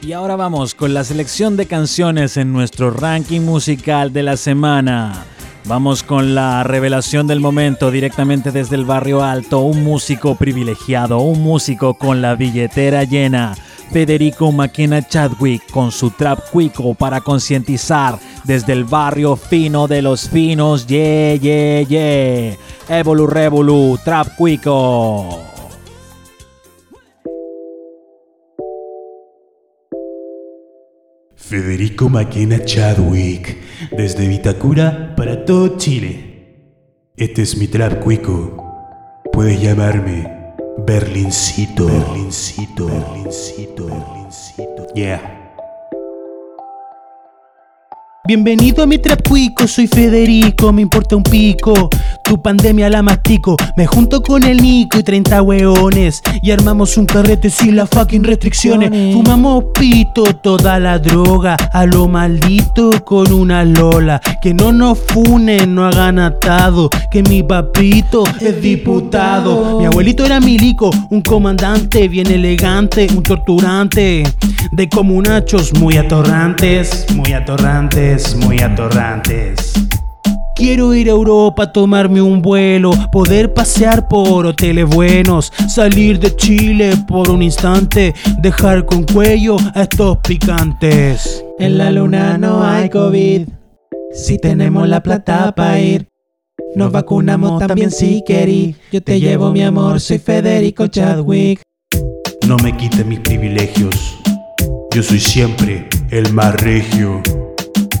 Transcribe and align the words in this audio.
Y 0.00 0.12
ahora 0.12 0.36
vamos 0.36 0.74
con 0.74 0.94
la 0.94 1.02
selección 1.02 1.56
de 1.56 1.66
canciones 1.66 2.36
en 2.36 2.52
nuestro 2.52 2.90
ranking 2.90 3.40
musical 3.40 4.12
de 4.12 4.22
la 4.22 4.36
semana. 4.36 5.24
Vamos 5.64 6.04
con 6.04 6.36
la 6.36 6.62
revelación 6.62 7.26
del 7.26 7.40
momento 7.40 7.90
directamente 7.90 8.52
desde 8.52 8.76
el 8.76 8.84
barrio 8.84 9.22
alto, 9.22 9.58
un 9.58 9.82
músico 9.82 10.36
privilegiado, 10.36 11.18
un 11.18 11.42
músico 11.42 11.94
con 11.94 12.22
la 12.22 12.36
billetera 12.36 13.04
llena. 13.04 13.56
Federico 13.90 14.52
Maquena 14.52 15.06
Chadwick 15.06 15.68
con 15.70 15.90
su 15.90 16.10
trap 16.10 16.48
cuico 16.50 16.94
para 16.94 17.20
concientizar 17.20 18.18
desde 18.44 18.74
el 18.74 18.84
barrio 18.84 19.34
fino 19.36 19.88
de 19.88 20.02
los 20.02 20.28
finos, 20.28 20.86
yeah, 20.86 21.34
yeah, 21.34 21.82
yeah. 21.82 22.56
Evolu 22.88 23.26
Revolu, 23.26 23.98
trap 24.04 24.36
cuico. 24.36 25.57
Federico 31.48 32.10
Maquena 32.10 32.62
Chadwick, 32.62 33.56
desde 33.96 34.28
Vitacura 34.28 35.14
para 35.16 35.46
todo 35.46 35.78
Chile. 35.78 36.66
Este 37.16 37.40
es 37.40 37.56
mi 37.56 37.66
trap 37.66 38.00
cuico. 38.00 38.54
Puedes 39.32 39.58
llamarme 39.58 40.30
Berlincito. 40.86 41.86
Berlincito. 41.86 42.86
Berlincito. 42.88 43.86
Berlincito. 43.86 44.86
Yeah. 44.94 45.37
Bienvenido 48.28 48.82
a 48.82 48.86
mi 48.86 48.98
trapuico, 48.98 49.66
soy 49.66 49.86
Federico, 49.86 50.70
me 50.70 50.82
importa 50.82 51.16
un 51.16 51.22
pico. 51.22 51.88
Tu 52.22 52.36
pandemia 52.42 52.90
la 52.90 53.00
mastico, 53.00 53.56
me 53.74 53.86
junto 53.86 54.22
con 54.22 54.44
el 54.44 54.58
Nico 54.58 54.98
y 54.98 55.02
30 55.02 55.40
weones. 55.40 56.20
Y 56.42 56.50
armamos 56.50 56.98
un 56.98 57.06
carrete 57.06 57.48
sin 57.48 57.74
las 57.74 57.88
fucking 57.88 58.22
restricciones. 58.22 58.90
Fumamos 59.14 59.64
pito, 59.72 60.24
toda 60.42 60.78
la 60.78 60.98
droga, 60.98 61.56
a 61.72 61.86
lo 61.86 62.06
maldito 62.06 62.90
con 63.02 63.32
una 63.32 63.64
lola. 63.64 64.20
Que 64.42 64.52
no 64.52 64.72
nos 64.72 64.98
funen, 64.98 65.74
no 65.74 65.86
hagan 65.86 66.18
atado, 66.18 66.90
que 67.10 67.22
mi 67.22 67.42
papito 67.42 68.24
es 68.42 68.60
diputado. 68.60 69.78
Mi 69.78 69.86
abuelito 69.86 70.26
era 70.26 70.38
milico, 70.38 70.90
un 71.08 71.22
comandante 71.22 72.06
bien 72.08 72.30
elegante, 72.30 73.06
un 73.16 73.22
torturante. 73.22 74.24
De 74.70 74.86
comunachos 74.86 75.72
muy 75.78 75.96
atorrantes, 75.96 77.06
muy 77.14 77.32
atorrantes 77.32 78.17
muy 78.36 78.60
atorrantes. 78.60 79.72
Quiero 80.56 80.92
ir 80.92 81.06
a 81.06 81.12
Europa, 81.12 81.70
tomarme 81.72 82.20
un 82.20 82.42
vuelo, 82.42 82.90
poder 83.12 83.54
pasear 83.54 84.08
por 84.08 84.44
hoteles 84.44 84.86
buenos, 84.86 85.52
salir 85.68 86.18
de 86.18 86.34
Chile 86.34 86.94
por 87.06 87.30
un 87.30 87.42
instante, 87.42 88.12
dejar 88.40 88.84
con 88.84 89.04
cuello 89.04 89.56
a 89.76 89.82
estos 89.82 90.18
picantes. 90.18 91.44
En 91.60 91.78
la 91.78 91.92
luna 91.92 92.36
no 92.38 92.64
hay 92.64 92.90
COVID, 92.90 93.46
si 94.12 94.38
tenemos 94.38 94.88
la 94.88 95.00
plata 95.00 95.52
para 95.54 95.78
ir. 95.78 96.08
Nos 96.74 96.90
vacunamos 96.90 97.60
también 97.64 97.92
si 97.92 98.24
querí. 98.26 98.74
Yo 98.90 99.00
te 99.00 99.20
llevo 99.20 99.52
mi 99.52 99.62
amor, 99.62 100.00
soy 100.00 100.18
Federico 100.18 100.88
Chadwick. 100.88 101.62
No 102.48 102.56
me 102.56 102.76
quites 102.76 103.06
mis 103.06 103.20
privilegios. 103.20 104.18
Yo 104.92 105.04
soy 105.04 105.20
siempre 105.20 105.88
el 106.10 106.32
más 106.32 106.60
regio. 106.60 107.22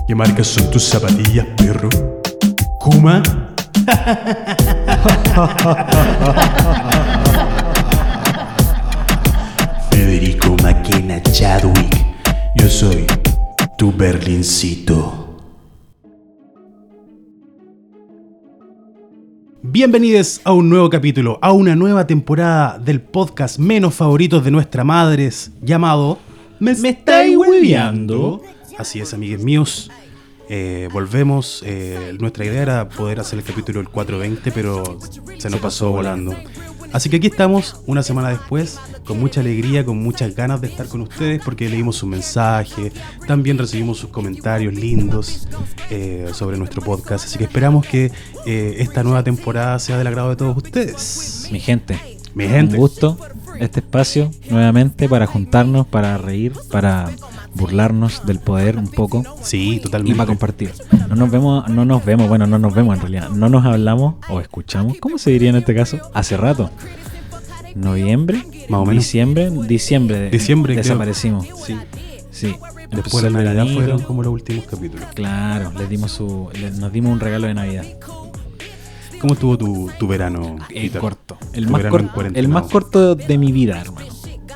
¿Qué 0.08 0.14
marcas 0.14 0.46
son 0.46 0.70
tus 0.70 0.84
zapatillas, 0.84 1.46
perro? 1.58 1.90
¿Kuma? 2.80 3.22
Federico 9.90 10.56
Maquena 10.62 11.22
Chadwick. 11.24 12.06
Yo 12.56 12.70
soy 12.70 13.04
tu 13.76 13.92
Berlincito. 13.92 15.36
Bienvenidos 19.60 20.40
a 20.42 20.52
un 20.52 20.70
nuevo 20.70 20.88
capítulo, 20.88 21.38
a 21.42 21.52
una 21.52 21.76
nueva 21.76 22.06
temporada 22.06 22.78
del 22.78 23.02
podcast 23.02 23.58
menos 23.58 23.94
favoritos 23.94 24.42
de 24.42 24.52
nuestras 24.52 24.86
madres, 24.86 25.50
llamado 25.60 26.18
¿Me, 26.60 26.70
estáis 26.70 27.36
hueveando? 27.36 28.40
Así 28.78 29.00
es, 29.00 29.12
amigues 29.12 29.42
míos. 29.42 29.90
Eh, 30.48 30.88
volvemos. 30.92 31.62
Eh, 31.66 32.16
nuestra 32.18 32.44
idea 32.44 32.62
era 32.62 32.88
poder 32.88 33.20
hacer 33.20 33.38
el 33.38 33.44
capítulo 33.44 33.80
el 33.80 33.88
420, 33.88 34.50
pero 34.52 34.98
se 35.38 35.50
nos 35.50 35.60
pasó 35.60 35.90
volando. 35.90 36.34
Así 36.92 37.10
que 37.10 37.16
aquí 37.16 37.26
estamos, 37.26 37.82
una 37.86 38.02
semana 38.02 38.30
después, 38.30 38.80
con 39.04 39.20
mucha 39.20 39.40
alegría, 39.40 39.84
con 39.84 39.98
muchas 39.98 40.34
ganas 40.34 40.62
de 40.62 40.68
estar 40.68 40.88
con 40.88 41.02
ustedes, 41.02 41.42
porque 41.44 41.68
leímos 41.68 41.96
su 41.96 42.06
mensaje, 42.06 42.92
también 43.26 43.58
recibimos 43.58 43.98
sus 43.98 44.08
comentarios 44.08 44.72
lindos 44.72 45.46
eh, 45.90 46.30
sobre 46.32 46.56
nuestro 46.56 46.80
podcast. 46.80 47.26
Así 47.26 47.36
que 47.36 47.44
esperamos 47.44 47.86
que 47.86 48.10
esta 48.46 49.02
nueva 49.02 49.22
temporada 49.22 49.78
sea 49.78 49.98
del 49.98 50.06
agrado 50.06 50.30
de 50.30 50.36
todos 50.36 50.56
ustedes. 50.56 51.48
Mi 51.52 51.60
gente. 51.60 52.00
Mi 52.34 52.48
gente. 52.48 52.76
Un 52.76 52.80
gusto 52.80 53.18
este 53.60 53.80
espacio 53.80 54.30
nuevamente 54.50 55.08
para 55.08 55.26
juntarnos, 55.26 55.86
para 55.86 56.16
reír, 56.18 56.52
para 56.70 57.10
burlarnos 57.54 58.26
del 58.26 58.38
poder 58.38 58.76
un 58.76 58.88
poco. 58.88 59.24
Sí, 59.42 59.80
totalmente. 59.82 60.14
Y 60.14 60.16
para 60.16 60.26
compartir. 60.26 60.72
No 61.08 61.16
nos 61.16 61.30
vemos, 61.30 61.68
no 61.68 61.84
nos 61.84 62.04
vemos, 62.04 62.28
bueno, 62.28 62.46
no 62.46 62.58
nos 62.58 62.74
vemos 62.74 62.96
en 62.96 63.00
realidad. 63.00 63.30
No 63.30 63.48
nos 63.48 63.64
hablamos 63.64 64.16
o 64.28 64.40
escuchamos, 64.40 64.98
¿cómo 64.98 65.18
se 65.18 65.30
diría 65.30 65.50
en 65.50 65.56
este 65.56 65.74
caso? 65.74 65.98
Hace 66.14 66.36
rato. 66.36 66.70
Noviembre, 67.74 68.44
más 68.68 68.80
o 68.80 68.86
menos. 68.86 69.04
Diciembre, 69.04 69.50
diciembre. 69.50 70.30
Diciembre, 70.30 70.76
desaparecimos. 70.76 71.46
Sí. 71.64 71.76
Sí. 72.30 72.54
Después 72.90 73.22
de 73.22 73.30
la 73.30 73.42
Navidad 73.42 73.66
fueron 73.74 74.02
como 74.02 74.22
los 74.22 74.32
últimos 74.32 74.64
capítulos. 74.66 75.06
Claro, 75.14 75.72
les 75.78 75.88
dimos 75.88 76.12
su, 76.12 76.48
nos 76.78 76.92
dimos 76.92 77.12
un 77.12 77.20
regalo 77.20 77.46
de 77.46 77.54
Navidad. 77.54 77.84
¿Cómo 79.20 79.34
estuvo 79.34 79.58
tu, 79.58 79.90
tu 79.98 80.06
verano? 80.06 80.56
El 80.70 80.90
corto. 80.92 81.36
El 81.52 81.68
más, 81.68 81.82
el 82.34 82.48
más 82.48 82.70
corto 82.70 83.16
de 83.16 83.36
mi 83.36 83.50
vida, 83.50 83.80
hermano. 83.80 84.06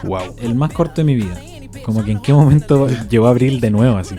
Wow. 0.05 0.37
El 0.41 0.55
más 0.55 0.73
corto 0.73 0.95
de 0.97 1.05
mi 1.05 1.15
vida. 1.17 1.41
Como 1.85 2.05
que 2.05 2.13
en 2.13 2.21
qué 2.21 2.33
momento 2.33 2.89
llegó 3.11 3.27
abril 3.27 3.61
de 3.61 3.71
nuevo 3.71 3.97
así. 3.97 4.17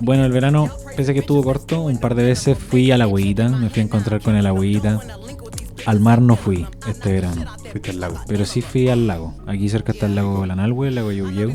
Bueno, 0.00 0.24
el 0.24 0.32
verano, 0.32 0.70
pese 0.96 1.12
a 1.12 1.14
que 1.14 1.20
estuvo 1.20 1.42
corto, 1.42 1.82
un 1.82 1.98
par 1.98 2.14
de 2.14 2.24
veces 2.24 2.58
fui 2.58 2.90
a 2.90 2.98
la 2.98 3.06
huevita, 3.06 3.48
me 3.48 3.70
fui 3.70 3.80
a 3.80 3.84
encontrar 3.84 4.20
con 4.20 4.36
el 4.36 4.46
agüita. 4.46 5.00
Al 5.86 6.00
mar 6.00 6.20
no 6.20 6.34
fui 6.34 6.66
este 6.88 7.12
verano. 7.12 7.44
Fuiste 7.70 7.90
al 7.92 8.00
lago. 8.00 8.20
Pero 8.26 8.44
sí 8.44 8.60
fui 8.60 8.88
al 8.88 9.06
lago. 9.06 9.34
Aquí 9.46 9.68
cerca 9.68 9.92
está 9.92 10.06
el 10.06 10.16
lago 10.16 10.44
Lanalhue, 10.44 10.88
el 10.88 10.96
lago 10.96 11.12
Yeuyeu. 11.12 11.54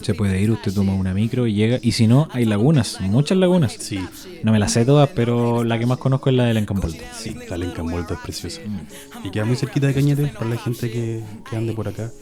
Se 0.00 0.14
puede 0.14 0.40
ir, 0.40 0.52
usted 0.52 0.72
toma 0.72 0.94
una 0.94 1.12
micro 1.12 1.44
y 1.48 1.54
llega. 1.54 1.78
Y 1.82 1.92
si 1.92 2.06
no, 2.06 2.28
hay 2.30 2.44
lagunas, 2.44 3.00
muchas 3.00 3.36
lagunas. 3.36 3.72
Sí. 3.72 3.98
No 4.44 4.52
me 4.52 4.60
las 4.60 4.72
sé 4.72 4.84
todas, 4.84 5.08
pero 5.08 5.64
la 5.64 5.76
que 5.76 5.86
más 5.86 5.98
conozco 5.98 6.30
es 6.30 6.36
la 6.36 6.44
del 6.44 6.58
Encambolto. 6.58 7.02
Sí, 7.12 7.34
la 7.34 7.58
del 7.58 7.64
Encambolto 7.64 8.14
es 8.14 8.20
preciosa. 8.20 8.60
Mm. 8.64 9.26
Y 9.26 9.30
queda 9.32 9.44
muy 9.44 9.56
cerquita 9.56 9.88
de 9.88 9.94
Cañete 9.94 10.26
para 10.28 10.50
la 10.50 10.56
gente 10.56 10.88
que, 10.88 11.24
que 11.50 11.56
ande 11.56 11.72
por 11.72 11.88
acá. 11.88 12.12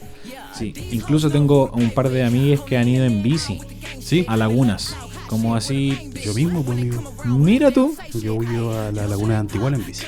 Sí, 0.56 0.72
incluso 0.90 1.30
tengo 1.30 1.70
un 1.74 1.90
par 1.90 2.08
de 2.08 2.24
amigas 2.24 2.60
que 2.60 2.78
han 2.78 2.88
ido 2.88 3.04
en 3.04 3.22
bici. 3.22 3.60
Sí. 4.00 4.24
A 4.28 4.36
lagunas. 4.36 4.96
Como 5.28 5.54
así. 5.56 6.12
Yo 6.24 6.34
mismo, 6.34 6.62
pues 6.62 6.78
amigo. 6.78 7.14
Mira 7.24 7.70
tú. 7.70 7.96
Yo 8.14 8.40
he 8.40 8.44
ido 8.44 8.78
a 8.78 8.92
la 8.92 9.06
laguna 9.06 9.34
de 9.34 9.40
Antiguala 9.40 9.76
en 9.76 9.84
bici. 9.84 10.04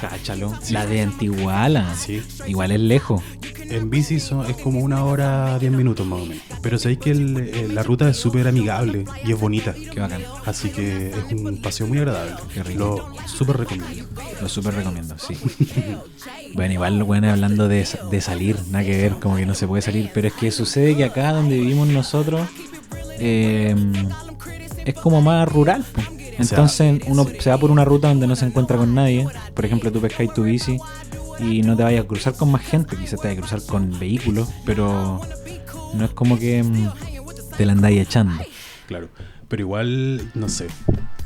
Cáchalo. 0.00 0.52
La 0.70 0.86
de 0.86 1.02
Antiguala. 1.02 1.94
Sí. 1.94 2.22
Igual 2.46 2.72
es 2.72 2.80
lejos. 2.80 3.22
En 3.70 3.90
bici 3.90 4.16
es 4.16 4.30
como 4.62 4.80
una 4.80 5.04
hora, 5.04 5.58
diez 5.58 5.72
minutos 5.72 6.06
más 6.06 6.20
o 6.20 6.26
menos. 6.26 6.42
Pero 6.62 6.78
sabéis 6.78 7.00
que 7.00 7.10
eh, 7.10 7.68
la 7.70 7.82
ruta 7.82 8.08
es 8.08 8.16
súper 8.16 8.48
amigable 8.48 9.04
y 9.24 9.32
es 9.32 9.38
bonita. 9.38 9.74
Qué 9.74 10.00
bacán. 10.00 10.22
Así 10.46 10.70
que 10.70 11.10
es 11.10 11.32
un 11.32 11.60
paseo 11.60 11.86
muy 11.86 11.98
agradable. 11.98 12.34
Qué 12.54 12.62
rico. 12.62 12.78
Lo 12.78 13.28
súper 13.28 13.58
recomiendo. 13.58 14.04
Lo 14.40 14.48
súper 14.48 14.74
recomiendo, 14.74 15.16
sí. 15.18 15.36
bueno, 16.54 16.72
igual 16.74 17.02
bueno 17.02 17.30
hablando 17.30 17.68
de, 17.68 17.86
de 18.10 18.20
salir, 18.20 18.56
nada 18.70 18.84
que 18.84 18.96
ver, 18.96 19.12
como 19.20 19.36
que 19.36 19.44
no 19.44 19.54
se 19.54 19.66
puede 19.66 19.82
salir. 19.82 20.10
Pero 20.14 20.28
es 20.28 20.34
que 20.34 20.50
sucede 20.50 20.96
que 20.96 21.04
acá 21.04 21.32
donde 21.32 21.58
vivimos 21.58 21.88
nosotros 21.88 22.48
eh, 23.18 23.74
es 24.84 24.94
como 24.94 25.20
más 25.20 25.46
rural. 25.48 25.84
Entonces 26.38 27.00
uno 27.06 27.26
se 27.38 27.50
va 27.50 27.58
por 27.58 27.70
una 27.70 27.84
ruta 27.84 28.08
donde 28.08 28.26
no 28.26 28.36
se 28.36 28.46
encuentra 28.46 28.76
con 28.76 28.94
nadie. 28.94 29.26
Por 29.54 29.64
ejemplo, 29.64 29.90
tú 29.92 30.00
pescáis 30.00 30.32
tu 30.32 30.44
bici 30.44 30.78
y 31.38 31.62
no 31.62 31.76
te 31.76 31.82
vayas 31.82 32.04
a 32.04 32.08
cruzar 32.08 32.34
con 32.34 32.50
más 32.50 32.62
gente, 32.62 32.96
quizás 32.96 33.20
te 33.20 33.28
vayas 33.28 33.38
a 33.38 33.48
cruzar 33.48 33.70
con 33.70 33.98
vehículos, 33.98 34.48
pero 34.64 35.20
no 35.94 36.04
es 36.04 36.10
como 36.10 36.38
que 36.38 36.62
mm, 36.62 36.90
te 37.56 37.66
la 37.66 37.72
andáis 37.72 38.00
echando. 38.00 38.42
Claro, 38.86 39.08
pero 39.48 39.62
igual, 39.62 40.30
no 40.34 40.48
sé, 40.48 40.68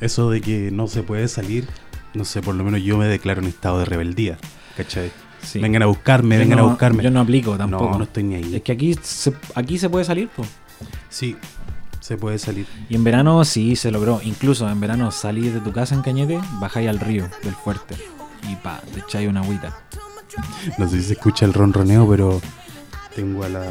eso 0.00 0.30
de 0.30 0.40
que 0.40 0.70
no 0.70 0.88
se 0.88 1.02
puede 1.02 1.28
salir, 1.28 1.66
no 2.14 2.24
sé, 2.24 2.42
por 2.42 2.54
lo 2.54 2.64
menos 2.64 2.82
yo 2.82 2.98
me 2.98 3.06
declaro 3.06 3.40
en 3.40 3.48
estado 3.48 3.78
de 3.78 3.84
rebeldía, 3.84 4.38
¿cachai? 4.76 5.10
Vengan 5.54 5.82
a 5.82 5.86
buscarme, 5.86 6.38
vengan 6.38 6.60
a 6.60 6.62
buscarme. 6.62 7.02
Yo 7.02 7.10
no 7.10 7.20
aplico 7.20 7.56
tampoco. 7.56 7.90
No, 7.90 7.98
no 7.98 8.04
estoy 8.04 8.22
ni 8.22 8.36
ahí. 8.36 8.56
Es 8.56 8.62
que 8.62 8.72
aquí 8.72 8.94
se, 9.02 9.32
aquí 9.54 9.76
se 9.76 9.90
puede 9.90 10.04
salir, 10.04 10.28
pues. 10.34 10.48
Sí, 11.08 11.36
se 12.02 12.16
puede 12.18 12.38
salir. 12.38 12.66
Y 12.90 12.94
en 12.96 13.04
verano 13.04 13.42
sí 13.46 13.76
se 13.76 13.90
logró. 13.90 14.20
Incluso 14.22 14.68
en 14.68 14.78
verano 14.80 15.10
salí 15.10 15.48
de 15.48 15.60
tu 15.60 15.72
casa 15.72 15.94
en 15.94 16.02
Cañete, 16.02 16.38
bajáis 16.60 16.88
al 16.90 17.00
río 17.00 17.28
del 17.42 17.54
fuerte 17.54 17.96
y 18.50 18.56
pa, 18.56 18.80
te 18.92 19.00
echáis 19.00 19.28
una 19.28 19.40
agüita. 19.40 19.74
No 20.78 20.88
sé 20.88 20.96
si 21.00 21.06
se 21.08 21.12
escucha 21.14 21.44
el 21.46 21.54
ronroneo, 21.54 22.08
pero 22.08 22.40
tengo 23.14 23.44
a 23.44 23.48
la 23.48 23.64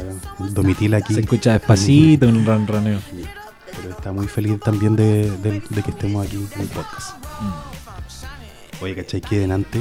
Domitila 0.50 0.96
aquí. 0.98 1.14
Se 1.14 1.20
escucha 1.20 1.52
despacito 1.52 2.26
un 2.28 2.44
ronroneo. 2.46 2.98
Pero 3.76 3.90
está 3.90 4.12
muy 4.12 4.26
feliz 4.28 4.58
también 4.60 4.94
de, 4.96 5.30
de- 5.38 5.62
de 5.68 5.82
que 5.82 5.90
estemos 5.90 6.26
aquí 6.26 6.36
en 6.36 6.60
el 6.60 6.68
podcast. 6.68 7.16
Oye, 8.80 8.94
¿cachai? 8.96 9.20
Que 9.20 9.38
delante 9.38 9.78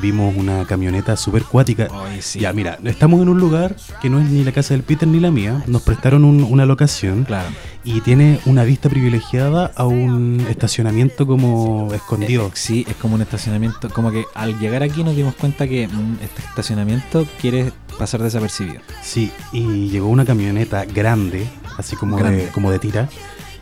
vimos 0.00 0.34
una 0.36 0.64
camioneta 0.66 1.16
súper 1.16 1.42
cuática. 1.44 1.88
Oye, 1.90 2.22
sí. 2.22 2.40
Ya, 2.40 2.52
mira, 2.52 2.78
estamos 2.84 3.20
en 3.22 3.28
un 3.28 3.38
lugar 3.38 3.76
que 4.00 4.08
no 4.10 4.20
es 4.20 4.28
ni 4.30 4.44
la 4.44 4.52
casa 4.52 4.74
del 4.74 4.82
Peter 4.82 5.08
ni 5.08 5.20
la 5.20 5.30
mía. 5.30 5.62
Nos 5.66 5.82
prestaron 5.82 6.24
un- 6.24 6.42
una 6.44 6.66
locación 6.66 7.24
Claro. 7.24 7.48
y 7.84 8.00
tiene 8.00 8.40
una 8.46 8.64
vista 8.64 8.88
privilegiada 8.88 9.72
a 9.74 9.84
un 9.86 10.44
estacionamiento 10.48 11.26
como 11.26 11.92
escondido. 11.94 12.46
Eh, 12.46 12.50
sí, 12.54 12.86
es 12.88 12.96
como 12.96 13.14
un 13.16 13.22
estacionamiento. 13.22 13.90
Como 13.90 14.10
que 14.10 14.24
al 14.34 14.58
llegar 14.58 14.82
aquí 14.82 15.02
nos 15.04 15.16
dimos 15.16 15.34
cuenta 15.34 15.66
que 15.66 15.88
mm, 15.88 16.14
este 16.22 16.42
estacionamiento 16.42 17.26
quiere 17.40 17.72
pasar 17.98 18.22
desapercibido. 18.22 18.80
Sí, 19.02 19.30
y 19.52 19.88
llegó 19.88 20.08
una 20.08 20.24
camioneta 20.24 20.84
grande, 20.84 21.46
así 21.76 21.96
como, 21.96 22.16
Grande. 22.16 22.44
De, 22.46 22.48
como 22.50 22.70
de 22.70 22.78
tira, 22.78 23.08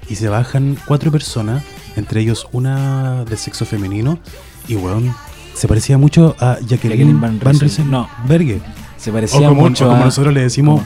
y 0.09 0.17
se 0.17 0.29
bajan 0.29 0.77
cuatro 0.87 1.11
personas, 1.11 1.62
entre 1.97 2.21
ellos 2.21 2.47
una 2.53 3.25
de 3.25 3.37
sexo 3.37 3.65
femenino, 3.65 4.19
y 4.69 4.77
weón, 4.77 5.15
se 5.56 5.67
parecía 5.69 5.99
mucho 5.99 6.37
a 6.38 6.58
Jacqueline, 6.61 6.69
Jacqueline 7.19 7.20
Van 7.20 7.41
Van, 7.43 7.91
No. 7.91 8.08
Berge. 8.29 8.61
Se 8.97 9.11
O 9.11 9.14
parecía 9.14 9.49
como, 9.49 9.62
mucho 9.62 9.87
o 9.87 9.88
como 9.91 10.03
a 10.03 10.05
nosotros 10.06 10.32
le 10.35 10.43
decimos, 10.43 10.82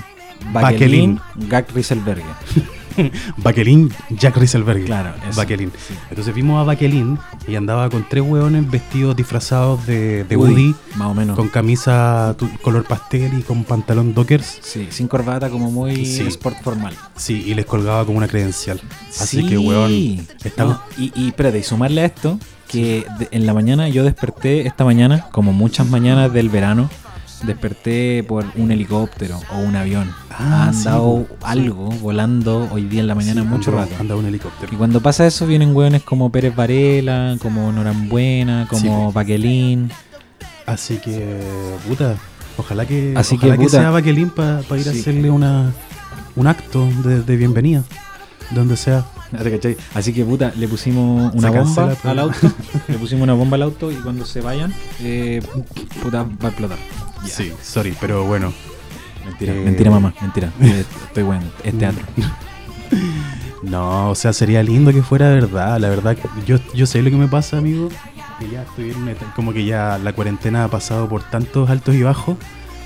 Bakelin. 0.52 1.20
Gag 1.48 1.66
Rieselberger. 1.74 2.24
Baquelin 3.38 3.90
Jack 4.10 4.36
Rieselberg. 4.36 4.84
Claro. 4.84 5.12
Baquelin. 5.36 5.70
Sí. 5.86 5.94
Entonces 6.10 6.34
vimos 6.34 6.60
a 6.60 6.64
Baquelin 6.64 7.18
y 7.46 7.54
andaba 7.56 7.88
con 7.88 8.04
tres 8.08 8.22
weones 8.26 8.68
vestidos 8.70 9.16
disfrazados 9.16 9.86
de, 9.86 10.24
de 10.24 10.36
Woody, 10.36 10.52
Woody, 10.52 10.74
Más 10.96 11.08
o 11.08 11.14
menos. 11.14 11.36
con 11.36 11.48
camisa 11.48 12.34
tu- 12.38 12.50
color 12.58 12.84
pastel 12.84 13.38
y 13.38 13.42
con 13.42 13.64
pantalón 13.64 14.12
dockers. 14.14 14.58
Sí, 14.62 14.88
sin 14.90 15.08
corbata, 15.08 15.48
como 15.50 15.70
muy 15.70 16.04
Sí. 16.04 16.22
sport 16.26 16.56
formal. 16.62 16.94
Sí, 17.16 17.44
y 17.46 17.54
les 17.54 17.64
colgaba 17.64 18.04
como 18.04 18.18
una 18.18 18.28
credencial. 18.28 18.80
Así 19.20 19.40
Sí. 19.42 19.48
que, 19.48 19.58
weón, 19.58 20.26
estamos... 20.44 20.76
No, 20.76 21.02
y, 21.02 21.12
y 21.14 21.28
espérate, 21.28 21.58
y 21.58 21.62
sumarle 21.62 22.02
a 22.02 22.06
esto, 22.06 22.38
que 22.70 23.04
de- 23.18 23.28
en 23.32 23.46
la 23.46 23.54
mañana 23.54 23.88
yo 23.88 24.04
desperté 24.04 24.66
esta 24.66 24.84
mañana, 24.84 25.26
como 25.32 25.52
muchas 25.52 25.88
mañanas 25.88 26.32
del 26.32 26.48
verano, 26.48 26.88
desperté 27.44 28.22
por 28.22 28.44
un 28.56 28.70
helicóptero 28.70 29.40
o 29.52 29.58
un 29.58 29.74
avión. 29.74 30.12
Ah, 30.30 30.64
ha 30.64 30.68
andado 30.68 31.26
sí, 31.28 31.34
po, 31.40 31.46
algo 31.46 31.88
volando 32.02 32.68
hoy 32.70 32.84
día 32.84 33.00
en 33.00 33.06
la 33.06 33.14
mañana 33.14 33.42
Sí, 33.42 33.48
mucho 33.48 33.70
anda- 33.70 33.84
rato. 33.86 33.94
Anda 33.98 34.16
un 34.16 34.26
helicóptero. 34.26 34.72
Y 34.72 34.76
cuando 34.76 35.00
pasa 35.00 35.26
eso 35.26 35.46
vienen 35.46 35.74
hueones 35.74 36.02
como 36.02 36.30
Pérez 36.30 36.54
Varela, 36.54 37.36
como 37.40 37.72
Norambuena, 37.72 38.66
como 38.68 39.08
Sí, 39.08 39.14
Baquelín. 39.14 39.90
Así 40.66 40.98
que, 40.98 41.40
puta, 41.88 42.16
ojalá 42.56 42.86
que, 42.86 43.14
Así 43.16 43.36
ojalá 43.36 43.56
que, 43.56 43.64
que, 43.64 43.68
sea 43.70 43.90
Baquelín 43.90 44.30
para 44.30 44.60
ir 44.78 44.86
a 44.88 44.92
hacerle 44.92 45.30
una, 45.30 45.72
un 46.36 46.46
acto 46.46 46.86
de, 47.04 47.22
de 47.22 47.36
bienvenida, 47.36 47.82
donde 48.50 48.76
sea. 48.76 49.04
Así 49.94 50.12
que 50.12 50.24
puta, 50.24 50.52
le 50.56 50.66
pusimos 50.66 51.32
una 51.34 51.50
bomba 51.50 51.96
al 52.04 52.18
auto. 52.18 52.38
le 52.88 52.98
pusimos 52.98 53.22
una 53.22 53.34
bomba 53.34 53.56
al 53.56 53.62
auto 53.62 53.92
y 53.92 53.96
cuando 53.96 54.24
se 54.24 54.40
vayan, 54.40 54.74
eh, 55.00 55.40
puta, 56.02 56.24
va 56.24 56.46
a 56.46 56.48
explotar. 56.48 56.78
Sí, 57.26 57.52
sorry, 57.62 57.94
pero 58.00 58.24
bueno. 58.24 58.52
Mentira, 59.24 59.52
Eh, 59.54 59.60
mentira 59.60 59.90
mamá, 59.90 60.14
mentira. 60.20 60.50
Eh, 60.60 60.84
Estoy 61.06 61.22
bueno, 61.22 61.44
es 61.62 61.78
teatro. 61.78 62.04
No, 63.62 64.08
o 64.10 64.14
sea, 64.14 64.32
sería 64.32 64.62
lindo 64.62 64.90
que 64.90 65.02
fuera 65.02 65.28
verdad. 65.28 65.78
La 65.78 65.90
verdad, 65.90 66.16
que 66.16 66.26
yo, 66.46 66.58
yo 66.74 66.86
sé 66.86 67.02
lo 67.02 67.10
que 67.10 67.16
me 67.16 67.28
pasa, 67.28 67.58
amigo. 67.58 67.90
Que 68.38 68.48
ya 68.48 68.62
estoy 68.62 68.90
en 68.90 69.14
como 69.36 69.52
que 69.52 69.66
ya 69.66 69.98
la 70.02 70.14
cuarentena 70.14 70.64
ha 70.64 70.68
pasado 70.68 71.08
por 71.10 71.22
tantos 71.22 71.68
altos 71.68 71.94
y 71.94 72.02
bajos 72.02 72.38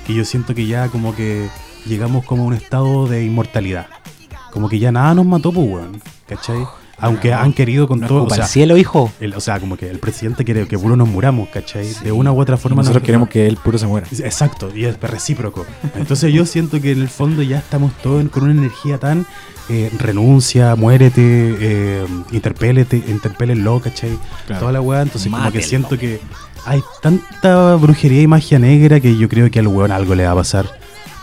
que 0.05 0.13
yo 0.13 0.25
siento 0.25 0.53
que 0.53 0.67
ya 0.67 0.89
como 0.89 1.15
que 1.15 1.47
llegamos 1.85 2.25
como 2.25 2.43
a 2.43 2.47
un 2.47 2.53
estado 2.53 3.07
de 3.07 3.23
inmortalidad. 3.23 3.87
Como 4.55 4.67
que 4.69 4.79
ya 4.79 4.91
nada 4.91 5.13
nos 5.13 5.25
mató, 5.27 5.51
pues, 5.51 5.67
weón. 5.69 6.01
¿Cachai? 6.27 6.65
Aunque 6.97 7.29
no, 7.31 7.37
han 7.39 7.51
querido 7.51 7.89
con 7.89 7.99
No 7.99 8.07
todo. 8.07 8.23
O 8.23 8.29
sea, 8.29 8.45
el 8.45 8.49
cielo, 8.49 8.77
hijo. 8.77 9.11
el- 9.19 9.33
o 9.35 9.41
sea, 9.41 9.59
como 9.59 9.75
que 9.75 9.89
el 9.89 9.99
presidente 9.99 10.45
quiere 10.45 10.65
que 10.65 10.79
puro 10.79 10.95
nos 10.95 11.09
muramos, 11.09 11.49
¿cachai? 11.49 11.85
Sí. 11.85 12.05
De 12.05 12.13
una 12.13 12.31
u 12.31 12.39
otra 12.39 12.55
forma. 12.55 12.77
Nosotros 12.77 13.01
nos- 13.01 13.05
queremos 13.05 13.27
que 13.27 13.47
él 13.47 13.57
puro 13.57 13.77
se 13.77 13.85
muera. 13.85 14.07
Exacto, 14.11 14.71
y 14.73 14.85
es 14.85 14.97
recíproco. 15.01 15.65
Entonces 15.95 16.33
yo 16.33 16.45
siento 16.45 16.79
que 16.79 16.93
en 16.93 17.01
el 17.01 17.09
fondo 17.09 17.43
ya 17.43 17.57
estamos 17.57 17.91
todos 18.01 18.27
con 18.29 18.43
una 18.43 18.53
energía 18.53 18.97
tan 18.97 19.25
eh, 19.67 19.91
renuncia, 19.97 20.75
muérete, 20.75 21.21
eh, 21.59 22.05
interpélete, 22.31 23.03
interpélenlo, 23.07 23.81
¿cachai? 23.81 24.17
Claro. 24.47 24.59
Toda 24.61 24.71
la 24.71 24.79
weá, 24.81 25.01
entonces 25.01 25.29
como 25.31 25.51
que 25.51 25.61
siento 25.63 25.97
que 25.97 26.21
hay 26.65 26.81
tanta 27.01 27.75
brujería 27.75 28.21
y 28.21 28.27
magia 28.27 28.57
negra 28.59 28.99
que 29.01 29.17
yo 29.17 29.27
creo 29.27 29.49
que 29.51 29.59
al 29.59 29.67
weón 29.67 29.91
algo 29.91 30.15
le 30.15 30.23
va 30.25 30.31
a 30.31 30.35
pasar. 30.35 30.65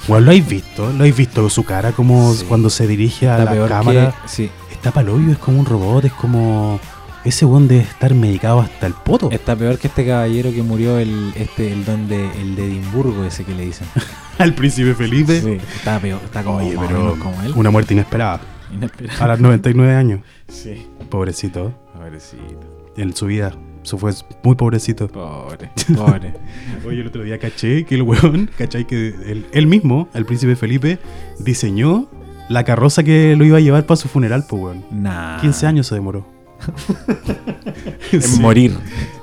Weón, 0.09 0.25
¿lo 0.25 0.31
habéis 0.31 0.49
visto? 0.49 0.87
¿Lo 0.91 0.99
habéis 1.01 1.17
visto 1.17 1.49
su 1.49 1.65
cara 1.65 1.93
como 1.93 2.35
Sí. 2.35 2.45
cuando 2.49 2.71
se 2.71 2.87
dirige 2.87 3.29
a 3.29 3.39
la 3.39 3.69
cámara? 3.69 4.15
que. 4.23 4.29
Sí, 4.29 4.51
Está 4.73 4.91
paloyo, 4.91 5.31
es 5.31 5.39
como 5.39 5.61
un 5.61 5.67
robot, 5.67 6.05
es 6.07 6.13
como... 6.13 6.81
Ese 7.25 7.45
weón 7.45 7.69
debe 7.69 7.83
estar 7.83 8.13
medicado 8.17 8.59
hasta 8.61 8.89
el 8.89 8.95
poto. 8.95 9.31
está 9.31 9.55
peor 9.55 9.79
que 9.79 9.87
este 9.87 10.05
caballero 10.05 10.51
que 10.51 10.61
murió, 10.65 10.99
el, 10.99 11.33
este, 11.37 11.73
el 11.73 11.85
don 11.85 12.09
de, 12.09 12.29
el 12.41 12.57
de 12.57 12.67
Edimburgo, 12.67 13.23
ese 13.23 13.45
que 13.45 13.55
le 13.55 13.65
dicen. 13.67 13.87
Al 14.39 14.55
príncipe 14.55 14.93
Felipe. 14.95 15.41
Sí, 15.41 15.59
está 15.77 16.01
peor, 16.01 16.21
está 16.25 16.43
como, 16.43 16.57
Oye, 16.59 16.77
pero 16.77 17.17
como 17.21 17.41
él. 17.43 17.53
una 17.55 17.71
muerte 17.71 17.95
inesperada. 17.95 18.41
A 19.21 19.27
los 19.29 19.39
99 19.39 19.95
años. 19.95 20.21
Sí. 20.49 20.85
Pobrecito. 21.11 21.73
Pobrecito. 21.95 22.91
En 22.97 23.15
su 23.15 23.27
vida. 23.27 23.53
Eso 23.85 23.99
fue 23.99 24.13
muy 24.45 24.55
pobrecito. 24.55 25.09
Pobre, 25.09 25.71
pobre. 25.97 26.35
Oye, 26.87 27.01
el 27.01 27.07
otro 27.09 27.23
día 27.25 27.39
caché 27.39 27.85
que 27.85 27.97
el 27.97 28.03
weón, 28.03 28.49
cachai 28.57 28.87
que 28.87 29.09
él, 29.27 29.47
él 29.53 29.67
mismo, 29.67 30.09
el 30.15 30.25
príncipe 30.25 30.55
Felipe, 30.57 30.99
diseñó 31.41 32.09
la 32.49 32.65
carroza 32.65 33.03
que 33.03 33.35
lo 33.37 33.45
iba 33.45 33.57
a 33.57 33.61
llevar 33.61 33.85
para 33.87 33.97
su 33.97 34.09
funeral, 34.09 34.45
pues 34.49 34.63
weón. 34.63 34.85
nah. 34.91 35.41
15 35.41 35.67
años 35.67 35.87
se 35.89 35.95
demoró. 35.97 36.27
En 38.13 38.21
Sí. 38.23 38.41
morir. 38.41 38.77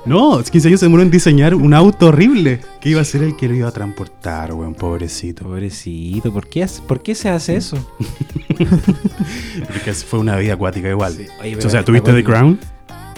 No, 0.04 0.42
15 0.42 0.68
años 0.68 0.80
se 0.80 0.86
demoró 0.86 1.02
en 1.02 1.10
diseñar 1.10 1.54
un 1.54 1.72
auto 1.74 2.08
horrible 2.08 2.60
que 2.80 2.88
iba 2.90 3.00
a 3.00 3.04
ser 3.04 3.22
el 3.22 3.36
que 3.36 3.46
lo 3.48 3.54
iba 3.54 3.68
a 3.68 3.72
transportar, 3.72 4.52
weón, 4.52 4.74
pobrecito. 4.74 5.44
Pobrecito, 5.44 6.32
¿por 6.32 6.48
qué, 6.48 6.66
¿por 6.88 7.00
qué 7.02 7.14
se 7.14 7.28
hace 7.28 7.56
eso? 7.56 7.78
Porque 8.58 9.92
fue 9.94 10.18
una 10.18 10.36
vida 10.36 10.54
acuática 10.54 10.88
igual. 10.90 11.12
Sí. 11.14 11.26
Oye, 11.40 11.56
o 11.56 11.70
sea, 11.70 11.84
¿tuviste 11.84 12.12
The. 12.12 12.24
Crown? 12.24 12.58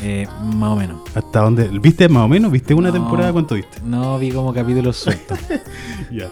Eh, 0.03 0.27
más 0.57 0.71
o 0.71 0.77
menos. 0.77 1.01
¿Hasta 1.15 1.41
dónde? 1.41 1.69
¿Viste 1.81 2.09
más 2.09 2.25
o 2.25 2.29
menos? 2.29 2.51
¿Viste 2.51 2.75
una 2.75 2.89
No. 2.89 2.95
temporada? 2.95 3.33
¿Cuánto 3.33 3.55
viste? 3.55 3.79
No 3.85 4.19
vi 4.19 4.31
como 4.33 4.53
capítulos 4.53 4.97
sueltos. 4.97 5.39
Ya. 6.13 6.29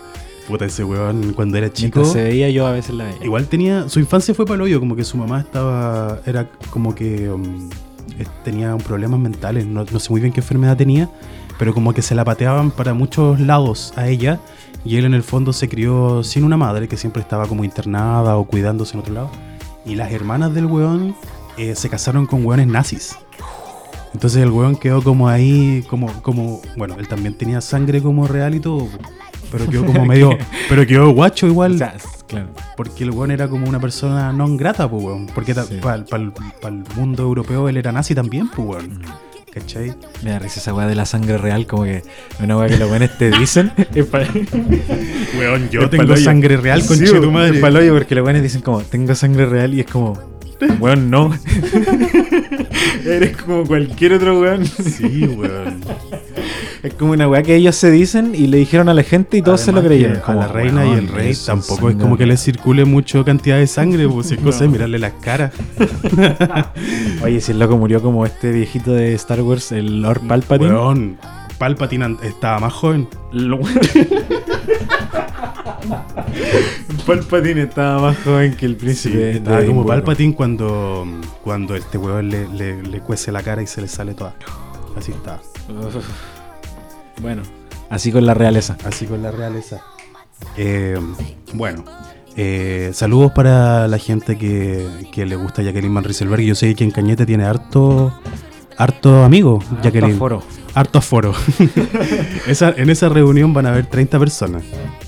Puta, 0.48 0.64
ese 0.64 0.82
weón 0.84 1.32
cuando 1.34 1.56
era 1.56 1.72
chico. 1.72 2.00
Mientras 2.00 2.12
se 2.12 2.24
veía 2.24 2.50
yo 2.50 2.66
a 2.66 2.72
veces 2.72 2.94
la 2.94 3.04
veía. 3.04 3.24
Igual 3.24 3.46
tenía. 3.46 3.88
Su 3.88 4.00
infancia 4.00 4.34
fue 4.34 4.44
para 4.44 4.64
como 4.78 4.96
que 4.96 5.04
su 5.04 5.16
mamá 5.16 5.40
estaba. 5.40 6.18
Era 6.26 6.48
como 6.70 6.94
que. 6.94 7.30
um, 7.30 7.70
es- 8.18 8.28
tenía 8.44 8.76
problemas 8.78 9.20
mentales. 9.20 9.64
No, 9.66 9.84
no 9.90 9.98
sé 10.00 10.10
muy 10.10 10.20
bien 10.20 10.32
qué 10.32 10.40
enfermedad 10.40 10.76
tenía. 10.76 11.08
Pero 11.58 11.72
como 11.72 11.92
que 11.94 12.02
se 12.02 12.14
la 12.16 12.24
pateaban 12.24 12.72
para 12.72 12.92
muchos 12.94 13.38
lados 13.38 13.92
a 13.96 14.08
ella. 14.08 14.40
Y 14.84 14.96
él 14.96 15.04
en 15.04 15.14
el 15.14 15.22
fondo 15.22 15.52
se 15.52 15.68
crió 15.68 16.24
sin 16.24 16.42
una 16.42 16.56
madre 16.56 16.88
que 16.88 16.96
siempre 16.96 17.22
estaba 17.22 17.46
como 17.46 17.62
internada 17.64 18.36
o 18.36 18.44
cuidándose 18.44 18.94
en 18.94 19.00
otro 19.00 19.14
lado. 19.14 19.30
Y 19.86 19.94
las 19.94 20.10
hermanas 20.10 20.52
del 20.52 20.66
weón 20.66 21.14
eh, 21.58 21.74
se 21.76 21.88
casaron 21.88 22.26
con 22.26 22.44
weones 22.44 22.66
nazis. 22.66 23.14
Entonces 24.12 24.42
el 24.42 24.50
weón 24.50 24.76
quedó 24.76 25.02
como 25.02 25.28
ahí, 25.28 25.84
como, 25.88 26.12
como, 26.22 26.60
bueno, 26.76 26.96
él 26.98 27.06
también 27.08 27.34
tenía 27.34 27.60
sangre 27.60 28.02
como 28.02 28.26
real 28.26 28.54
y 28.54 28.60
todo, 28.60 28.88
pero 29.52 29.66
quedó 29.68 29.86
como 29.86 30.04
medio, 30.06 30.36
pero 30.68 30.86
quedó 30.86 31.10
guacho 31.10 31.46
igual. 31.46 31.74
O 31.74 31.78
sea, 31.78 31.94
claro. 32.26 32.48
Porque 32.76 33.04
el 33.04 33.10
weón 33.12 33.30
era 33.30 33.46
como 33.48 33.68
una 33.68 33.78
persona 33.80 34.32
no 34.32 34.48
grata, 34.56 34.88
pues 34.90 35.04
weón. 35.04 35.26
Porque 35.34 35.54
Sí. 35.54 35.78
para 35.82 35.96
el 36.22 36.84
mundo 36.96 37.22
europeo 37.22 37.68
él 37.68 37.76
era 37.76 37.92
nazi 37.92 38.14
también, 38.14 38.48
pues 38.48 38.66
weón. 38.68 38.98
Mm. 38.98 39.02
¿Cachai? 39.52 39.92
Me 40.22 40.30
da 40.30 40.38
risa 40.38 40.60
esa 40.60 40.72
weá 40.72 40.86
de 40.86 40.94
la 40.94 41.04
sangre 41.04 41.36
real, 41.36 41.66
como 41.66 41.82
que 41.82 42.04
una 42.40 42.56
weá 42.56 42.68
que 42.68 42.76
los 42.76 42.88
buenos 42.88 43.16
te 43.18 43.32
dicen. 43.32 43.72
es 43.94 44.06
pa- 44.06 44.20
Weón, 45.38 45.64
es 45.64 45.70
yo 45.70 45.88
tengo 45.90 46.16
sangre 46.16 46.56
real, 46.56 46.82
Sí, 46.82 46.88
conche 46.88 47.20
tu 47.20 47.30
madre. 47.32 47.60
porque 47.92 48.14
los 48.14 48.22
buenos 48.24 48.42
dicen 48.42 48.60
como, 48.60 48.80
tengo 48.82 49.12
sangre 49.14 49.46
real 49.46 49.74
y 49.74 49.80
es 49.80 49.86
como, 49.86 50.16
weón, 50.78 51.10
no. 51.10 51.32
Eres 53.04 53.36
como 53.36 53.64
cualquier 53.64 54.14
otro 54.14 54.40
weón. 54.40 54.66
Sí, 54.66 55.26
weón. 55.26 55.80
Es 56.82 56.94
como 56.94 57.12
una 57.12 57.28
weá 57.28 57.42
que 57.42 57.54
ellos 57.54 57.76
se 57.76 57.90
dicen 57.90 58.32
y 58.34 58.46
le 58.46 58.56
dijeron 58.56 58.88
a 58.88 58.94
la 58.94 59.02
gente 59.02 59.36
y 59.36 59.42
todos 59.42 59.60
se 59.60 59.70
lo 59.72 59.82
creyeron. 59.82 60.20
Como, 60.20 60.40
a 60.40 60.46
la 60.46 60.52
reina 60.52 60.86
y 60.86 60.92
el 60.92 61.08
rey 61.08 61.34
tampoco 61.44 61.90
es 61.90 61.96
como 61.96 62.16
que 62.16 62.24
les 62.24 62.40
circule 62.40 62.86
mucho 62.86 63.22
cantidad 63.24 63.58
de 63.58 63.66
sangre, 63.66 64.08
pues 64.08 64.28
si 64.28 64.34
es 64.34 64.40
cosa 64.42 64.64
de 64.64 64.68
mirarle 64.68 64.98
las 64.98 65.12
caras. 65.14 65.52
Oye, 67.22 67.40
si 67.40 67.52
el 67.52 67.58
loco 67.58 67.76
murió 67.76 68.00
como 68.00 68.24
este 68.24 68.50
viejito 68.50 68.94
de 68.94 69.12
Star 69.14 69.42
Wars, 69.42 69.72
el 69.72 70.00
Lord 70.00 70.26
Palpatine. 70.26 70.70
Weón, 70.70 71.18
Palpatine 71.60 72.16
estaba 72.22 72.58
más 72.58 72.72
joven. 72.72 73.06
Palpatine 77.06 77.64
estaba 77.64 78.00
más 78.00 78.16
joven 78.24 78.56
que 78.56 78.64
el 78.64 78.76
príncipe. 78.76 79.32
estaba 79.32 79.58
como 79.58 79.66
Edimburgo. 79.66 79.88
Palpatine 79.88 80.34
cuando, 80.34 81.06
cuando 81.44 81.76
este 81.76 81.98
weón 81.98 82.30
le, 82.30 82.48
le, 82.48 82.82
le 82.82 83.00
cuece 83.00 83.30
la 83.30 83.42
cara 83.42 83.60
y 83.60 83.66
se 83.66 83.82
le 83.82 83.88
sale 83.88 84.14
toda. 84.14 84.34
Así 84.96 85.12
está. 85.12 85.38
Bueno, 87.20 87.42
así 87.90 88.10
con 88.10 88.24
la 88.24 88.32
realeza. 88.32 88.78
Así 88.86 89.04
con 89.04 89.22
la 89.22 89.30
realeza. 89.30 89.82
Eh, 90.56 90.98
bueno, 91.52 91.84
eh, 92.34 92.92
saludos 92.94 93.32
para 93.32 93.86
la 93.88 93.98
gente 93.98 94.38
que, 94.38 94.88
que 95.12 95.26
le 95.26 95.36
gusta 95.36 95.60
Jacqueline 95.60 95.92
Van 95.92 96.04
Rieselberg. 96.04 96.40
Yo 96.40 96.54
sé 96.54 96.74
que 96.74 96.84
en 96.84 96.92
Cañete 96.92 97.26
tiene 97.26 97.44
harto, 97.44 98.18
harto 98.76 99.24
amigo, 99.24 99.58
Jacqueline. 99.82 100.14
Aforo. 100.16 100.42
Harto 100.74 100.98
aforo. 100.98 101.32
Esa- 102.46 102.74
en 102.76 102.90
esa 102.90 103.08
reunión 103.08 103.52
van 103.52 103.66
a 103.66 103.70
haber 103.70 103.86
30 103.86 104.18
personas. 104.18 104.62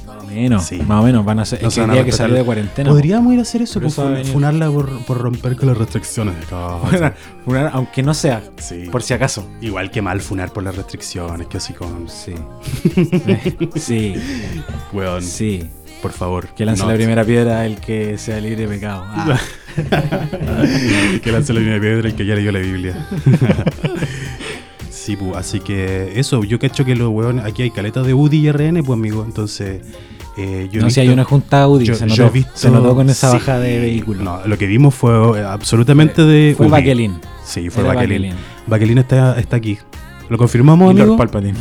Más 0.06 0.22
o 0.22 0.26
menos. 0.26 0.64
Sí. 0.64 0.76
Más 0.86 1.00
o 1.02 1.04
menos. 1.04 1.24
Van 1.24 1.38
a 1.38 1.44
ser. 1.44 1.62
No 1.62 1.68
es 1.68 1.74
que 1.74 1.80
el 1.82 1.90
día 1.90 2.04
que 2.04 2.12
salió 2.12 2.34
de 2.36 2.44
cuarentena. 2.44 2.90
Podríamos 2.90 3.32
ir 3.32 3.38
a 3.38 3.42
hacer 3.42 3.62
eso, 3.62 3.80
fun- 3.80 4.12
venir. 4.14 4.26
funarla 4.26 4.70
por, 4.70 4.88
por 5.04 5.18
romper 5.18 5.56
con 5.56 5.68
las 5.68 5.76
restricciones. 5.78 6.34
Funar, 7.44 7.70
aunque 7.72 8.02
no 8.02 8.12
sea. 8.14 8.42
Sí. 8.58 8.86
Por 8.90 9.02
si 9.02 9.14
acaso. 9.14 9.46
Igual 9.60 9.90
que 9.90 10.00
mal 10.02 10.20
funar 10.20 10.52
por 10.52 10.62
las 10.62 10.74
restricciones, 10.76 11.46
que 11.48 11.56
así 11.58 11.72
con... 11.74 12.08
Sí. 12.08 12.34
sí. 13.76 14.14
Weón, 14.92 15.22
Sí. 15.22 15.68
Por 16.02 16.12
favor. 16.12 16.48
Que 16.48 16.66
lance 16.66 16.82
no. 16.82 16.90
la 16.90 16.96
primera 16.96 17.24
piedra 17.24 17.64
el 17.64 17.76
que 17.80 18.18
sea 18.18 18.40
libre 18.40 18.62
de 18.62 18.68
pecado. 18.68 19.04
Ah. 19.08 19.38
que 21.22 21.32
lance 21.32 21.52
la 21.52 21.60
primera 21.60 21.80
piedra 21.80 22.08
y 22.08 22.12
que 22.12 22.26
ya 22.26 22.34
leyó 22.34 22.52
la 22.52 22.58
Biblia. 22.58 23.06
sí, 24.90 25.16
pues, 25.16 25.36
así 25.36 25.60
que 25.60 26.12
eso, 26.18 26.44
yo 26.44 26.58
cacho 26.58 26.84
que 26.84 26.94
los 26.94 27.08
weones, 27.10 27.44
aquí 27.44 27.62
hay 27.62 27.70
caletas 27.70 28.06
de 28.06 28.14
UDI 28.14 28.48
y 28.48 28.52
RN, 28.52 28.82
pues 28.82 28.98
amigo, 28.98 29.24
entonces... 29.24 29.80
eh, 30.36 30.68
yo 30.70 30.80
no, 30.80 30.82
si 30.82 30.86
visto- 30.86 31.00
hay 31.02 31.08
una 31.08 31.24
junta 31.24 31.62
Audi, 31.62 31.84
yo- 31.86 31.94
se, 31.94 32.06
notó, 32.06 32.30
visto- 32.30 32.50
se 32.54 32.70
notó 32.70 32.94
con 32.94 33.08
esa 33.10 33.30
sí. 33.30 33.36
baja 33.38 33.58
de 33.58 33.78
vehículo. 33.80 34.22
No, 34.22 34.40
lo 34.46 34.58
que 34.58 34.66
vimos 34.66 34.94
fue 34.94 35.40
eh, 35.40 35.44
absolutamente 35.44 36.22
de 36.22 36.54
Fue 36.56 36.66
UDI. 36.66 36.72
Baquelin. 36.72 37.20
Sí, 37.44 37.70
fue 37.70 37.82
Baquelin. 37.82 38.34
Baquelin. 38.66 38.98
Está, 38.98 39.38
está 39.38 39.56
aquí. 39.56 39.78
¿Lo 40.28 40.38
confirmamos, 40.38 40.90
amigo? 40.90 41.16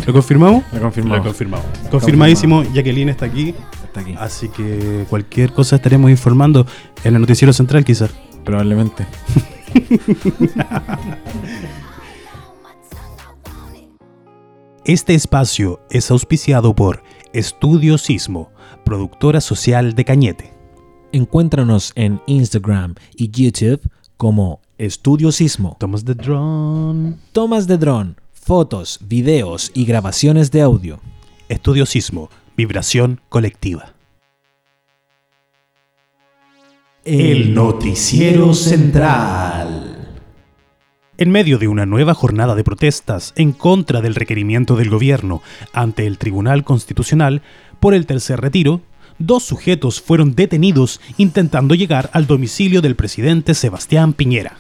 ¿Lo 0.06 0.14
confirmamos? 0.14 0.64
Lo 0.72 0.80
confirmamos. 0.82 1.18
Lo 1.18 1.24
confirmamos. 1.24 1.66
Confirmadísimo, 1.90 2.64
Jacqueline 2.74 3.10
está 3.10 3.26
aquí. 3.26 3.54
Está 3.92 4.00
aquí. 4.00 4.16
Así 4.18 4.48
que 4.48 5.06
cualquier 5.10 5.52
cosa 5.52 5.76
estaremos 5.76 6.10
informando 6.10 6.66
en 7.04 7.16
el 7.16 7.20
noticiero 7.20 7.52
central, 7.52 7.84
quizás. 7.84 8.12
Probablemente. 8.46 9.06
Este 14.84 15.14
espacio 15.14 15.80
es 15.92 16.10
auspiciado 16.10 16.74
por 16.74 17.04
Estudio 17.34 18.00
Sismo, 18.00 18.50
productora 18.84 19.40
social 19.40 19.94
de 19.94 20.06
Cañete. 20.06 20.54
Encuéntranos 21.12 21.92
en 21.94 22.20
Instagram 22.26 22.96
y 23.16 23.30
YouTube 23.30 23.80
como 24.18 24.60
Estudio 24.80 25.32
Sismo. 25.32 25.78
Thomas 25.80 26.04
the 26.04 26.16
Drone. 26.16 27.16
Tomas 27.32 27.68
de 27.68 27.78
dron, 27.78 28.20
fotos, 28.34 29.00
videos 29.08 29.70
y 29.76 29.86
grabaciones 29.86 30.50
de 30.50 30.62
audio. 30.62 31.00
Estudio 31.48 31.86
Sismo, 31.86 32.32
vibración 32.62 33.22
colectiva. 33.28 33.96
El 37.04 37.56
noticiero 37.56 38.54
central. 38.54 40.20
En 41.18 41.32
medio 41.32 41.58
de 41.58 41.68
una 41.68 41.88
nueva 41.88 42.14
jornada 42.14 42.54
de 42.54 42.64
protestas 42.64 43.34
en 43.36 43.52
contra 43.52 44.02
del 44.02 44.14
requerimiento 44.14 44.76
del 44.76 44.92
gobierno 44.92 45.42
ante 45.74 46.06
el 46.06 46.20
Tribunal 46.20 46.64
Constitucional 46.64 47.42
por 47.80 47.96
el 47.96 48.06
tercer 48.06 48.40
retiro, 48.40 48.82
dos 49.18 49.44
sujetos 49.44 50.00
fueron 50.00 50.36
detenidos 50.36 51.02
intentando 51.18 51.74
llegar 51.74 52.12
al 52.14 52.28
domicilio 52.28 52.84
del 52.84 52.96
presidente 52.96 53.56
Sebastián 53.56 54.14
Piñera. 54.14 54.58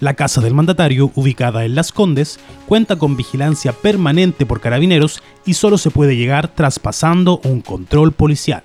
La 0.00 0.14
casa 0.14 0.40
del 0.40 0.54
mandatario, 0.54 1.12
ubicada 1.14 1.66
en 1.66 1.74
Las 1.74 1.92
Condes, 1.92 2.40
cuenta 2.66 2.96
con 2.96 3.18
vigilancia 3.18 3.72
permanente 3.72 4.46
por 4.46 4.62
carabineros 4.62 5.22
y 5.44 5.54
solo 5.54 5.76
se 5.76 5.90
puede 5.90 6.16
llegar 6.16 6.48
traspasando 6.48 7.38
un 7.44 7.60
control 7.60 8.12
policial. 8.12 8.62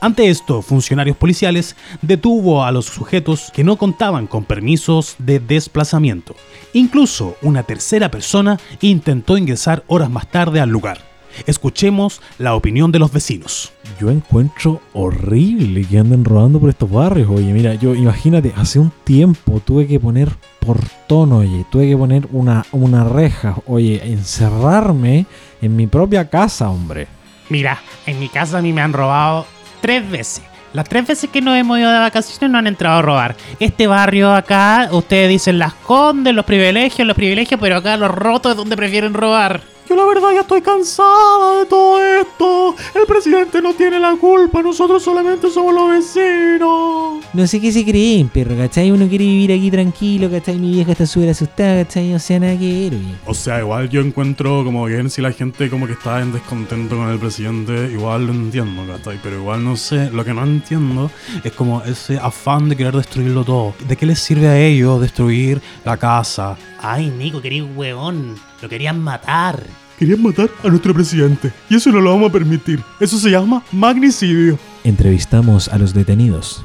Ante 0.00 0.28
esto, 0.30 0.62
funcionarios 0.62 1.16
policiales 1.16 1.74
detuvo 2.00 2.64
a 2.64 2.70
los 2.70 2.86
sujetos 2.86 3.50
que 3.52 3.64
no 3.64 3.76
contaban 3.76 4.28
con 4.28 4.44
permisos 4.44 5.16
de 5.18 5.40
desplazamiento. 5.40 6.36
Incluso 6.72 7.36
una 7.42 7.64
tercera 7.64 8.12
persona 8.12 8.60
intentó 8.80 9.36
ingresar 9.36 9.82
horas 9.88 10.10
más 10.10 10.30
tarde 10.30 10.60
al 10.60 10.70
lugar. 10.70 11.11
Escuchemos 11.46 12.20
la 12.38 12.54
opinión 12.54 12.92
de 12.92 12.98
los 12.98 13.12
vecinos. 13.12 13.72
Yo 14.00 14.10
encuentro 14.10 14.80
horrible 14.92 15.84
que 15.84 15.98
anden 15.98 16.24
rodando 16.24 16.60
por 16.60 16.70
estos 16.70 16.90
barrios. 16.90 17.28
Oye, 17.30 17.52
mira, 17.52 17.74
yo 17.74 17.94
imagínate, 17.94 18.52
hace 18.56 18.78
un 18.78 18.92
tiempo 19.04 19.60
tuve 19.64 19.86
que 19.86 20.00
poner 20.00 20.30
portón, 20.60 21.32
oye, 21.32 21.64
tuve 21.70 21.88
que 21.88 21.96
poner 21.96 22.26
una, 22.32 22.64
una 22.72 23.04
reja, 23.04 23.56
oye, 23.66 24.00
encerrarme 24.04 25.26
en 25.60 25.76
mi 25.76 25.86
propia 25.86 26.28
casa, 26.28 26.70
hombre. 26.70 27.08
Mira, 27.48 27.80
en 28.06 28.18
mi 28.18 28.28
casa 28.28 28.58
a 28.58 28.62
mí 28.62 28.72
me 28.72 28.80
han 28.80 28.92
robado 28.92 29.46
tres 29.80 30.08
veces. 30.10 30.42
Las 30.72 30.88
tres 30.88 31.06
veces 31.06 31.28
que 31.28 31.42
nos 31.42 31.56
hemos 31.56 31.78
ido 31.78 31.90
de 31.90 31.98
vacaciones 31.98 32.50
no 32.50 32.56
han 32.56 32.66
entrado 32.66 33.00
a 33.00 33.02
robar. 33.02 33.36
Este 33.60 33.86
barrio 33.86 34.32
acá, 34.32 34.88
ustedes 34.92 35.28
dicen 35.28 35.58
las 35.58 35.74
condes, 35.74 36.34
los 36.34 36.46
privilegios, 36.46 37.06
los 37.06 37.16
privilegios, 37.16 37.60
pero 37.60 37.76
acá 37.76 37.96
los 37.98 38.10
rotos 38.10 38.52
es 38.52 38.56
donde 38.56 38.76
prefieren 38.76 39.12
robar. 39.12 39.71
Yo 39.88 39.96
la 39.96 40.04
verdad 40.04 40.32
ya 40.32 40.40
estoy 40.40 40.62
cansada 40.62 41.60
de 41.60 41.66
todo 41.66 42.00
esto. 42.00 42.74
El 42.94 43.04
presidente 43.06 43.60
no 43.60 43.74
tiene 43.74 43.98
la 43.98 44.16
culpa, 44.16 44.62
nosotros 44.62 45.02
solamente 45.02 45.50
somos 45.50 45.74
los 45.74 45.90
vecinos. 45.90 47.24
No 47.32 47.46
sé 47.46 47.60
qué 47.60 47.72
se 47.72 47.84
creen, 47.84 48.28
perro, 48.28 48.56
¿cachai? 48.56 48.90
Uno 48.90 49.08
quiere 49.08 49.24
vivir 49.24 49.52
aquí 49.52 49.70
tranquilo, 49.70 50.30
¿cachai? 50.30 50.56
Mi 50.58 50.70
vieja 50.70 50.92
está 50.92 51.04
súper 51.06 51.30
asustada, 51.30 51.84
¿cachai? 51.84 52.14
O 52.14 52.18
sea, 52.18 52.38
nada 52.38 52.56
que 52.58 52.72
ver, 52.72 52.94
oye. 52.94 53.14
O 53.26 53.34
sea, 53.34 53.60
igual 53.60 53.88
yo 53.88 54.00
encuentro 54.00 54.64
como 54.64 54.84
bien 54.84 55.10
si 55.10 55.20
la 55.20 55.32
gente 55.32 55.68
como 55.68 55.86
que 55.86 55.94
está 55.94 56.20
en 56.20 56.32
descontento 56.32 56.96
con 56.96 57.08
el 57.08 57.18
presidente, 57.18 57.90
igual 57.92 58.26
lo 58.26 58.32
entiendo, 58.32 58.86
¿cachai? 58.86 59.18
Pero 59.22 59.36
igual 59.36 59.64
no 59.64 59.76
sé, 59.76 60.10
lo 60.10 60.24
que 60.24 60.32
no 60.32 60.44
entiendo 60.44 61.10
es 61.42 61.52
como 61.52 61.82
ese 61.82 62.18
afán 62.18 62.68
de 62.68 62.76
querer 62.76 62.94
destruirlo 62.94 63.44
todo. 63.44 63.74
¿De 63.88 63.96
qué 63.96 64.06
les 64.06 64.20
sirve 64.20 64.46
a 64.48 64.58
ellos 64.58 65.00
destruir 65.00 65.60
la 65.84 65.96
casa? 65.96 66.56
Ay, 66.80 67.10
Nico, 67.10 67.40
querido 67.40 67.66
huevón. 67.66 68.51
Lo 68.62 68.68
querían 68.68 69.02
matar. 69.02 69.60
Querían 69.98 70.22
matar 70.22 70.48
a 70.62 70.68
nuestro 70.68 70.94
presidente 70.94 71.52
y 71.68 71.74
eso 71.74 71.90
no 71.90 72.00
lo 72.00 72.10
vamos 72.12 72.30
a 72.30 72.32
permitir. 72.32 72.80
Eso 73.00 73.18
se 73.18 73.28
llama 73.28 73.64
magnicidio. 73.72 74.56
Entrevistamos 74.84 75.66
a 75.66 75.78
los 75.78 75.92
detenidos. 75.92 76.64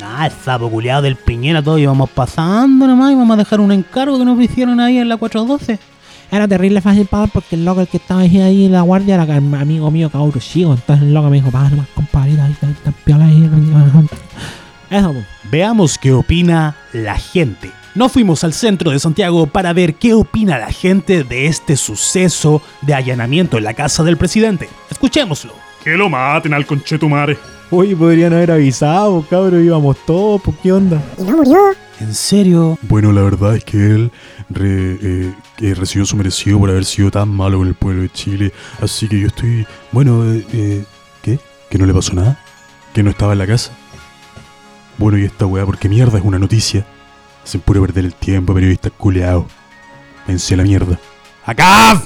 Nah, 0.00 0.26
el 0.26 0.32
sapo 0.32 0.68
culiado 0.68 1.02
del 1.02 1.14
Piñera, 1.14 1.62
todos 1.62 1.78
íbamos 1.78 2.10
pasando 2.10 2.88
nomás, 2.88 3.12
íbamos 3.12 3.34
a 3.34 3.38
dejar 3.38 3.60
un 3.60 3.70
encargo 3.70 4.18
que 4.18 4.24
nos 4.24 4.40
hicieron 4.40 4.80
ahí 4.80 4.98
en 4.98 5.08
la 5.08 5.16
412. 5.16 5.78
Era 6.30 6.48
terrible 6.48 6.80
fácil 6.80 7.06
pagar 7.06 7.30
porque 7.32 7.54
el 7.54 7.64
loco 7.64 7.80
el 7.82 7.86
que 7.88 7.98
estaba 7.98 8.22
ahí, 8.22 8.40
ahí 8.40 8.66
en 8.66 8.72
la 8.72 8.82
guardia 8.82 9.14
era 9.14 9.22
el 9.22 9.54
amigo 9.54 9.92
mío 9.92 10.10
cabro 10.10 10.40
chico. 10.40 10.74
Entonces 10.74 11.06
el 11.06 11.14
loco 11.14 11.30
me 11.30 11.36
dijo, 11.36 11.52
paga 11.52 11.70
nomás 11.70 11.86
compadre, 11.94 12.32
ahí 12.40 12.56
piola 13.04 13.26
ahí. 13.26 13.48
Eso, 14.90 15.12
pues. 15.12 15.24
Veamos 15.52 15.98
qué 15.98 16.12
opina 16.12 16.74
la 16.92 17.16
gente. 17.16 17.77
No 17.98 18.08
fuimos 18.08 18.44
al 18.44 18.52
centro 18.52 18.92
de 18.92 19.00
Santiago 19.00 19.48
para 19.48 19.72
ver 19.72 19.96
qué 19.96 20.14
opina 20.14 20.56
la 20.56 20.70
gente 20.70 21.24
de 21.24 21.46
este 21.46 21.76
suceso 21.76 22.62
de 22.82 22.94
allanamiento 22.94 23.58
en 23.58 23.64
la 23.64 23.74
casa 23.74 24.04
del 24.04 24.16
presidente. 24.16 24.68
Escuchémoslo. 24.88 25.52
Que 25.82 25.96
lo 25.96 26.08
maten 26.08 26.54
al 26.54 26.64
conchetumare. 26.64 27.36
Oye, 27.72 27.96
podrían 27.96 28.32
haber 28.34 28.52
avisado, 28.52 29.26
cabrón, 29.28 29.64
íbamos 29.64 29.96
todos, 30.06 30.40
¿por 30.40 30.54
qué 30.58 30.70
onda? 30.70 31.02
¿En 31.98 32.14
serio? 32.14 32.78
Bueno, 32.82 33.10
la 33.10 33.22
verdad 33.22 33.56
es 33.56 33.64
que 33.64 33.76
él 33.78 34.12
re- 34.48 34.98
eh, 35.02 35.34
que 35.56 35.74
recibió 35.74 36.06
su 36.06 36.16
merecido 36.16 36.56
por 36.60 36.70
haber 36.70 36.84
sido 36.84 37.10
tan 37.10 37.28
malo 37.28 37.58
con 37.58 37.66
el 37.66 37.74
pueblo 37.74 38.02
de 38.02 38.10
Chile. 38.10 38.52
Así 38.80 39.08
que 39.08 39.18
yo 39.18 39.26
estoy... 39.26 39.66
Bueno, 39.90 40.22
eh, 40.24 40.46
eh, 40.52 40.84
¿qué? 41.20 41.40
¿Que 41.68 41.78
no 41.78 41.84
le 41.84 41.92
pasó 41.92 42.14
nada? 42.14 42.38
¿Que 42.94 43.02
no 43.02 43.10
estaba 43.10 43.32
en 43.32 43.38
la 43.40 43.46
casa? 43.48 43.72
Bueno, 44.98 45.18
y 45.18 45.24
esta 45.24 45.46
weá, 45.46 45.66
porque 45.66 45.88
mierda 45.88 46.16
es 46.18 46.24
una 46.24 46.38
noticia. 46.38 46.86
Hacen 47.48 47.62
puro 47.62 47.80
perder 47.80 48.04
el 48.04 48.12
tiempo, 48.12 48.52
periodistas 48.52 48.92
culeados. 48.92 49.46
Vence 50.26 50.54
la 50.54 50.64
mierda. 50.64 51.00
¡Acá! 51.46 52.02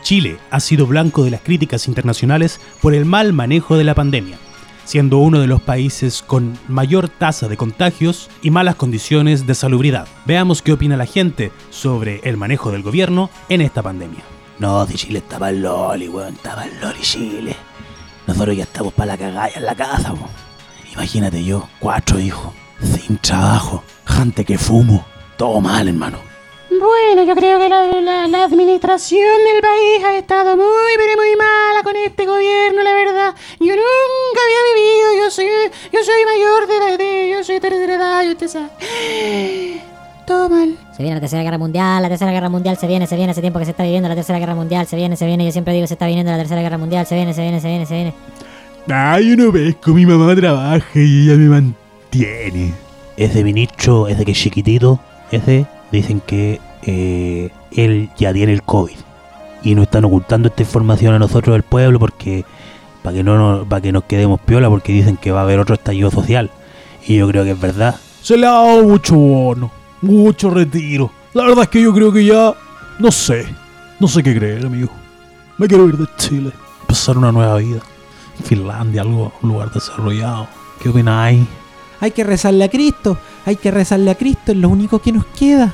Chile 0.00 0.38
ha 0.50 0.58
sido 0.58 0.86
blanco 0.86 1.22
de 1.22 1.30
las 1.30 1.42
críticas 1.42 1.86
internacionales 1.86 2.62
por 2.80 2.94
el 2.94 3.04
mal 3.04 3.34
manejo 3.34 3.76
de 3.76 3.84
la 3.84 3.94
pandemia, 3.94 4.38
siendo 4.86 5.18
uno 5.18 5.40
de 5.40 5.48
los 5.48 5.60
países 5.60 6.22
con 6.26 6.58
mayor 6.66 7.10
tasa 7.10 7.46
de 7.46 7.58
contagios 7.58 8.30
y 8.40 8.50
malas 8.50 8.76
condiciones 8.76 9.46
de 9.46 9.54
salubridad. 9.54 10.08
Veamos 10.24 10.62
qué 10.62 10.72
opina 10.72 10.96
la 10.96 11.04
gente 11.04 11.52
sobre 11.68 12.20
el 12.24 12.38
manejo 12.38 12.72
del 12.72 12.82
gobierno 12.82 13.28
en 13.50 13.60
esta 13.60 13.82
pandemia. 13.82 14.24
No, 14.58 14.86
de 14.86 14.94
Chile 14.94 15.18
estaba 15.18 15.50
el 15.50 15.60
Loli, 15.60 16.08
weón, 16.08 16.32
estaba 16.32 16.64
el 16.64 16.80
Loli 16.80 17.02
Chile. 17.02 17.54
Nosotros 18.26 18.56
ya 18.56 18.62
estamos 18.62 18.94
para 18.94 19.08
la 19.12 19.18
cagalla 19.18 19.56
en 19.56 19.66
la 19.66 19.74
casa, 19.74 20.14
weón. 20.14 20.30
Imagínate 20.94 21.44
yo, 21.44 21.68
cuatro 21.78 22.18
hijos, 22.18 22.54
sin 22.82 23.18
trabajo, 23.18 23.82
gente 24.06 24.44
que 24.44 24.58
fumo, 24.58 25.04
todo 25.36 25.60
mal, 25.60 25.88
hermano. 25.88 26.18
Bueno, 26.70 27.24
yo 27.24 27.34
creo 27.34 27.58
que 27.58 27.68
la, 27.68 27.84
la- 28.00 28.28
la 28.28 28.44
administración 28.44 29.20
del 29.52 29.60
país 29.60 30.04
ha 30.04 30.16
estado 30.16 30.56
muy, 30.56 30.92
pero 30.96 31.16
muy 31.20 31.36
mala 31.36 31.82
con 31.82 31.96
este 31.96 32.26
gobierno, 32.26 32.82
la 32.82 32.94
verdad. 32.94 33.34
Yo 33.58 33.74
nunca 33.74 34.40
había 34.44 34.62
vivido, 34.74 35.24
yo 35.24 35.30
soy, 35.30 35.46
yo 35.92 36.00
soy 36.04 36.24
mayor 36.24 36.66
de 36.68 36.76
edad, 36.76 36.98
de- 36.98 37.30
yo 37.36 37.44
soy 37.44 37.58
tercera 37.60 37.94
edad, 37.96 38.22
y 38.24 38.28
usted 38.30 38.48
sabe. 38.48 38.70
todo 40.26 40.48
mal. 40.48 40.76
Se 40.96 41.02
viene 41.02 41.16
la 41.16 41.20
tercera 41.20 41.42
guerra 41.42 41.58
mundial, 41.58 42.02
la 42.02 42.08
tercera 42.08 42.30
guerra 42.30 42.48
mundial 42.48 42.76
se 42.78 42.86
viene, 42.86 43.06
se 43.08 43.16
viene, 43.16 43.32
hace 43.32 43.40
tiempo 43.40 43.58
que 43.58 43.64
se 43.64 43.72
está 43.72 43.82
viviendo 43.82 44.08
la 44.08 44.14
tercera 44.14 44.38
guerra 44.38 44.54
mundial, 44.54 44.86
se 44.86 44.94
viene, 44.96 45.16
se 45.16 45.26
viene, 45.26 45.44
yo 45.44 45.50
siempre 45.52 45.74
digo 45.74 45.86
se 45.88 45.94
está 45.94 46.06
viniendo 46.06 46.30
la 46.30 46.38
tercera 46.38 46.62
guerra 46.62 46.78
mundial, 46.78 47.04
se 47.04 47.16
viene, 47.16 47.34
se 47.34 47.42
viene, 47.42 47.60
se 47.60 47.66
viene, 47.68 47.84
se 47.86 47.94
viene. 47.94 48.14
Ah, 48.88 49.18
yo 49.20 49.36
no 49.36 49.52
pesco, 49.52 49.90
mi 49.92 50.06
mamá 50.06 50.34
trabaja 50.36 50.86
y 50.94 51.24
ella 51.28 51.36
me 51.36 51.48
mantiene. 51.48 51.79
Ese 53.16 53.44
ministro, 53.44 54.08
ese 54.08 54.24
que 54.24 54.32
es 54.32 54.38
chiquitito, 54.38 55.00
ese, 55.30 55.66
dicen 55.92 56.20
que 56.20 56.60
eh, 56.82 57.50
él 57.72 58.10
ya 58.16 58.32
tiene 58.32 58.52
el 58.52 58.62
COVID. 58.62 58.96
Y 59.62 59.74
nos 59.74 59.84
están 59.84 60.04
ocultando 60.04 60.48
esta 60.48 60.62
información 60.62 61.14
a 61.14 61.18
nosotros 61.18 61.54
del 61.54 61.62
pueblo 61.62 61.98
porque 61.98 62.44
para 63.02 63.16
que 63.16 63.22
no 63.22 63.36
nos, 63.36 63.66
para 63.66 63.80
que 63.80 63.92
nos 63.92 64.04
quedemos 64.04 64.40
piola 64.40 64.68
porque 64.68 64.92
dicen 64.92 65.16
que 65.16 65.32
va 65.32 65.40
a 65.40 65.42
haber 65.42 65.58
otro 65.58 65.74
estallido 65.74 66.10
social. 66.10 66.50
Y 67.06 67.16
yo 67.16 67.28
creo 67.28 67.44
que 67.44 67.52
es 67.52 67.60
verdad. 67.60 67.96
Se 68.22 68.36
le 68.36 68.46
ha 68.46 68.52
dado 68.52 68.82
mucho 68.82 69.16
bono, 69.16 69.70
mucho 70.02 70.50
retiro. 70.50 71.10
La 71.34 71.44
verdad 71.44 71.64
es 71.64 71.68
que 71.68 71.82
yo 71.82 71.94
creo 71.94 72.12
que 72.12 72.24
ya, 72.24 72.54
no 72.98 73.10
sé, 73.10 73.46
no 73.98 74.08
sé 74.08 74.22
qué 74.22 74.34
creer, 74.34 74.66
amigo. 74.66 74.90
Me 75.58 75.68
quiero 75.68 75.88
ir 75.88 75.96
de 75.96 76.06
Chile, 76.16 76.52
empezar 76.80 77.16
una 77.16 77.32
nueva 77.32 77.56
vida. 77.56 77.80
Finlandia, 78.44 79.02
algo, 79.02 79.32
un 79.42 79.50
lugar 79.50 79.70
desarrollado. 79.70 80.48
¿Qué 80.82 80.88
opináis? 80.88 81.46
Hay 82.00 82.12
que 82.12 82.24
rezarle 82.24 82.64
a 82.64 82.68
Cristo, 82.70 83.18
hay 83.46 83.56
que 83.56 83.70
rezarle 83.70 84.10
a 84.10 84.14
Cristo, 84.14 84.52
es 84.52 84.58
lo 84.58 84.68
único 84.68 85.00
que 85.00 85.12
nos 85.12 85.26
queda. 85.26 85.72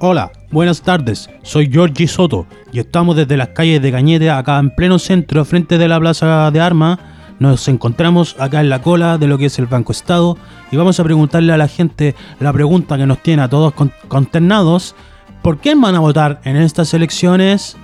Hola, 0.00 0.32
buenas 0.50 0.82
tardes. 0.82 1.30
Soy 1.42 1.70
Georgie 1.70 2.08
Soto 2.08 2.46
y 2.72 2.80
estamos 2.80 3.14
desde 3.16 3.36
las 3.36 3.48
calles 3.48 3.80
de 3.80 3.92
Cañete, 3.92 4.30
acá 4.30 4.58
en 4.58 4.70
pleno 4.74 4.98
centro, 4.98 5.44
frente 5.44 5.78
de 5.78 5.88
la 5.88 6.00
Plaza 6.00 6.50
de 6.50 6.60
Armas. 6.60 6.98
Nos 7.38 7.68
encontramos 7.68 8.36
acá 8.38 8.60
en 8.60 8.68
la 8.68 8.82
cola 8.82 9.18
de 9.18 9.26
lo 9.26 9.38
que 9.38 9.46
es 9.46 9.58
el 9.58 9.66
Banco 9.66 9.92
Estado 9.92 10.36
y 10.70 10.76
vamos 10.76 10.98
a 10.98 11.04
preguntarle 11.04 11.52
a 11.52 11.56
la 11.56 11.68
gente 11.68 12.14
la 12.40 12.52
pregunta 12.52 12.96
que 12.96 13.06
nos 13.06 13.18
tiene 13.22 13.42
a 13.42 13.48
todos 13.48 13.72
con- 13.74 13.92
consternados. 14.08 14.94
¿Por 15.42 15.58
quién 15.58 15.80
van 15.80 15.94
a 15.94 16.00
votar 16.00 16.40
en 16.44 16.56
estas 16.56 16.94
elecciones? 16.94 17.76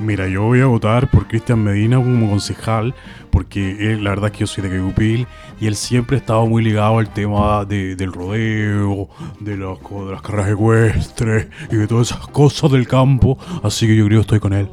Mira, 0.00 0.26
yo 0.26 0.42
voy 0.42 0.60
a 0.60 0.66
votar 0.66 1.08
por 1.08 1.28
Cristian 1.28 1.62
Medina 1.62 1.96
como 1.98 2.28
concejal, 2.28 2.94
porque 3.30 3.92
él, 3.92 4.02
la 4.02 4.10
verdad 4.10 4.26
es 4.26 4.32
que 4.32 4.38
yo 4.40 4.46
soy 4.48 4.64
de 4.64 4.70
Cayupil 4.70 5.26
y 5.60 5.68
él 5.68 5.76
siempre 5.76 6.16
ha 6.16 6.18
estado 6.20 6.46
muy 6.46 6.64
ligado 6.64 6.98
al 6.98 7.12
tema 7.12 7.64
de- 7.64 7.94
del 7.94 8.12
rodeo, 8.12 9.08
de, 9.38 9.56
co- 9.82 10.06
de 10.06 10.12
las 10.12 10.20
carreras 10.22 10.50
ecuestres 10.50 11.46
y 11.70 11.76
de 11.76 11.86
todas 11.86 12.10
esas 12.10 12.26
cosas 12.26 12.72
del 12.72 12.88
campo, 12.88 13.38
así 13.62 13.86
que 13.86 13.94
yo 13.94 14.06
creo 14.06 14.18
que 14.18 14.22
estoy 14.22 14.40
con 14.40 14.52
él. 14.52 14.68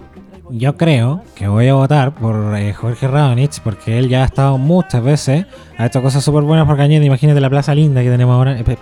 Yo 0.54 0.76
creo 0.76 1.22
que 1.34 1.48
voy 1.48 1.68
a 1.70 1.74
votar 1.76 2.14
por 2.14 2.56
eh, 2.58 2.74
Jorge 2.74 3.08
Radonich 3.08 3.62
porque 3.62 3.98
él 3.98 4.10
ya 4.10 4.24
ha 4.24 4.26
estado 4.26 4.58
muchas 4.58 5.02
veces, 5.02 5.46
ha 5.78 5.86
hecho 5.86 6.02
cosas 6.02 6.24
súper 6.26 6.44
buenas 6.44 6.68
por 6.68 6.76
Cañete. 6.76 7.06
Imagínate 7.06 7.40
la 7.40 7.50
plaza 7.50 7.74
linda 7.74 8.02
que 8.02 8.10
tenemos 8.10 8.36
ahora, 8.36 8.60
eh, 8.60 8.78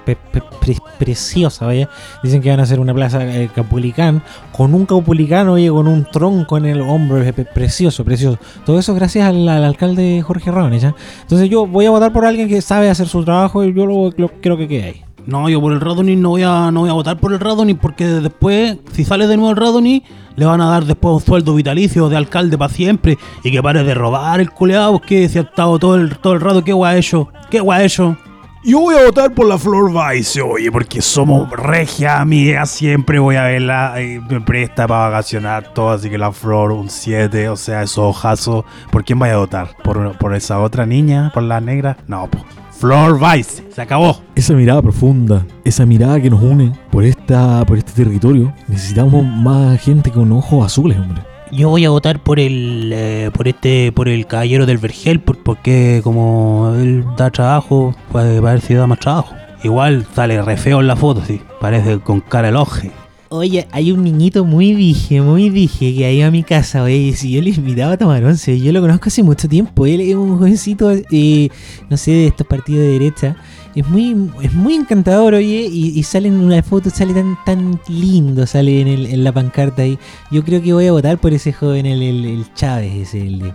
preciosa, 0.97 1.65
vaya. 1.67 1.87
Dicen 2.23 2.41
que 2.41 2.49
van 2.49 2.59
a 2.59 2.63
hacer 2.63 2.79
una 2.79 2.93
plaza 2.93 3.23
eh, 3.23 3.49
capulicán, 3.53 4.23
con 4.51 4.73
un 4.73 4.85
capulicán, 4.87 5.47
oye, 5.49 5.69
con 5.69 5.87
un 5.87 6.05
tronco 6.05 6.57
en 6.57 6.65
el 6.65 6.81
hombro, 6.81 7.21
eh, 7.21 7.33
precioso, 7.33 8.03
precioso. 8.03 8.39
Todo 8.65 8.79
eso 8.79 8.95
gracias 8.95 9.25
al, 9.27 9.47
al 9.47 9.63
alcalde 9.63 10.21
Jorge 10.25 10.51
Radonich. 10.51 10.85
¿ah? 10.85 10.95
Entonces 11.21 11.49
yo 11.49 11.67
voy 11.67 11.85
a 11.85 11.91
votar 11.91 12.11
por 12.11 12.25
alguien 12.25 12.47
que 12.49 12.61
sabe 12.61 12.89
hacer 12.89 13.07
su 13.07 13.23
trabajo 13.23 13.63
y 13.63 13.73
yo 13.73 13.85
lo, 13.85 14.09
lo- 14.17 14.31
creo 14.41 14.57
que 14.57 14.67
quede 14.67 14.83
ahí. 14.83 15.01
No, 15.25 15.49
yo 15.49 15.61
por 15.61 15.73
el 15.73 15.81
Radoni 15.81 16.15
no 16.15 16.29
voy 16.29 16.43
a, 16.43 16.71
no 16.71 16.81
voy 16.81 16.89
a 16.89 16.93
votar 16.93 17.17
por 17.17 17.33
el 17.33 17.39
Radoni 17.39 17.73
porque 17.73 18.05
después, 18.05 18.77
si 18.91 19.05
sale 19.05 19.27
de 19.27 19.37
nuevo 19.37 19.51
el 19.51 19.57
Radoni, 19.57 20.03
le 20.35 20.45
van 20.45 20.61
a 20.61 20.69
dar 20.69 20.85
después 20.85 21.15
un 21.15 21.21
sueldo 21.21 21.55
vitalicio 21.55 22.09
de 22.09 22.17
alcalde 22.17 22.57
para 22.57 22.73
siempre 22.73 23.17
y 23.43 23.51
que 23.51 23.61
pare 23.61 23.83
de 23.83 23.93
robar 23.93 24.39
el 24.39 24.51
culeado, 24.51 24.99
que 24.99 25.27
se 25.29 25.39
ha 25.39 25.41
estado 25.43 25.77
todo 25.79 25.95
el, 25.95 26.17
todo 26.17 26.33
el 26.33 26.41
rato, 26.41 26.63
qué 26.63 26.73
guay 26.73 26.99
hecho, 26.99 27.29
qué 27.49 27.59
guay 27.59 27.85
hecho. 27.85 28.17
Yo 28.61 28.81
voy 28.81 28.95
a 28.95 29.05
votar 29.05 29.33
por 29.33 29.47
la 29.47 29.57
Flor 29.57 29.89
Vice, 29.89 30.41
oye, 30.41 30.69
porque 30.69 31.01
somos 31.01 31.49
regia 31.49 32.19
amiga, 32.19 32.65
siempre 32.65 33.17
voy 33.17 33.37
a 33.37 33.43
verla, 33.43 34.01
y 34.01 34.19
me 34.19 34.41
presta 34.41 34.85
para 34.85 35.09
vacacionar 35.09 35.73
todo, 35.73 35.91
así 35.91 36.09
que 36.09 36.17
la 36.17 36.33
Flor 36.33 36.73
un 36.73 36.89
7, 36.89 37.47
o 37.47 37.55
sea, 37.55 37.83
esos 37.83 37.99
ojazos. 37.99 38.65
¿Por 38.91 39.05
quién 39.05 39.17
vaya 39.17 39.35
a 39.35 39.37
votar? 39.37 39.77
¿Por, 39.81 40.17
por 40.17 40.35
esa 40.35 40.59
otra 40.59 40.85
niña? 40.85 41.31
¿Por 41.33 41.43
la 41.43 41.61
negra? 41.61 41.97
No, 42.07 42.27
po. 42.27 42.39
Flor 42.79 43.19
Vice, 43.19 43.63
se 43.73 43.81
acabó. 43.81 44.21
Esa 44.35 44.53
mirada 44.53 44.81
profunda, 44.81 45.45
esa 45.65 45.85
mirada 45.85 46.19
que 46.21 46.29
nos 46.29 46.41
une 46.41 46.71
por, 46.91 47.03
esta, 47.03 47.65
por 47.65 47.77
este 47.77 47.91
territorio, 47.91 48.53
necesitamos 48.69 49.25
más 49.25 49.81
gente 49.81 50.11
con 50.11 50.31
ojos 50.31 50.65
azules, 50.65 50.97
hombre. 50.97 51.21
Yo 51.51 51.67
voy 51.69 51.83
a 51.83 51.89
votar 51.89 52.19
por 52.23 52.39
el 52.39 52.91
eh, 52.93 53.31
por 53.33 53.47
este 53.47 53.91
por 53.91 54.07
el 54.07 54.27
caballero 54.27 54.65
del 54.67 54.77
Vergel 54.77 55.19
por- 55.19 55.39
porque 55.41 55.99
como 56.03 56.73
él 56.77 57.03
da 57.17 57.31
trabajo, 57.31 57.95
puede 58.11 58.39
ver 58.39 58.61
si 58.61 58.75
da 58.75 58.85
más 58.87 58.99
trabajo. 58.99 59.33
Igual 59.63 60.05
sale 60.15 60.41
re 60.41 60.55
feo 60.57 60.79
en 60.79 60.87
la 60.87 60.95
foto, 60.95 61.21
sí. 61.25 61.41
Parece 61.59 61.99
con 61.99 62.21
cara 62.21 62.49
el 62.49 62.55
oje. 62.55 62.91
Oye, 63.31 63.67
hay 63.71 63.91
un 63.91 64.03
niñito 64.03 64.43
muy 64.43 64.73
dije, 64.73 65.21
muy 65.21 65.49
dije 65.51 65.93
que 65.95 66.03
ha 66.05 66.11
ido 66.11 66.27
a 66.27 66.31
mi 66.31 66.41
casa, 66.41 66.81
oye, 66.81 66.95
y 66.95 67.13
si 67.13 67.31
yo 67.31 67.43
le 67.43 67.51
invitaba 67.51 67.91
a 67.93 67.97
tomar 67.97 68.23
once, 68.23 68.59
yo 68.59 68.71
lo 68.71 68.81
conozco 68.81 69.09
hace 69.09 69.21
mucho 69.21 69.47
tiempo, 69.47 69.85
él 69.85 70.01
es 70.01 70.15
un 70.15 70.39
jovencito, 70.39 70.89
eh, 70.91 71.49
no 71.91 71.95
sé, 71.97 72.09
de 72.09 72.27
estos 72.27 72.47
partidos 72.47 72.81
de 72.81 72.87
derecha, 72.93 73.35
es 73.75 73.87
muy, 73.87 74.15
es 74.41 74.51
muy 74.53 74.73
encantador, 74.73 75.35
oye, 75.35 75.67
y, 75.71 75.89
y 75.99 76.01
sale 76.01 76.27
en 76.29 76.39
una 76.39 76.63
foto, 76.63 76.89
sale 76.89 77.13
tan, 77.13 77.37
tan 77.45 77.79
lindo, 77.87 78.47
sale 78.47 78.81
en, 78.81 78.87
el- 78.87 79.05
en 79.05 79.23
la 79.23 79.31
pancarta 79.31 79.83
ahí. 79.83 79.99
Yo 80.31 80.43
creo 80.43 80.59
que 80.63 80.73
voy 80.73 80.87
a 80.87 80.91
votar 80.91 81.19
por 81.19 81.31
ese 81.31 81.53
joven, 81.53 81.85
el, 81.85 82.01
el, 82.01 82.25
el 82.25 82.53
Chávez, 82.55 82.95
ese, 83.09 83.27
el 83.27 83.39
de... 83.39 83.53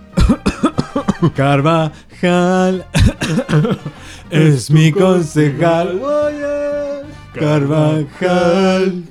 Carvajal 1.35 2.85
es 4.29 4.71
mi 4.71 4.93
concejal. 4.93 5.99
Carvajal 7.33 9.03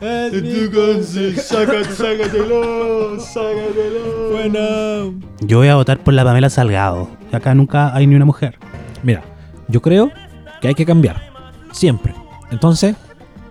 es 0.00 0.42
mi. 0.42 1.32
Sácatelo, 1.36 3.20
sácatelo. 3.20 4.30
Bueno. 4.32 5.20
Yo 5.40 5.58
voy 5.58 5.68
a 5.68 5.76
votar 5.76 5.98
por 5.98 6.14
la 6.14 6.24
Pamela 6.24 6.50
Salgado. 6.50 7.08
Acá 7.32 7.54
nunca 7.54 7.94
hay 7.94 8.06
ni 8.06 8.14
una 8.14 8.24
mujer. 8.24 8.58
Mira, 9.02 9.22
yo 9.68 9.80
creo 9.80 10.10
que 10.60 10.68
hay 10.68 10.74
que 10.74 10.86
cambiar. 10.86 11.22
Siempre. 11.72 12.14
Entonces, 12.50 12.96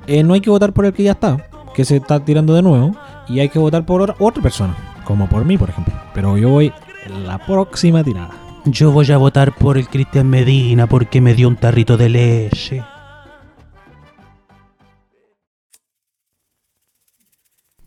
eh, 0.08 0.23
no 0.23 0.34
hay 0.34 0.41
que 0.41 0.49
votar 0.49 0.73
por 0.73 0.86
el 0.86 0.93
que 0.93 1.03
ya 1.03 1.12
está, 1.12 1.49
que 1.73 1.86
se 1.86 1.97
está 1.97 2.23
tirando 2.23 2.53
de 2.53 2.62
nuevo, 2.62 2.95
y 3.27 3.39
hay 3.39 3.49
que 3.49 3.60
votar 3.60 3.86
por 3.86 4.01
otra, 4.01 4.15
otra 4.19 4.41
persona, 4.41 4.75
como 5.03 5.27
por 5.27 5.45
mí, 5.45 5.58
por 5.58 5.69
ejemplo. 5.69 5.93
Pero 6.13 6.38
yo 6.38 6.49
voy 6.49 6.71
en 7.06 7.27
la 7.27 7.38
próxima 7.38 8.03
tirada. 8.03 8.32
Yo 8.65 8.91
voy 8.91 9.12
a 9.12 9.17
votar 9.17 9.53
por 9.53 9.77
el 9.77 9.88
Cristian 9.88 10.29
Medina 10.29 10.88
porque 10.88 11.19
me 11.19 11.34
dio 11.34 11.49
un 11.49 11.58
tarrito 11.58 11.97
de 11.97 12.10
leche. 12.10 12.84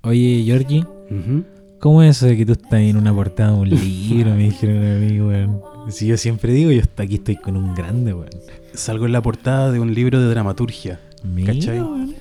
Oye, 0.07 0.45
Georgie, 0.45 0.85
¿cómo 1.81 2.01
es 2.01 2.17
eso 2.17 2.27
de 2.27 2.37
que 2.37 2.47
tú 2.47 2.53
estás 2.53 2.79
en 2.79 2.97
una 2.97 3.13
portada 3.13 3.51
de 3.51 3.59
un 3.59 3.69
libro? 3.69 4.31
Me 4.37 4.45
dijeron 4.45 4.77
a 4.77 5.01
mí, 5.01 5.21
weón. 5.21 5.61
Si 5.89 6.07
yo 6.07 6.17
siempre 6.17 6.53
digo, 6.53 6.71
yo 6.71 6.81
hasta 6.81 7.03
aquí 7.03 7.17
estoy 7.17 7.35
con 7.35 7.57
un 7.57 7.75
grande, 7.75 8.15
weón. 8.15 8.31
Salgo 8.73 9.07
en 9.07 9.13
la 9.13 9.21
portada 9.21 9.73
de 9.73 9.81
un 9.81 9.93
libro 9.93 10.21
de 10.21 10.29
dramaturgia. 10.29 11.01
Mira, 11.25 11.53
¿Cachai? 11.53 11.81
weón. 11.81 12.15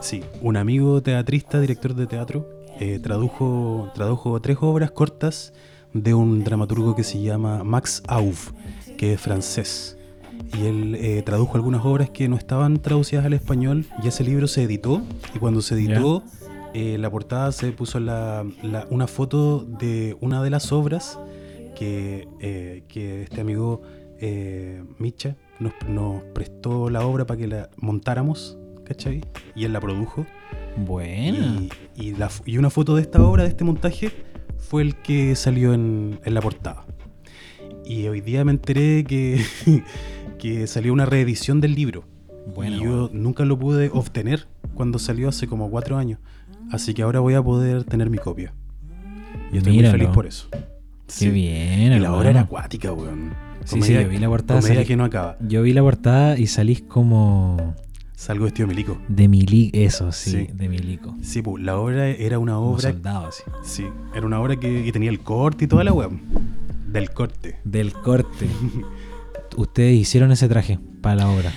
Sí, 0.00 0.22
un 0.40 0.56
amigo 0.56 1.02
teatrista, 1.02 1.60
director 1.60 1.96
de 1.96 2.06
teatro, 2.06 2.48
eh, 2.78 3.00
tradujo, 3.02 3.90
tradujo 3.92 4.40
tres 4.40 4.58
obras 4.60 4.92
cortas 4.92 5.52
de 5.92 6.14
un 6.14 6.44
dramaturgo 6.44 6.94
que 6.94 7.02
se 7.02 7.20
llama 7.20 7.64
Max 7.64 8.04
Auv, 8.06 8.36
que 8.96 9.14
es 9.14 9.20
francés. 9.20 9.98
Y 10.56 10.66
él 10.66 10.94
eh, 10.94 11.22
tradujo 11.26 11.56
algunas 11.56 11.84
obras 11.84 12.08
que 12.10 12.28
no 12.28 12.36
estaban 12.36 12.78
traducidas 12.78 13.24
al 13.26 13.32
español 13.32 13.86
y 14.00 14.06
ese 14.06 14.22
libro 14.22 14.46
se 14.46 14.62
editó. 14.62 15.02
Y 15.34 15.40
cuando 15.40 15.60
se 15.60 15.74
editó, 15.74 16.22
eh, 16.74 16.96
la 16.98 17.10
portada 17.10 17.52
se 17.52 17.70
puso 17.72 18.00
la- 18.00 18.44
la- 18.62 18.86
una 18.90 19.06
foto 19.06 19.64
de 19.64 20.16
una 20.20 20.42
de 20.42 20.50
las 20.50 20.72
obras 20.72 21.18
que, 21.76 22.28
eh, 22.40 22.84
que 22.88 23.22
este 23.24 23.40
amigo 23.40 23.82
eh, 24.20 24.82
Micha 24.98 25.36
nos, 25.58 25.72
nos 25.88 26.22
prestó 26.34 26.88
la 26.90 27.04
obra 27.06 27.26
para 27.26 27.38
que 27.38 27.46
la 27.48 27.70
montáramos, 27.76 28.56
¿cachai? 28.84 29.20
Y 29.56 29.64
él 29.64 29.72
la 29.72 29.80
produjo. 29.80 30.24
Buena. 30.86 31.60
Y, 31.96 32.04
y 32.08 32.14
la 32.14 32.26
f- 32.26 32.42
y 32.46 32.56
una 32.58 32.70
foto 32.70 32.94
de 32.94 33.02
esta 33.02 33.22
obra, 33.22 33.42
de 33.42 33.48
este 33.50 33.64
montaje, 33.64 34.10
fue 34.58 34.82
el 34.82 34.94
que 34.96 35.34
salió 35.34 35.74
en, 35.74 36.20
en 36.24 36.34
la 36.34 36.40
portada. 36.40 36.86
Y 37.84 38.06
hoy 38.06 38.20
día 38.20 38.44
me 38.44 38.52
enteré 38.52 39.04
que, 39.04 39.42
que 40.38 40.66
salió 40.66 40.92
una 40.92 41.04
reedición 41.06 41.60
del 41.60 41.74
libro. 41.74 42.04
Buena, 42.54 42.76
y 42.76 42.80
yo 42.80 43.10
nunca 43.12 43.44
lo 43.44 43.58
pude 43.58 43.90
obtener 43.92 44.46
cuando 44.74 44.98
salió 44.98 45.28
hace 45.28 45.46
como 45.46 45.70
cuatro 45.70 45.96
años. 45.96 46.18
Así 46.72 46.94
que 46.94 47.02
ahora 47.02 47.20
voy 47.20 47.34
a 47.34 47.42
poder 47.42 47.84
tener 47.84 48.10
mi 48.10 48.18
copia. 48.18 48.52
Y 49.52 49.58
estoy 49.58 49.72
Míralo. 49.76 49.92
muy 49.92 50.00
feliz 50.00 50.14
por 50.14 50.26
eso. 50.26 50.48
Qué 51.18 51.28
bien, 51.30 51.92
Y 51.92 51.98
la 52.00 52.12
obra 52.14 52.30
era 52.30 52.40
acuática, 52.40 52.92
weón. 52.92 53.34
Sí, 53.64 53.80
sí, 53.82 53.92
yo 53.92 54.08
vi 54.08 54.18
la 54.18 54.28
portada, 54.28 54.60
Comedia 54.60 54.80
salí- 54.80 54.86
que 54.88 54.96
no 54.96 55.04
acaba. 55.04 55.36
Yo 55.46 55.62
vi 55.62 55.72
la 55.72 55.82
portada 55.82 56.38
y 56.38 56.46
salís 56.48 56.80
como 56.82 57.74
Salgo 58.16 58.44
vestido 58.44 58.66
de 58.66 58.74
milico. 58.74 58.98
de 59.08 59.28
milico. 59.28 59.76
Eso, 59.78 60.10
sí, 60.10 60.30
Sí. 60.30 60.48
de 60.52 60.68
milico. 60.68 61.14
Sí, 61.22 61.42
pues, 61.42 61.62
la 61.62 61.76
obra 61.78 62.08
era 62.08 62.38
una 62.38 62.54
Como 62.54 62.70
obra 62.72 62.90
soldado, 62.92 63.26
así. 63.28 63.42
Sí, 63.62 63.84
era 64.14 64.26
una 64.26 64.40
obra 64.40 64.56
que, 64.56 64.82
que 64.84 64.90
tenía 64.92 65.10
el 65.10 65.20
corte 65.20 65.66
y 65.66 65.68
toda 65.68 65.84
la 65.84 65.92
web. 65.92 66.10
Del 66.88 67.10
corte. 67.10 67.58
del 67.64 67.92
corte. 67.92 68.46
Ustedes 69.56 69.94
hicieron 69.94 70.32
ese 70.32 70.48
traje 70.48 70.78
para 71.00 71.16
la 71.16 71.28
obra. 71.28 71.52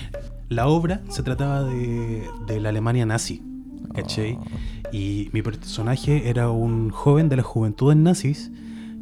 La 0.48 0.66
obra 0.68 1.00
se 1.08 1.22
trataba 1.22 1.64
de, 1.64 2.22
de 2.46 2.60
la 2.60 2.68
Alemania 2.68 3.04
nazi, 3.06 3.42
¿cachai? 3.94 4.38
Y 4.92 5.30
mi 5.32 5.42
personaje 5.42 6.28
era 6.28 6.50
un 6.50 6.90
joven 6.90 7.28
de 7.28 7.36
las 7.36 7.46
juventudes 7.46 7.96
nazis 7.96 8.50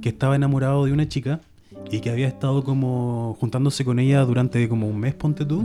que 0.03 0.09
estaba 0.09 0.37
enamorado 0.37 0.85
de 0.85 0.93
una 0.93 1.09
chica 1.09 1.41
y 1.91 2.01
que 2.01 2.11
había 2.11 2.29
estado 2.29 2.65
como 2.65 3.37
juntándose 3.41 3.85
con 3.85 3.99
ella 3.99 4.25
durante 4.25 4.69
como 4.69 4.89
un 4.89 4.99
mes, 4.99 5.15
ponte 5.15 5.45
tú. 5.45 5.65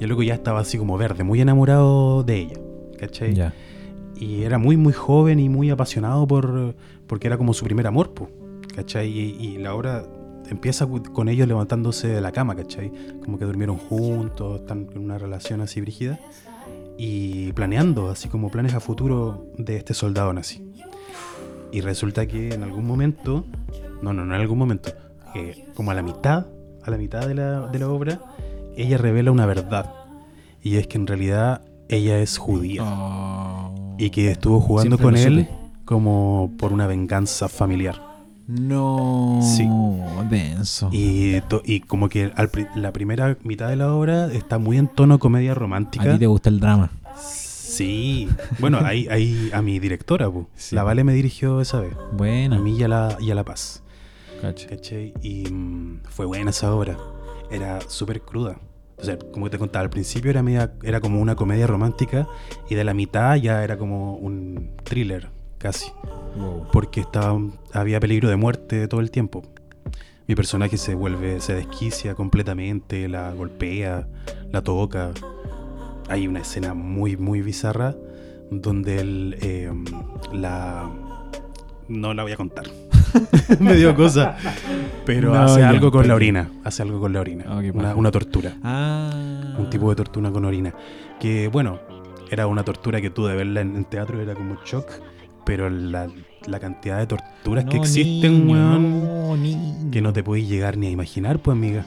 Y 0.00 0.06
loco 0.06 0.22
ya 0.22 0.34
estaba 0.34 0.60
así 0.60 0.78
como 0.78 0.96
verde, 0.96 1.24
muy 1.24 1.40
enamorado 1.40 2.22
de 2.22 2.36
ella, 2.36 2.56
¿cachai? 2.98 3.34
ya. 3.34 3.52
Y 4.16 4.42
era 4.42 4.58
muy, 4.58 4.76
muy 4.76 4.92
joven 4.92 5.38
y 5.38 5.48
muy 5.48 5.70
apasionado 5.70 6.26
por 6.26 6.74
porque 7.06 7.28
era 7.28 7.38
como 7.38 7.54
su 7.54 7.64
primer 7.64 7.86
amor, 7.86 8.12
po, 8.12 8.28
¿cachai? 8.74 9.08
Y, 9.08 9.36
y 9.40 9.58
la 9.58 9.74
obra 9.74 10.04
empieza 10.50 10.86
con 10.86 11.28
ellos 11.28 11.46
levantándose 11.46 12.08
de 12.08 12.20
la 12.20 12.32
cama, 12.32 12.56
¿cachai? 12.56 12.90
Como 13.24 13.38
que 13.38 13.44
durmieron 13.44 13.76
juntos, 13.76 14.60
están 14.60 14.88
en 14.94 15.04
una 15.04 15.18
relación 15.18 15.60
así 15.60 15.80
brígida 15.80 16.18
y 16.98 17.52
planeando, 17.52 18.10
así 18.10 18.28
como 18.28 18.50
planes 18.50 18.74
a 18.74 18.80
futuro 18.80 19.46
de 19.56 19.76
este 19.76 19.94
soldado 19.94 20.32
nazi. 20.32 20.64
Y 21.70 21.80
resulta 21.80 22.26
que 22.26 22.52
en 22.52 22.64
algún 22.64 22.86
momento, 22.86 23.46
no, 24.02 24.12
no, 24.12 24.24
no 24.24 24.34
en 24.34 24.40
algún 24.40 24.58
momento, 24.58 24.90
eh, 25.34 25.64
como 25.74 25.92
a 25.92 25.94
la 25.94 26.02
mitad, 26.02 26.46
a 26.82 26.90
la 26.90 26.98
mitad 26.98 27.26
de 27.28 27.34
la, 27.34 27.68
de 27.68 27.78
la 27.78 27.88
obra, 27.88 28.20
ella 28.76 28.98
revela 28.98 29.30
una 29.30 29.46
verdad. 29.46 29.94
Y 30.60 30.76
es 30.76 30.88
que 30.88 30.98
en 30.98 31.06
realidad 31.06 31.62
ella 31.88 32.18
es 32.18 32.36
judía. 32.36 32.84
Y 33.96 34.10
que 34.10 34.32
estuvo 34.32 34.60
jugando 34.60 34.96
Siempre 34.96 35.22
con 35.22 35.32
él 35.32 35.48
como 35.84 36.52
por 36.58 36.72
una 36.72 36.86
venganza 36.88 37.48
familiar. 37.48 38.07
No. 38.48 39.40
Sí. 39.42 39.68
Denso. 40.30 40.88
Y, 40.90 41.40
como 41.86 42.08
que 42.08 42.32
al 42.34 42.48
pri- 42.48 42.66
la 42.74 42.92
primera 42.92 43.36
mitad 43.44 43.68
de 43.68 43.76
la 43.76 43.92
obra 43.92 44.32
está 44.32 44.58
muy 44.58 44.78
en 44.78 44.88
tono 44.88 45.18
comedia 45.18 45.52
A 45.52 45.54
romántica. 45.54 46.12
ti 46.14 46.18
te 46.18 46.26
gusta 46.26 46.48
el 46.48 46.58
drama. 46.58 46.90
Sí. 47.20 48.26
Bueno, 48.58 48.78
ahí, 48.82 49.06
ahí 49.10 49.50
a 49.52 49.60
mi 49.60 49.78
directora. 49.78 50.30
Sí. 50.56 50.74
la 50.74 50.82
Vale 50.82 51.04
me 51.04 51.12
dirigió 51.12 51.60
esa 51.60 51.80
vez. 51.80 51.92
Bueno. 52.12 52.56
A 52.56 52.58
mí 52.58 52.74
y 52.76 52.82
a 52.82 52.88
la, 52.88 53.16
y 53.20 53.30
a 53.30 53.34
la 53.34 53.44
Paz. 53.44 53.82
Cacha. 54.40 54.66
¿Cachai? 54.68 55.12
Y 55.22 55.44
mm, 55.50 56.00
fue 56.08 56.24
buena 56.24 56.50
esa 56.50 56.72
obra. 56.74 56.96
Era 57.50 57.80
súper 57.86 58.22
cruda. 58.22 58.58
O 58.96 59.04
sea, 59.04 59.18
como 59.18 59.48
te 59.50 59.58
contaba, 59.58 59.82
al 59.84 59.90
principio 59.90 60.30
era, 60.30 60.42
media- 60.42 60.72
era 60.82 61.00
como 61.00 61.20
una 61.20 61.36
comedia 61.36 61.66
romántica 61.66 62.26
y 62.70 62.74
de 62.74 62.82
la 62.84 62.94
mitad 62.94 63.36
ya 63.36 63.62
era 63.62 63.76
como 63.76 64.14
un 64.14 64.70
thriller, 64.84 65.28
casi. 65.58 65.86
Wow. 66.38 66.68
Porque 66.72 67.00
estaba, 67.00 67.38
había 67.72 68.00
peligro 68.00 68.28
de 68.28 68.36
muerte 68.36 68.88
todo 68.88 69.00
el 69.00 69.10
tiempo. 69.10 69.42
Mi 70.28 70.34
personaje 70.34 70.76
se 70.76 70.94
vuelve, 70.94 71.40
se 71.40 71.54
desquicia 71.54 72.14
completamente, 72.14 73.08
la 73.08 73.32
golpea, 73.32 74.06
la 74.52 74.62
toca. 74.62 75.12
Hay 76.08 76.28
una 76.28 76.40
escena 76.40 76.74
muy, 76.74 77.16
muy 77.16 77.40
bizarra 77.40 77.96
donde 78.50 79.00
él 79.00 79.36
eh, 79.40 79.72
la... 80.32 80.90
No 81.88 82.12
la 82.12 82.22
voy 82.22 82.32
a 82.32 82.36
contar. 82.36 82.66
Me 83.60 83.74
dio 83.74 83.94
cosa. 83.94 84.36
Pero 85.06 85.32
No, 85.32 85.40
hace 85.40 85.62
algo 85.64 85.90
con 85.90 86.06
la 86.06 86.14
orina. 86.14 86.50
Hace 86.62 86.82
algo 86.82 87.00
con 87.00 87.14
la 87.14 87.20
orina. 87.20 87.46
Una 87.96 88.10
tortura. 88.10 88.54
Ah. 88.62 89.56
Un 89.58 89.70
tipo 89.70 89.88
de 89.88 89.96
tortura 89.96 90.30
con 90.30 90.44
orina. 90.44 90.74
Que 91.18 91.48
bueno, 91.48 91.80
era 92.30 92.46
una 92.46 92.64
tortura 92.64 93.00
que 93.00 93.08
tú 93.08 93.24
de 93.24 93.34
verla 93.34 93.62
en, 93.62 93.76
en 93.76 93.84
teatro 93.86 94.20
era 94.20 94.34
como 94.34 94.56
shock. 94.66 94.90
Pero 95.46 95.70
la, 95.70 96.08
la 96.46 96.58
cantidad 96.60 96.98
de 96.98 97.06
torturas 97.06 97.64
que 97.64 97.76
existen, 97.76 98.46
niño, 98.46 98.52
weón, 98.52 99.04
no, 99.04 99.36
niño. 99.36 99.90
que 99.90 100.00
no 100.00 100.12
te 100.12 100.22
podéis 100.22 100.48
llegar 100.48 100.76
ni 100.76 100.86
a 100.86 100.90
imaginar, 100.90 101.38
pues 101.40 101.56
amiga. 101.56 101.84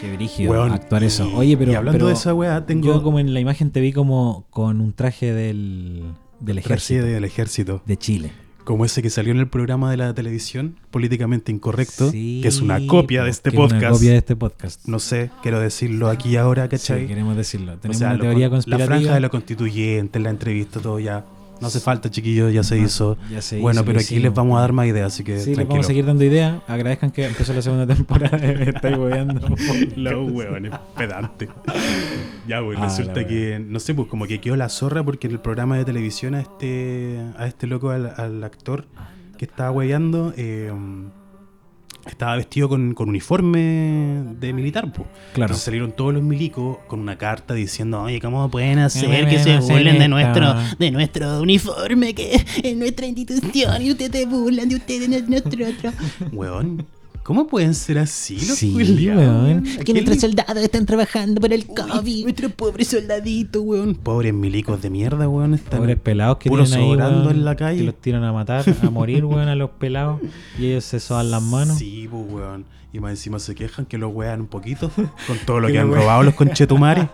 Qué 0.00 0.14
brígido 0.14 0.52
Weón, 0.52 0.70
actuar 0.72 1.02
eso. 1.02 1.28
Oye, 1.34 1.56
pero. 1.56 1.72
y 1.72 1.74
hablando 1.74 1.98
pero 1.98 2.06
de 2.06 2.12
esa 2.14 2.32
weá, 2.32 2.64
tengo 2.66 2.86
Yo, 2.86 3.02
como 3.02 3.18
en 3.18 3.34
la 3.34 3.40
imagen, 3.40 3.72
te 3.72 3.80
vi 3.80 3.92
como 3.92 4.46
con 4.50 4.80
un 4.80 4.92
traje 4.92 5.32
del, 5.32 6.04
del 6.38 6.56
traje 6.62 6.68
ejército 6.74 7.04
del 7.04 7.24
ejército. 7.24 7.82
de 7.84 7.96
Chile. 7.96 8.32
Como 8.62 8.84
ese 8.84 9.00
que 9.02 9.08
salió 9.10 9.32
en 9.32 9.38
el 9.40 9.48
programa 9.48 9.90
de 9.90 9.96
la 9.96 10.14
televisión, 10.14 10.76
políticamente 10.92 11.50
incorrecto, 11.50 12.10
Sí, 12.10 12.38
que 12.42 12.48
es 12.48 12.60
una 12.60 12.86
copia 12.86 13.24
de 13.24 13.30
este 13.30 13.50
que 13.50 13.56
es 13.56 13.60
podcast. 13.60 13.82
Una 13.82 13.90
copia 13.90 14.10
de 14.12 14.16
este 14.18 14.36
podcast. 14.36 14.86
No 14.86 14.98
sé, 15.00 15.30
quiero 15.42 15.58
decirlo 15.58 16.08
aquí 16.08 16.36
ahora, 16.36 16.64
Sí, 16.64 16.68
¿cachai? 16.68 17.06
queremos 17.08 17.34
decirlo. 17.36 17.72
O 17.72 17.76
Tenemos 17.78 17.96
sea, 17.98 18.08
una 18.08 18.16
lo 18.18 18.22
teoría 18.24 18.50
con- 18.50 18.58
la 18.58 18.62
conspirativa. 18.66 18.86
franja 18.98 19.14
de 19.14 19.20
los 19.20 19.30
constituyentes, 19.30 20.22
la 20.22 20.30
entrevista, 20.30 20.80
todo 20.80 21.00
ya. 21.00 21.24
No 21.60 21.66
hace 21.66 21.80
falta, 21.80 22.10
chiquillos, 22.10 22.52
ya 22.52 22.62
se 22.62 22.78
hizo. 22.78 23.16
Ya 23.30 23.42
se 23.42 23.58
bueno, 23.58 23.80
hizo, 23.80 23.86
pero 23.86 24.00
aquí 24.00 24.18
les 24.20 24.32
vamos 24.32 24.58
a 24.58 24.60
dar 24.60 24.72
más 24.72 24.86
ideas, 24.86 25.12
así 25.12 25.24
que 25.24 25.38
Sí, 25.40 25.54
les 25.54 25.66
vamos 25.66 25.84
a 25.84 25.88
seguir 25.88 26.06
dando 26.06 26.24
ideas. 26.24 26.60
Agradezcan 26.68 27.10
que 27.10 27.26
empezó 27.26 27.52
la 27.52 27.62
segunda 27.62 27.86
temporada. 27.94 28.38
Me 28.38 28.70
estáis 28.70 28.96
hueveando. 28.96 29.48
Los 29.96 30.30
huevones, 30.30 30.72
pedante. 30.96 31.48
Ya, 32.46 32.62
pues 32.62 32.78
Ah, 32.80 32.84
resulta 32.84 33.26
que, 33.26 33.58
no 33.64 33.80
sé, 33.80 33.94
pues 33.94 34.08
como 34.08 34.26
que 34.26 34.40
quedó 34.40 34.56
la 34.56 34.68
zorra 34.68 35.04
porque 35.04 35.26
en 35.26 35.34
el 35.34 35.40
programa 35.40 35.76
de 35.76 35.84
televisión 35.84 36.34
a 36.34 36.40
este, 36.40 37.18
a 37.36 37.46
este 37.46 37.66
loco, 37.66 37.90
al, 37.90 38.12
al 38.16 38.42
actor 38.44 38.86
que 39.36 39.44
estaba 39.44 39.70
hueveando, 39.70 40.32
eh, 40.36 40.72
estaba 42.12 42.36
vestido 42.36 42.68
con, 42.68 42.94
con 42.94 43.08
uniforme 43.08 44.24
de 44.38 44.52
militar, 44.52 44.92
pues. 44.92 45.08
Claro. 45.32 45.46
Entonces 45.46 45.64
salieron 45.64 45.92
todos 45.92 46.14
los 46.14 46.22
milicos 46.22 46.78
con 46.86 47.00
una 47.00 47.16
carta 47.16 47.54
diciendo, 47.54 48.02
oye, 48.02 48.20
¿cómo 48.20 48.50
pueden 48.50 48.78
hacer 48.78 49.08
Bueno, 49.08 49.28
que 49.28 49.38
se 49.38 49.54
hacer 49.54 49.74
burlen 49.74 49.98
de 49.98 50.08
nuestro, 50.08 50.54
de 50.78 50.90
nuestro 50.90 51.40
uniforme 51.40 52.14
que 52.14 52.44
es 52.62 52.76
nuestra 52.76 53.06
institución 53.06 53.82
y 53.82 53.90
ustedes 53.90 54.28
burlan 54.28 54.68
de 54.68 54.76
ustedes 54.76 55.10
de 55.10 55.22
nuestro 55.22 55.66
otro. 55.66 55.92
Weón, 56.32 56.86
¿cómo 57.28 57.46
pueden 57.46 57.74
ser 57.74 57.98
así 57.98 58.36
los 58.36 58.56
Sí, 58.56 58.74
weón. 58.74 59.58
¿A 59.58 59.76
Que 59.76 59.84
quién 59.84 59.96
nuestros 59.96 60.18
soldados 60.18 60.56
están 60.56 60.86
trabajando 60.86 61.42
por 61.42 61.52
el 61.52 61.66
COVID. 61.66 62.22
Nuestro 62.22 62.48
pobre 62.48 62.86
soldadito, 62.86 63.60
weón. 63.60 63.96
Pobres 63.96 64.32
milicos 64.32 64.80
de 64.80 64.88
mierda, 64.88 65.28
weón. 65.28 65.52
Están 65.52 65.80
Pobres 65.80 65.98
pelados 65.98 66.38
que 66.38 66.48
tienen 66.48 66.72
ahí, 66.72 66.96
weón, 66.96 67.28
en 67.28 67.44
la 67.44 67.54
calle. 67.54 67.80
Que 67.80 67.84
los 67.84 68.00
tiran 68.00 68.24
a 68.24 68.32
matar, 68.32 68.64
a 68.82 68.90
morir, 68.90 69.26
weón, 69.26 69.46
a 69.46 69.54
los 69.54 69.68
pelados. 69.72 70.22
Y 70.58 70.68
ellos 70.68 70.84
se 70.84 71.00
soban 71.00 71.30
las 71.30 71.42
manos. 71.42 71.76
Sí, 71.76 72.08
pues, 72.10 72.24
weón. 72.30 72.64
Y 72.94 73.00
más 73.00 73.10
encima 73.10 73.38
se 73.38 73.54
quejan 73.54 73.84
que 73.84 73.98
los 73.98 74.10
wean 74.14 74.40
un 74.40 74.46
poquito 74.46 74.90
con 75.26 75.36
todo 75.44 75.60
lo 75.60 75.68
que 75.68 75.78
han 75.78 75.92
robado 75.92 76.22
los 76.22 76.32
conchetumares. 76.32 77.08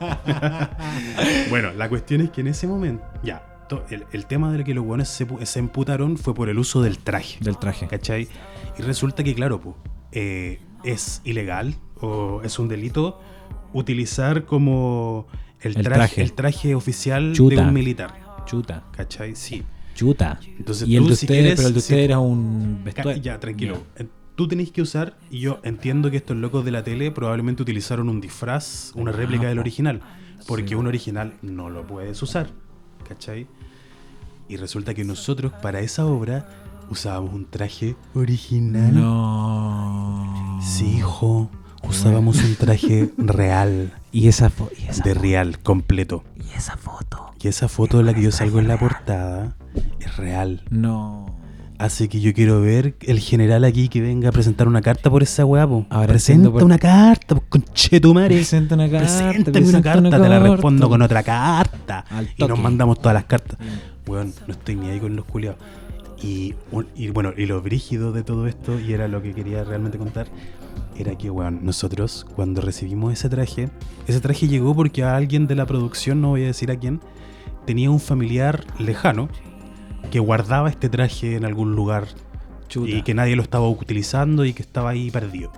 bueno, 1.51 1.73
la 1.73 1.89
cuestión 1.89 2.21
es 2.21 2.31
que 2.31 2.43
en 2.43 2.47
ese 2.47 2.69
momento, 2.69 3.05
ya, 3.25 3.45
el, 3.91 4.05
el 4.13 4.27
tema 4.27 4.53
de 4.53 4.63
que 4.63 4.75
los 4.75 4.85
weones 4.85 5.09
se, 5.09 5.27
se 5.45 5.59
emputaron 5.59 6.19
fue 6.19 6.37
por 6.37 6.49
el 6.49 6.61
uso 6.61 6.83
del 6.83 6.99
traje. 6.99 7.39
Del 7.41 7.59
traje. 7.59 7.89
¿Cachai? 7.89 8.29
Y 8.79 8.83
resulta 8.83 9.25
que, 9.25 9.35
claro, 9.35 9.61
pues, 9.61 9.75
eh, 10.15 10.61
es 10.85 11.21
ilegal 11.25 11.75
o 12.01 12.41
es 12.45 12.59
un 12.59 12.69
delito 12.69 13.21
utilizar 13.73 14.45
como 14.47 15.27
el 15.61 15.77
El 15.77 15.83
traje, 15.83 15.95
traje. 15.99 16.23
el 16.23 16.33
traje 16.33 16.75
oficial 16.75 17.33
Chuta. 17.35 17.57
de 17.57 17.61
un 17.63 17.73
militar. 17.75 18.15
Chuta. 18.47 18.85
¿Cachai? 18.93 19.35
Sí. 19.35 19.63
Chuta. 19.95 20.39
Entonces 20.59 20.89
y 20.89 20.97
el 20.97 21.03
tú, 21.05 21.11
de 21.11 21.17
si 21.17 21.25
ustedes, 21.27 21.41
quieres- 21.43 21.57
pero 21.57 21.69
el 21.69 21.75
de 21.75 21.79
ustedes 21.81 22.05
era 22.05 22.19
un 22.19 22.83
vestuario. 22.85 23.23
Ya, 23.23 23.39
tranquilo. 23.41 23.79
Tú 24.37 24.49
tenéis 24.49 24.73
que 24.73 24.83
usar, 24.83 25.17
y 25.31 25.39
yo 25.41 25.61
entiendo 25.63 26.11
que 26.11 26.17
estos 26.17 26.37
locos 26.37 26.65
de 26.65 26.73
la 26.73 26.83
tele 26.83 27.11
probablemente 27.13 27.63
utilizaron 27.63 28.09
un 28.09 28.21
disfraz, 28.21 28.91
una 28.97 29.13
réplica 29.13 29.47
del 29.49 29.61
original, 29.61 30.01
porque 30.49 30.71
Sí. 30.71 30.75
un 30.75 30.89
original 30.89 31.35
no 31.43 31.71
lo 31.71 31.87
puedes 31.87 32.21
usar, 32.21 32.49
¿cachai? 33.09 33.47
Y 34.49 34.57
resulta 34.57 34.93
que 34.93 35.05
nosotros 35.05 35.53
para 35.63 35.81
esa 35.81 36.05
obra 36.07 36.49
usábamos 36.91 37.35
un 37.35 37.47
traje 37.47 37.97
original. 38.15 38.95
No. 38.95 40.59
Sí, 40.63 40.97
hijo, 40.99 41.51
usábamos 41.83 42.43
un 42.43 42.55
traje 42.57 43.11
real, 43.19 43.93
Y 44.13 44.29
esa, 44.29 44.49
fo- 44.51 44.71
y 44.79 44.89
esa, 44.89 45.03
de 45.03 45.13
real, 45.15 45.59
completo. 45.59 46.23
Y 46.39 46.57
esa 46.57 46.77
foto. 46.77 47.33
Y 47.43 47.49
esa 47.49 47.69
foto 47.69 47.99
de 47.99 48.05
la 48.05 48.15
que 48.15 48.23
yo 48.23 48.31
salgo 48.31 48.59
en 48.61 48.69
la 48.69 48.79
portada 48.79 49.57
es 50.01 50.17
real. 50.17 50.63
No. 50.71 51.27
Así 51.79 52.07
que 52.09 52.21
yo 52.21 52.33
quiero 52.33 52.61
ver 52.61 52.95
el 53.01 53.19
general 53.19 53.65
aquí 53.65 53.89
que 53.89 54.01
venga 54.01 54.29
a 54.29 54.33
presentar 54.33 54.69
una 54.69 54.81
carta 54.81 55.11
por 55.11 55.23
esa 55.25 55.45
weá. 55.45 55.65
Ahora 55.65 56.07
Presenta 56.07 56.49
por- 56.51 56.63
una 56.63 56.79
carta, 56.79 57.35
conchetumare. 57.49 58.37
Presenta 58.37 58.77
una 58.77 58.89
carta. 58.89 59.07
Preséntame 59.09 59.43
presenta 59.53 59.79
una 59.79 59.83
carta, 59.83 60.23
te 60.23 60.29
la 60.29 60.39
respondo 60.39 60.89
con 60.89 61.03
otra 61.03 61.23
carta. 61.25 62.05
Y 62.39 62.45
nos 62.45 62.59
mandamos 62.59 63.01
todas 63.01 63.15
las 63.15 63.25
cartas. 63.25 63.59
Weón, 64.07 64.33
no 64.47 64.53
estoy 64.55 64.77
ni 64.77 64.89
ahí 64.91 65.01
con 65.01 65.17
los 65.17 65.25
culiados. 65.25 65.59
Y, 66.23 66.55
bueno, 67.13 67.33
y 67.37 67.47
lo 67.47 67.61
brígido 67.61 68.13
de 68.13 68.23
todo 68.23 68.47
esto, 68.47 68.79
y 68.81 68.93
era 68.93 69.09
lo 69.09 69.21
que 69.21 69.35
quería 69.35 69.63
realmente 69.65 69.99
contar, 69.99 70.27
era 70.97 71.17
que, 71.19 71.31
weón, 71.31 71.65
nosotros 71.65 72.27
cuando 72.35 72.61
recibimos 72.61 73.13
ese 73.13 73.29
traje, 73.29 73.69
ese 74.07 74.21
traje 74.21 74.49
llegó 74.49 74.75
porque 74.75 75.03
a 75.03 75.17
alguien 75.17 75.47
de 75.47 75.55
la 75.55 75.67
producción, 75.67 76.21
no 76.21 76.31
voy 76.31 76.45
a 76.45 76.47
decir 76.47 76.71
a 76.71 76.77
quién, 76.77 77.01
tenía 77.67 77.91
un 77.91 78.01
familiar 78.01 78.65
lejano 78.79 79.29
que 80.11 80.19
guardaba 80.21 80.69
este 80.71 80.89
traje 80.89 81.37
en 81.37 81.45
algún 81.45 81.75
lugar 81.75 82.07
Chuta. 82.69 82.91
y 82.91 83.03
que 83.03 83.15
nadie 83.15 83.37
lo 83.37 83.43
estaba 83.43 83.69
utilizando 83.69 84.45
y 84.45 84.53
que 84.53 84.63
estaba 84.63 84.91
ahí 84.91 85.11
perdido. 85.11 85.53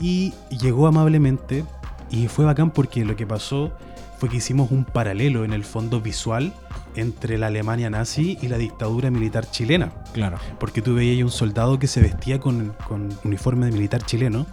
Y 0.00 0.34
llegó 0.60 0.86
amablemente 0.86 1.64
y 2.10 2.28
fue 2.28 2.44
bacán 2.44 2.70
porque 2.70 3.04
lo 3.04 3.16
que 3.16 3.26
pasó 3.26 3.72
fue 4.18 4.28
que 4.28 4.36
hicimos 4.36 4.70
un 4.70 4.84
paralelo 4.84 5.44
en 5.44 5.52
el 5.52 5.64
fondo 5.64 6.00
visual 6.00 6.52
entre 6.96 7.38
la 7.38 7.48
Alemania 7.48 7.90
nazi 7.90 8.38
y 8.40 8.48
la 8.48 8.56
dictadura 8.58 9.10
militar 9.10 9.50
chilena. 9.50 9.92
Claro. 10.12 10.38
Porque 10.60 10.82
tú 10.82 10.94
veías 10.94 11.22
un 11.24 11.30
soldado 11.30 11.78
que 11.78 11.86
se 11.86 12.00
vestía 12.00 12.38
con, 12.40 12.74
con 12.88 13.08
uniforme 13.24 13.66
de 13.66 13.72
militar 13.72 14.02
chileno, 14.04 14.46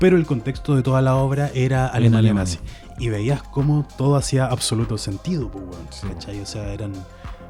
pero 0.00 0.16
el 0.16 0.26
contexto 0.26 0.74
de 0.76 0.82
toda 0.82 1.00
la 1.02 1.16
obra 1.16 1.50
era 1.54 1.86
Alemania, 1.86 2.30
Alemania. 2.30 2.58
nazi. 2.58 2.58
Y 2.98 3.08
veías 3.08 3.42
cómo 3.42 3.86
todo 3.96 4.16
hacía 4.16 4.46
absoluto 4.46 4.98
sentido, 4.98 5.50
pues, 5.50 5.64
Sí. 5.90 6.06
¿cachai? 6.08 6.40
O 6.40 6.46
sea, 6.46 6.72
eran. 6.72 6.92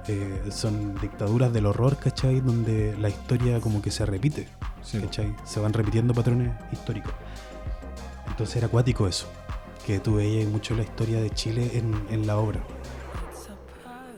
eh, 0.07 0.43
son 0.51 0.95
dictaduras 1.01 1.51
del 1.51 1.65
horror, 1.65 1.97
¿cachai? 1.97 2.41
Donde 2.41 2.95
la 3.01 3.09
historia 3.09 3.59
como 3.61 3.81
que 3.81 3.91
se 3.91 4.05
repite, 4.05 4.49
Sí. 4.83 4.99
¿cachai? 5.01 5.35
Se 5.45 5.61
van 5.61 5.73
repitiendo 5.73 6.13
patrones 6.13 6.53
históricos. 6.73 7.13
Entonces 8.29 8.57
era 8.57 8.67
acuático 8.67 9.07
eso, 9.09 9.27
que 9.87 10.01
tú 10.01 10.17
veías 10.17 10.47
mucho 10.51 10.75
la 10.75 10.83
historia 10.83 11.21
de 11.23 11.31
Chile 11.31 11.71
en, 11.75 11.95
en 12.11 12.27
la 12.27 12.37
obra. 12.37 12.61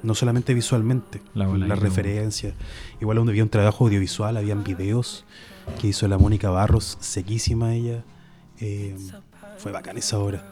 No 0.06 0.14
solamente 0.14 0.54
visualmente, 0.54 1.20
La 1.34 1.46
¿no? 1.46 1.74
referencias. 1.74 2.54
Igual 3.00 3.16
donde 3.16 3.32
había 3.32 3.42
un 3.42 3.48
trabajo 3.50 3.84
audiovisual, 3.86 4.36
habían 4.36 4.62
videos 4.62 5.24
que 5.80 5.88
hizo 5.88 6.06
la 6.06 6.16
Mónica 6.16 6.48
Barros, 6.48 6.96
sequísima 7.00 7.74
ella. 7.74 8.04
Eh, 8.60 8.96
fue 9.58 9.72
bacán 9.72 9.98
esa 9.98 10.18
obra. 10.18 10.44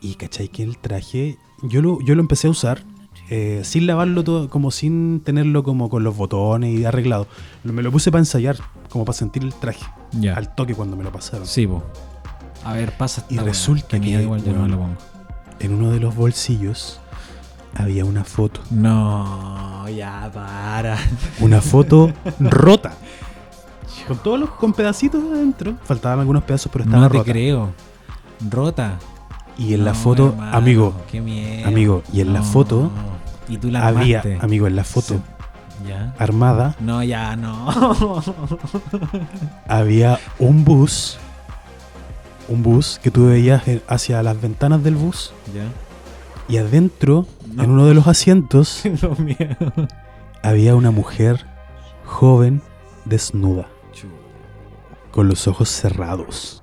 Y 0.00 0.16
cachai 0.16 0.48
que 0.48 0.64
el 0.64 0.78
traje, 0.78 1.38
yo 1.62 1.80
lo, 1.80 2.00
yo 2.02 2.14
lo 2.16 2.20
empecé 2.20 2.48
a 2.48 2.50
usar 2.50 2.82
eh, 3.30 3.60
sin 3.64 3.86
lavarlo 3.86 4.24
todo, 4.24 4.48
como 4.48 4.70
sin 4.70 5.20
tenerlo 5.20 5.62
como 5.62 5.88
con 5.90 6.02
los 6.02 6.16
botones 6.16 6.78
y 6.78 6.84
arreglado. 6.84 7.26
Me 7.62 7.82
lo 7.82 7.92
puse 7.92 8.10
para 8.10 8.20
ensayar, 8.20 8.56
como 8.90 9.04
para 9.04 9.16
sentir 9.16 9.44
el 9.44 9.54
traje 9.54 9.84
Ya. 10.12 10.34
al 10.34 10.54
toque 10.54 10.74
cuando 10.74 10.96
me 10.96 11.04
lo 11.04 11.12
pasaron. 11.12 11.46
Sí, 11.46 11.66
po. 11.66 11.84
A 12.64 12.72
ver, 12.74 12.96
pasa 12.96 13.24
Y 13.30 13.38
resulta 13.38 14.00
que, 14.00 14.08
igual 14.22 14.42
yo 14.44 14.52
no 14.52 14.62
me 14.62 14.68
lo 14.68 14.78
pongo. 14.78 14.96
En 15.60 15.72
uno 15.74 15.90
de 15.92 16.00
los 16.00 16.14
bolsillos 16.16 17.00
había 17.78 18.04
una 18.04 18.24
foto. 18.24 18.60
No, 18.70 19.88
ya 19.88 20.30
para. 20.32 20.96
Una 21.40 21.60
foto 21.60 22.12
rota. 22.40 22.92
Con 24.06 24.18
todos 24.18 24.40
los 24.40 24.50
con 24.50 24.72
pedacitos 24.72 25.22
adentro. 25.32 25.74
Faltaban 25.84 26.20
algunos 26.20 26.42
pedazos, 26.44 26.70
pero 26.72 26.84
estaba 26.84 27.02
No 27.04 27.10
te 27.10 27.18
rota. 27.18 27.32
creo. 27.32 27.70
Rota. 28.50 28.98
Y 29.58 29.74
en 29.74 29.84
la 29.84 29.92
foto, 29.94 30.28
hermano, 30.28 30.56
amigo, 30.56 30.94
Qué 31.10 31.20
miedo. 31.20 31.66
amigo, 31.68 32.02
y 32.12 32.20
en 32.20 32.32
la 32.32 32.42
foto 32.42 32.90
Y 33.48 33.56
tú 33.58 33.70
la 33.72 33.88
había, 33.88 34.20
armaste. 34.20 34.44
amigo, 34.44 34.66
en 34.68 34.76
la 34.76 34.84
foto 34.84 35.16
Ya. 35.86 36.14
armada 36.18 36.76
No, 36.78 37.02
ya, 37.02 37.34
no. 37.34 37.68
había 39.68 40.20
un 40.38 40.64
bus, 40.64 41.18
un 42.48 42.62
bus 42.62 43.00
que 43.02 43.10
tú 43.10 43.26
veías 43.26 43.62
hacia 43.88 44.22
las 44.22 44.40
ventanas 44.40 44.82
del 44.84 44.94
bus 44.94 45.32
ya. 45.54 45.64
y 46.48 46.58
adentro, 46.58 47.26
No. 47.54 47.64
en 47.64 47.70
uno 47.70 47.86
de 47.86 47.94
los 47.94 48.06
asientos, 48.06 48.82
había 50.42 50.74
una 50.76 50.90
mujer 50.90 51.46
joven 52.04 52.62
desnuda, 53.04 53.68
con 55.10 55.28
los 55.28 55.48
ojos 55.48 55.68
cerrados. 55.68 56.62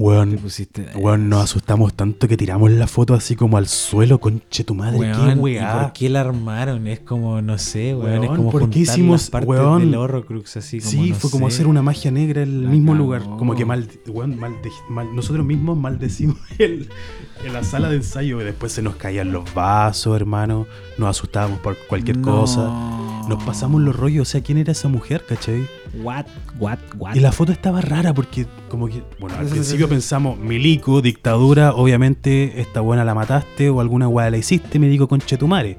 Weón, 0.00 0.36
pusiste. 0.38 0.86
weón, 0.96 1.28
nos 1.28 1.44
asustamos 1.44 1.92
tanto 1.94 2.26
que 2.26 2.36
tiramos 2.36 2.70
la 2.70 2.86
foto 2.86 3.12
así 3.12 3.36
como 3.36 3.58
al 3.58 3.66
suelo, 3.68 4.18
conche 4.18 4.64
tu 4.64 4.74
madre, 4.74 4.98
Weón, 4.98 5.26
qué 5.26 5.32
¿y 5.32 5.38
weá. 5.38 5.80
¿Por 5.82 5.92
qué 5.92 6.08
la 6.08 6.20
armaron? 6.22 6.86
Es 6.86 7.00
como, 7.00 7.42
no 7.42 7.58
sé, 7.58 7.94
weón. 7.94 8.24
es 8.24 8.30
como 8.30 8.50
¿por 8.50 8.70
qué 8.70 8.78
hicimos- 8.80 9.20
las 9.22 9.30
partes 9.30 9.48
weón? 9.50 9.80
del 9.90 9.94
Horrocrux 9.96 10.56
así 10.56 10.78
como, 10.78 10.90
Sí, 10.90 11.10
no 11.10 11.16
fue 11.16 11.30
como 11.30 11.46
hacer 11.48 11.66
una 11.66 11.82
magia 11.82 12.10
negra 12.10 12.42
en 12.42 12.48
el 12.48 12.64
La 12.64 12.70
mismo 12.70 12.92
cagó. 12.92 13.04
lugar. 13.04 13.22
Como 13.22 13.54
que 13.54 13.64
mal, 13.66 13.88
weón, 14.08 14.38
mal- 14.38 15.14
nosotros 15.14 15.44
mismos 15.44 15.76
maldecimos 15.76 16.38
el, 16.58 16.88
en 17.44 17.52
la 17.52 17.62
sala 17.62 17.90
de 17.90 17.96
ensayo. 17.96 18.40
y 18.40 18.44
Después 18.44 18.72
se 18.72 18.80
nos 18.82 18.96
caían 18.96 19.32
los 19.32 19.52
vasos, 19.52 20.16
hermano. 20.16 20.66
Nos 20.96 21.10
asustábamos 21.10 21.58
por 21.60 21.76
cualquier 21.88 22.16
No. 22.18 22.40
cosa. 22.40 22.70
Nos 23.30 23.44
pasamos 23.44 23.80
los 23.80 23.94
rollos. 23.94 24.28
O 24.28 24.30
sea, 24.30 24.42
¿quién 24.42 24.58
era 24.58 24.72
esa 24.72 24.88
mujer, 24.88 25.24
cachai? 25.24 25.64
What, 26.02 26.26
what, 26.58 26.78
what. 26.98 27.14
Y 27.14 27.20
la 27.20 27.30
foto 27.30 27.52
estaba 27.52 27.80
rara 27.80 28.12
porque, 28.12 28.44
como 28.68 28.88
que, 28.88 29.04
bueno, 29.20 29.36
al 29.38 29.46
principio 29.46 29.88
pensamos, 29.88 30.36
milico, 30.36 31.00
dictadura, 31.00 31.72
obviamente 31.74 32.60
esta 32.60 32.80
buena 32.80 33.04
la 33.04 33.14
mataste 33.14 33.70
o 33.70 33.80
alguna 33.80 34.08
weá 34.08 34.30
la 34.30 34.36
hiciste, 34.36 34.80
me 34.80 34.88
digo 34.88 35.06
con 35.06 35.20
chetumare. 35.20 35.78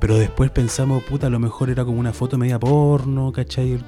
Pero 0.00 0.18
después 0.18 0.50
pensamos, 0.50 1.04
puta, 1.04 1.28
a 1.28 1.30
lo 1.30 1.38
mejor 1.38 1.70
era 1.70 1.84
como 1.84 2.00
una 2.00 2.12
foto 2.12 2.36
media 2.36 2.58
porno, 2.58 3.30
¿cachai? 3.30 3.78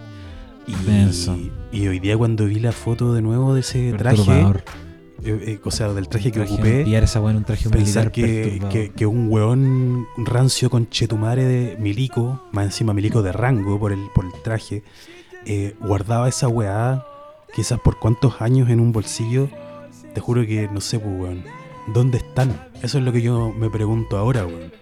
Y, 0.68 1.76
y 1.76 1.88
hoy 1.88 1.98
día 1.98 2.16
cuando 2.16 2.46
vi 2.46 2.60
la 2.60 2.70
foto 2.70 3.12
de 3.12 3.22
nuevo 3.22 3.54
de 3.54 3.60
ese 3.60 3.92
traje. 3.94 4.44
Eh, 5.24 5.44
eh, 5.46 5.60
o 5.64 5.70
sea, 5.70 5.92
del 5.92 6.08
traje 6.08 6.30
que 6.32 6.40
Traje- 6.40 6.54
ocupé, 6.54 6.84
esa 7.04 7.20
un 7.36 7.44
traje 7.44 7.68
pensar 7.70 8.12
que, 8.12 8.60
que, 8.70 8.90
que 8.92 9.06
un 9.06 9.28
weón 9.30 10.06
rancio 10.18 10.70
con 10.70 10.88
chetumare 10.90 11.44
de 11.44 11.76
milico, 11.78 12.42
más 12.52 12.66
encima 12.66 12.92
milico 12.94 13.22
de 13.22 13.32
rango 13.32 13.78
por 13.78 13.92
el, 13.92 14.00
por 14.14 14.24
el 14.24 14.32
traje, 14.42 14.82
eh, 15.46 15.74
guardaba 15.80 16.28
esa 16.28 16.48
weá 16.48 17.04
quizás 17.54 17.78
por 17.80 17.98
cuántos 17.98 18.40
años 18.40 18.68
en 18.70 18.80
un 18.80 18.92
bolsillo, 18.92 19.48
te 20.14 20.20
juro 20.20 20.44
que 20.46 20.68
no 20.72 20.80
sé, 20.80 20.98
pues, 20.98 21.12
weón, 21.20 21.44
¿dónde 21.92 22.18
están? 22.18 22.68
Eso 22.82 22.98
es 22.98 23.04
lo 23.04 23.12
que 23.12 23.22
yo 23.22 23.52
me 23.52 23.70
pregunto 23.70 24.16
ahora, 24.18 24.44
weón. 24.46 24.72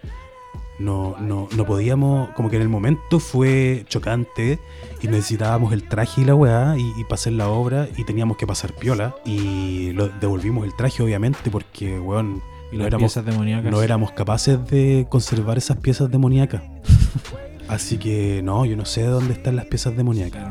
No, 0.83 1.15
no, 1.19 1.47
no 1.55 1.65
podíamos, 1.65 2.29
como 2.31 2.49
que 2.49 2.57
en 2.57 2.61
el 2.61 2.69
momento 2.69 3.19
fue 3.19 3.85
chocante 3.87 4.59
y 5.01 5.07
necesitábamos 5.07 5.71
el 5.71 5.87
traje 5.87 6.21
y 6.21 6.25
la 6.25 6.35
weá 6.35 6.75
y, 6.77 6.99
y 6.99 7.03
pasar 7.05 7.33
la 7.33 7.47
obra 7.47 7.87
y 7.95 8.03
teníamos 8.03 8.35
que 8.35 8.45
pasar 8.45 8.73
piola 8.73 9.15
y 9.23 9.93
lo, 9.93 10.09
devolvimos 10.09 10.65
el 10.65 10.75
traje 10.75 11.01
obviamente 11.01 11.49
porque, 11.49 11.99
weón, 11.99 12.41
no 12.73 12.85
éramos, 12.87 13.15
no 13.63 13.81
éramos 13.81 14.11
capaces 14.11 14.59
de 14.69 15.05
conservar 15.09 15.57
esas 15.57 15.77
piezas 15.77 16.09
demoníacas. 16.09 16.63
Así 17.67 17.97
que 17.97 18.41
no, 18.43 18.65
yo 18.65 18.75
no 18.75 18.85
sé 18.85 19.03
dónde 19.03 19.33
están 19.33 19.55
las 19.55 19.65
piezas 19.65 19.95
demoníacas. 19.95 20.43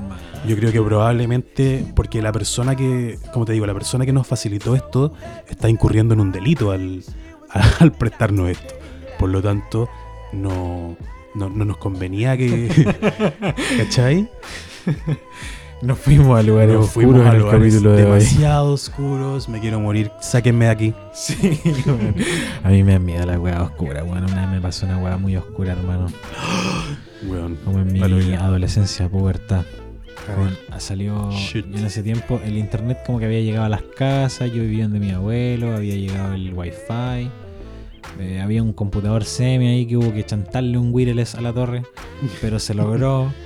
Yo 0.46 0.56
creo 0.56 0.72
que 0.72 0.80
probablemente 0.80 1.84
porque 1.94 2.22
la 2.22 2.32
persona 2.32 2.74
que, 2.74 3.18
como 3.32 3.44
te 3.44 3.52
digo, 3.52 3.66
la 3.66 3.74
persona 3.74 4.06
que 4.06 4.12
nos 4.12 4.26
facilitó 4.26 4.74
esto 4.74 5.12
está 5.48 5.68
incurriendo 5.68 6.14
en 6.14 6.20
un 6.20 6.32
delito 6.32 6.70
al, 6.70 7.04
al 7.80 7.92
prestarnos 7.92 8.50
esto. 8.50 8.74
Por 9.18 9.28
lo 9.28 9.42
tanto, 9.42 9.88
no, 10.32 10.96
no, 11.34 11.48
no 11.50 11.64
nos 11.64 11.76
convenía 11.78 12.36
que... 12.36 12.68
¿Cachai? 13.78 14.28
Nos 15.82 15.98
fuimos 15.98 16.38
a 16.38 16.42
lugares 16.44 16.74
Nos 16.76 16.86
oscuros 16.86 17.10
fuimos 17.12 17.20
en 17.22 17.26
a 17.26 17.32
el 17.32 17.38
lugares 17.40 17.60
capítulo 17.72 17.92
de 17.96 18.04
hoy. 18.04 18.10
demasiado 18.20 18.72
oscuros, 18.72 19.48
me 19.48 19.58
quiero 19.60 19.80
morir, 19.80 20.12
sáquenme 20.20 20.66
de 20.66 20.70
aquí. 20.70 20.94
Sí. 21.12 21.60
A 22.62 22.68
mí 22.68 22.84
me 22.84 22.92
da 22.92 22.98
miedo 23.00 23.26
la 23.26 23.38
weá 23.38 23.62
oscura, 23.62 24.04
weón. 24.04 24.24
Una 24.24 24.42
vez 24.42 24.50
me 24.50 24.60
pasó 24.60 24.86
una 24.86 24.98
weá 24.98 25.16
muy 25.16 25.36
oscura, 25.36 25.72
hermano. 25.72 26.06
Como 27.64 27.78
en 27.80 27.92
mi 27.92 28.00
adolescencia, 28.34 29.08
pubertad. 29.08 29.64
A 30.30 30.34
Con- 30.36 30.44
ver. 30.46 30.80
salió 30.80 31.30
Shit. 31.32 31.66
yo 31.68 31.78
en 31.78 31.86
ese 31.86 32.02
tiempo 32.04 32.40
el 32.44 32.56
internet 32.58 32.98
como 33.04 33.18
que 33.18 33.24
había 33.24 33.40
llegado 33.40 33.66
a 33.66 33.68
las 33.68 33.82
casas, 33.82 34.52
yo 34.52 34.62
vivía 34.62 34.84
donde 34.84 35.00
mi 35.00 35.10
abuelo, 35.10 35.74
había 35.74 35.96
llegado 35.96 36.34
el 36.34 36.52
wifi, 36.54 37.28
eh, 38.18 38.40
había 38.40 38.62
un 38.62 38.72
computador 38.72 39.24
semi 39.24 39.68
ahí 39.68 39.86
que 39.86 39.96
hubo 39.96 40.12
que 40.12 40.24
chantarle 40.24 40.78
un 40.78 40.90
wireless 40.92 41.34
a 41.34 41.40
la 41.40 41.52
torre, 41.52 41.82
pero 42.40 42.58
se 42.58 42.74
logró. 42.74 43.32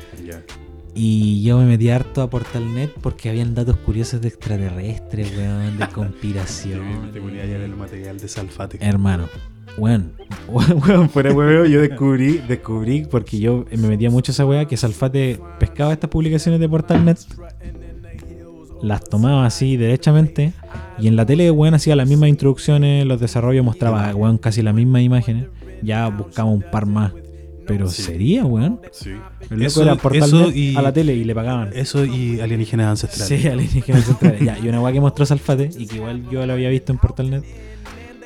Y 0.99 1.42
yo 1.42 1.59
me 1.59 1.66
metí 1.66 1.90
harto 1.90 2.23
a 2.23 2.31
Portalnet 2.31 2.90
porque 3.03 3.29
habían 3.29 3.55
datos 3.55 3.77
curiosos 3.77 4.23
de 4.23 4.29
extraterrestres, 4.29 5.31
weón, 5.37 5.77
de 5.77 5.87
conspiración. 5.95 7.12
Te 7.12 7.21
ponía 7.21 7.45
ya 7.45 7.57
el 7.57 7.77
material 7.77 8.19
de 8.19 8.27
Salfate. 8.27 8.79
Hermano, 8.81 9.29
weón, 9.77 10.14
weón, 10.49 11.11
fuera 11.11 11.35
weón, 11.35 11.69
yo 11.69 11.83
descubrí, 11.83 12.38
descubrí, 12.49 13.07
porque 13.11 13.38
yo 13.38 13.66
me 13.73 13.88
metía 13.88 14.09
mucho 14.09 14.33
a 14.33 14.33
esa 14.33 14.47
weá, 14.47 14.64
que 14.64 14.79
Salfate 14.79 15.38
pescaba 15.59 15.92
estas 15.92 16.09
publicaciones 16.09 16.61
de 16.61 16.69
Portalnet, 16.71 17.19
las 18.83 19.03
tomaba 19.05 19.47
así 19.47 19.77
derechamente, 19.77 20.53
y 20.99 21.09
en 21.09 21.17
la 21.17 21.25
tele, 21.27 21.51
weón, 21.51 21.75
hacía 21.75 21.97
las 21.97 22.09
mismas 22.09 22.29
introducciones, 22.29 23.05
los 23.07 23.21
desarrollos 23.21 23.65
mostraba, 23.65 24.15
weón, 24.15 24.39
casi 24.39 24.62
las 24.62 24.75
mismas 24.75 25.03
imágenes, 25.03 25.47
ya 25.83 26.09
buscaba 26.09 26.51
un 26.51 26.62
par 26.62 26.87
más. 26.87 27.12
Pero 27.67 27.89
Sí. 27.89 28.03
sería, 28.03 28.45
weón. 28.45 28.81
Sí. 28.93 29.11
El 29.51 29.59
loco 29.59 29.67
Eso- 30.12 30.47
era 30.47 30.57
y- 30.57 30.77
a 30.77 30.83
la 30.83 30.93
tele 30.93 31.15
y 31.17 31.25
le 31.25 31.35
pagaban. 31.35 31.71
Eso 31.75 32.05
y 32.05 32.39
alienígenas 32.41 32.87
ancestrales. 32.87 33.43
Sí, 33.43 33.49
alienígenas 33.49 34.05
centrales. 34.05 34.41
ya, 34.41 34.57
y 34.59 34.69
una 34.69 34.81
weá 34.81 34.93
que 34.93 35.01
mostró 35.01 35.27
Salfate, 35.27 35.71
y 35.77 35.87
que 35.89 35.97
igual 35.97 36.29
yo 36.31 36.47
lo 36.47 36.53
había 36.53 36.69
visto 36.69 36.93
en 36.93 36.99
Portalnet, 36.99 37.45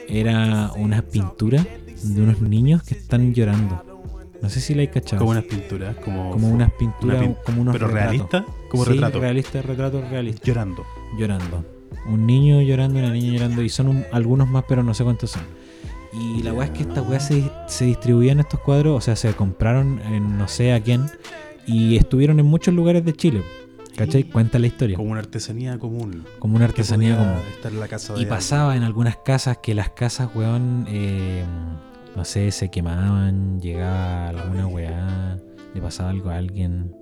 era 0.08 0.72
una 0.76 1.02
pintura 1.02 1.64
de 2.02 2.20
unos 2.22 2.40
niños 2.40 2.82
que 2.82 2.94
están 2.94 3.32
llorando. 3.34 3.82
No 4.42 4.48
sé 4.48 4.60
si 4.60 4.74
la 4.74 4.82
hay 4.82 4.88
cachado. 4.88 5.18
Como 5.20 5.30
unas 5.32 5.44
pinturas, 5.44 5.96
como, 5.96 6.30
Como 6.30 6.48
unas 6.50 6.70
pinturas, 6.72 7.18
una 7.18 7.26
pin- 7.28 7.36
como 7.44 7.62
unos 7.62 7.72
pero 7.72 7.88
retratos. 7.88 8.44
Como 8.70 8.84
Sí, 8.84 8.92
retrato. 8.92 9.20
realista, 9.20 9.60
retrato 9.62 10.00
realista. 10.10 10.42
Llorando. 10.46 10.84
Llorando. 11.18 11.64
Un 12.06 12.26
niño 12.26 12.62
llorando, 12.62 12.98
una 12.98 13.10
niña 13.12 13.32
llorando, 13.32 13.62
y 13.62 13.68
son 13.68 13.88
un- 13.88 14.04
algunos 14.12 14.48
más, 14.48 14.64
pero 14.68 14.82
no 14.82 14.94
sé 14.94 15.04
cuántos 15.04 15.30
son. 15.32 15.42
Y 16.12 16.42
la 16.42 16.52
weá 16.52 16.66
es 16.66 16.70
que 16.72 16.82
estas 16.82 17.06
weas 17.08 17.26
se, 17.26 17.50
se 17.68 17.84
distribuían 17.84 18.40
estos 18.40 18.60
cuadros, 18.60 18.96
o 18.96 19.00
sea, 19.00 19.14
se 19.16 19.32
compraron 19.34 20.00
en 20.00 20.38
no 20.38 20.48
sé 20.48 20.72
a 20.72 20.80
quién, 20.82 21.06
y 21.66 21.96
estuvieron 21.96 22.40
en 22.40 22.46
muchos 22.46 22.74
lugares 22.74 23.04
de 23.04 23.12
Chile. 23.12 23.42
¿Cachai? 23.96 24.24
Cuenta 24.24 24.58
la 24.58 24.66
historia. 24.66 24.96
Como 24.96 25.10
una 25.10 25.20
artesanía 25.20 25.78
común. 25.78 26.24
Como 26.38 26.56
una 26.56 26.64
artesanía 26.64 27.16
común. 27.18 27.34
Estar 27.54 27.70
en 27.72 27.80
la 27.80 27.88
casa 27.88 28.14
de 28.14 28.22
Y 28.22 28.26
pasaba 28.26 28.76
en 28.76 28.82
algunas 28.82 29.16
casas 29.16 29.58
que 29.58 29.74
las 29.74 29.90
casas, 29.90 30.30
weón, 30.34 30.86
eh, 30.88 31.44
no 32.16 32.24
sé, 32.24 32.50
se 32.50 32.70
quemaban, 32.70 33.60
llegaba 33.60 34.28
alguna 34.30 34.66
weá, 34.68 35.38
le 35.74 35.80
pasaba 35.82 36.10
algo 36.10 36.30
a 36.30 36.36
alguien 36.36 36.94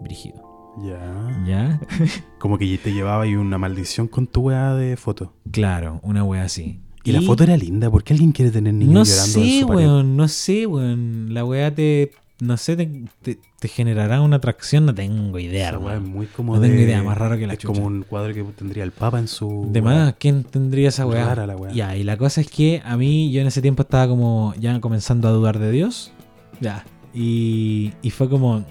brígido. 0.00 0.49
Ya. 0.82 1.42
¿Ya? 1.46 1.80
Como 2.38 2.58
que 2.58 2.78
te 2.78 2.92
llevaba 2.92 3.24
ahí 3.24 3.34
una 3.36 3.58
maldición 3.58 4.08
con 4.08 4.26
tu 4.26 4.42
weá 4.42 4.74
de 4.74 4.96
foto. 4.96 5.32
Claro, 5.50 6.00
una 6.02 6.24
weá 6.24 6.44
así. 6.44 6.80
Y, 7.04 7.12
la 7.12 7.22
foto 7.22 7.44
era 7.44 7.56
linda. 7.56 7.90
¿Por 7.90 8.04
qué 8.04 8.12
alguien 8.12 8.32
quiere 8.32 8.50
tener 8.50 8.74
niños 8.74 8.92
No 8.94 9.04
llorando 9.04 9.38
en 9.40 9.44
sé, 9.50 9.60
su 9.60 9.66
pared? 9.66 9.78
weón, 9.86 10.16
no 10.16 10.28
sé, 10.28 10.66
weón. 10.66 11.32
La 11.34 11.44
weá 11.44 11.74
te, 11.74 12.12
no 12.40 12.56
sé, 12.58 12.76
te, 12.76 13.04
te- 13.22 13.38
te 13.58 13.68
generará 13.68 14.20
una 14.20 14.36
atracción, 14.36 14.84
no 14.86 14.94
tengo 14.94 15.38
idea, 15.38 15.70
weá 15.78 15.92
es 15.94 15.96
hermano. 15.98 16.00
muy 16.14 16.26
como 16.26 16.54
No 16.54 16.60
de... 16.60 16.68
tengo 16.68 16.80
idea, 16.82 17.02
más 17.02 17.16
raro 17.18 17.36
que 17.38 17.46
la 17.46 17.54
es 17.54 17.58
chucha. 17.58 17.74
como 17.74 17.86
un 17.86 18.02
cuadro 18.02 18.32
que 18.34 18.42
tendría 18.44 18.84
el 18.84 18.92
Papa 18.92 19.18
en 19.18 19.28
su... 19.28 19.68
De 19.72 19.80
más, 19.82 20.14
¿quién 20.18 20.44
tendría 20.44 20.88
esa 20.90 21.06
weá? 21.06 21.24
Rara 21.26 21.46
la 21.46 21.56
weá. 21.56 21.72
Ya, 21.72 21.96
y 21.96 22.04
la 22.04 22.16
cosa 22.18 22.40
es 22.42 22.50
que 22.50 22.82
a 22.84 22.96
mí, 22.98 23.30
yo 23.32 23.40
en 23.40 23.46
ese 23.46 23.60
tiempo 23.62 23.82
estaba 23.82 24.06
como 24.06 24.54
ya 24.58 24.78
comenzando 24.80 25.26
a 25.28 25.30
dudar 25.32 25.58
de 25.58 25.70
Dios. 25.72 26.12
Ya. 26.60 26.84
Y, 27.14 27.92
y 28.02 28.10
fue 28.10 28.28
como, 28.28 28.64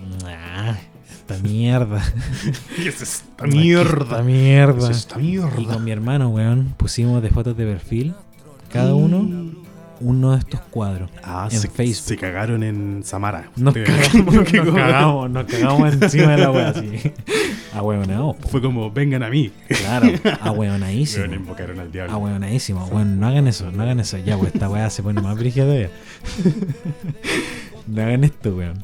esta 1.33 1.47
mierda. 1.47 2.01
¿Qué 2.75 2.89
es 2.89 3.01
esta 3.01 3.45
Esta 3.45 3.47
mierda. 3.47 4.91
esta 4.91 5.19
Y 5.19 5.23
mierda? 5.23 5.73
con 5.73 5.83
mi 5.83 5.91
hermano, 5.91 6.29
weón, 6.29 6.73
pusimos 6.77 7.21
de 7.21 7.29
fotos 7.29 7.55
de 7.57 7.65
perfil, 7.65 8.13
cada 8.71 8.93
uno, 8.95 9.51
uno 10.01 10.31
de 10.31 10.39
estos 10.39 10.61
cuadros. 10.71 11.09
Ah, 11.23 11.47
en 11.51 11.59
se, 11.59 11.67
Facebook. 11.69 12.07
se 12.07 12.17
cagaron 12.17 12.63
en 12.63 13.01
Samara. 13.03 13.49
Nos 13.55 13.73
cagamos, 13.73 14.33
nos 14.35 14.49
cagamos, 14.51 15.29
nos 15.29 15.45
cagamos 15.45 15.93
encima 15.93 16.31
de 16.31 16.37
la 16.37 16.51
wea 16.51 16.69
así. 16.69 16.99
Fue 18.49 18.61
como, 18.61 18.91
vengan 18.91 19.23
a 19.23 19.29
mí. 19.29 19.51
Claro, 19.67 20.07
Weón, 20.07 20.37
ahueonadísimo. 20.41 21.25
invocaron 21.33 21.79
al 21.79 21.91
diablo. 21.91 22.13
Ahueonadísimo. 22.13 22.87
Bueno, 22.87 23.15
no 23.15 23.27
hagan 23.27 23.47
eso, 23.47 23.71
no 23.71 23.83
hagan 23.83 23.99
eso. 23.99 24.17
Ya, 24.17 24.37
pues 24.37 24.53
esta 24.53 24.69
weá 24.69 24.89
se 24.89 25.03
pone 25.03 25.21
más 25.21 25.37
brígida 25.37 25.65
todavía. 25.65 25.89
no 27.87 28.01
hagan 28.01 28.23
esto, 28.23 28.55
weón. 28.55 28.83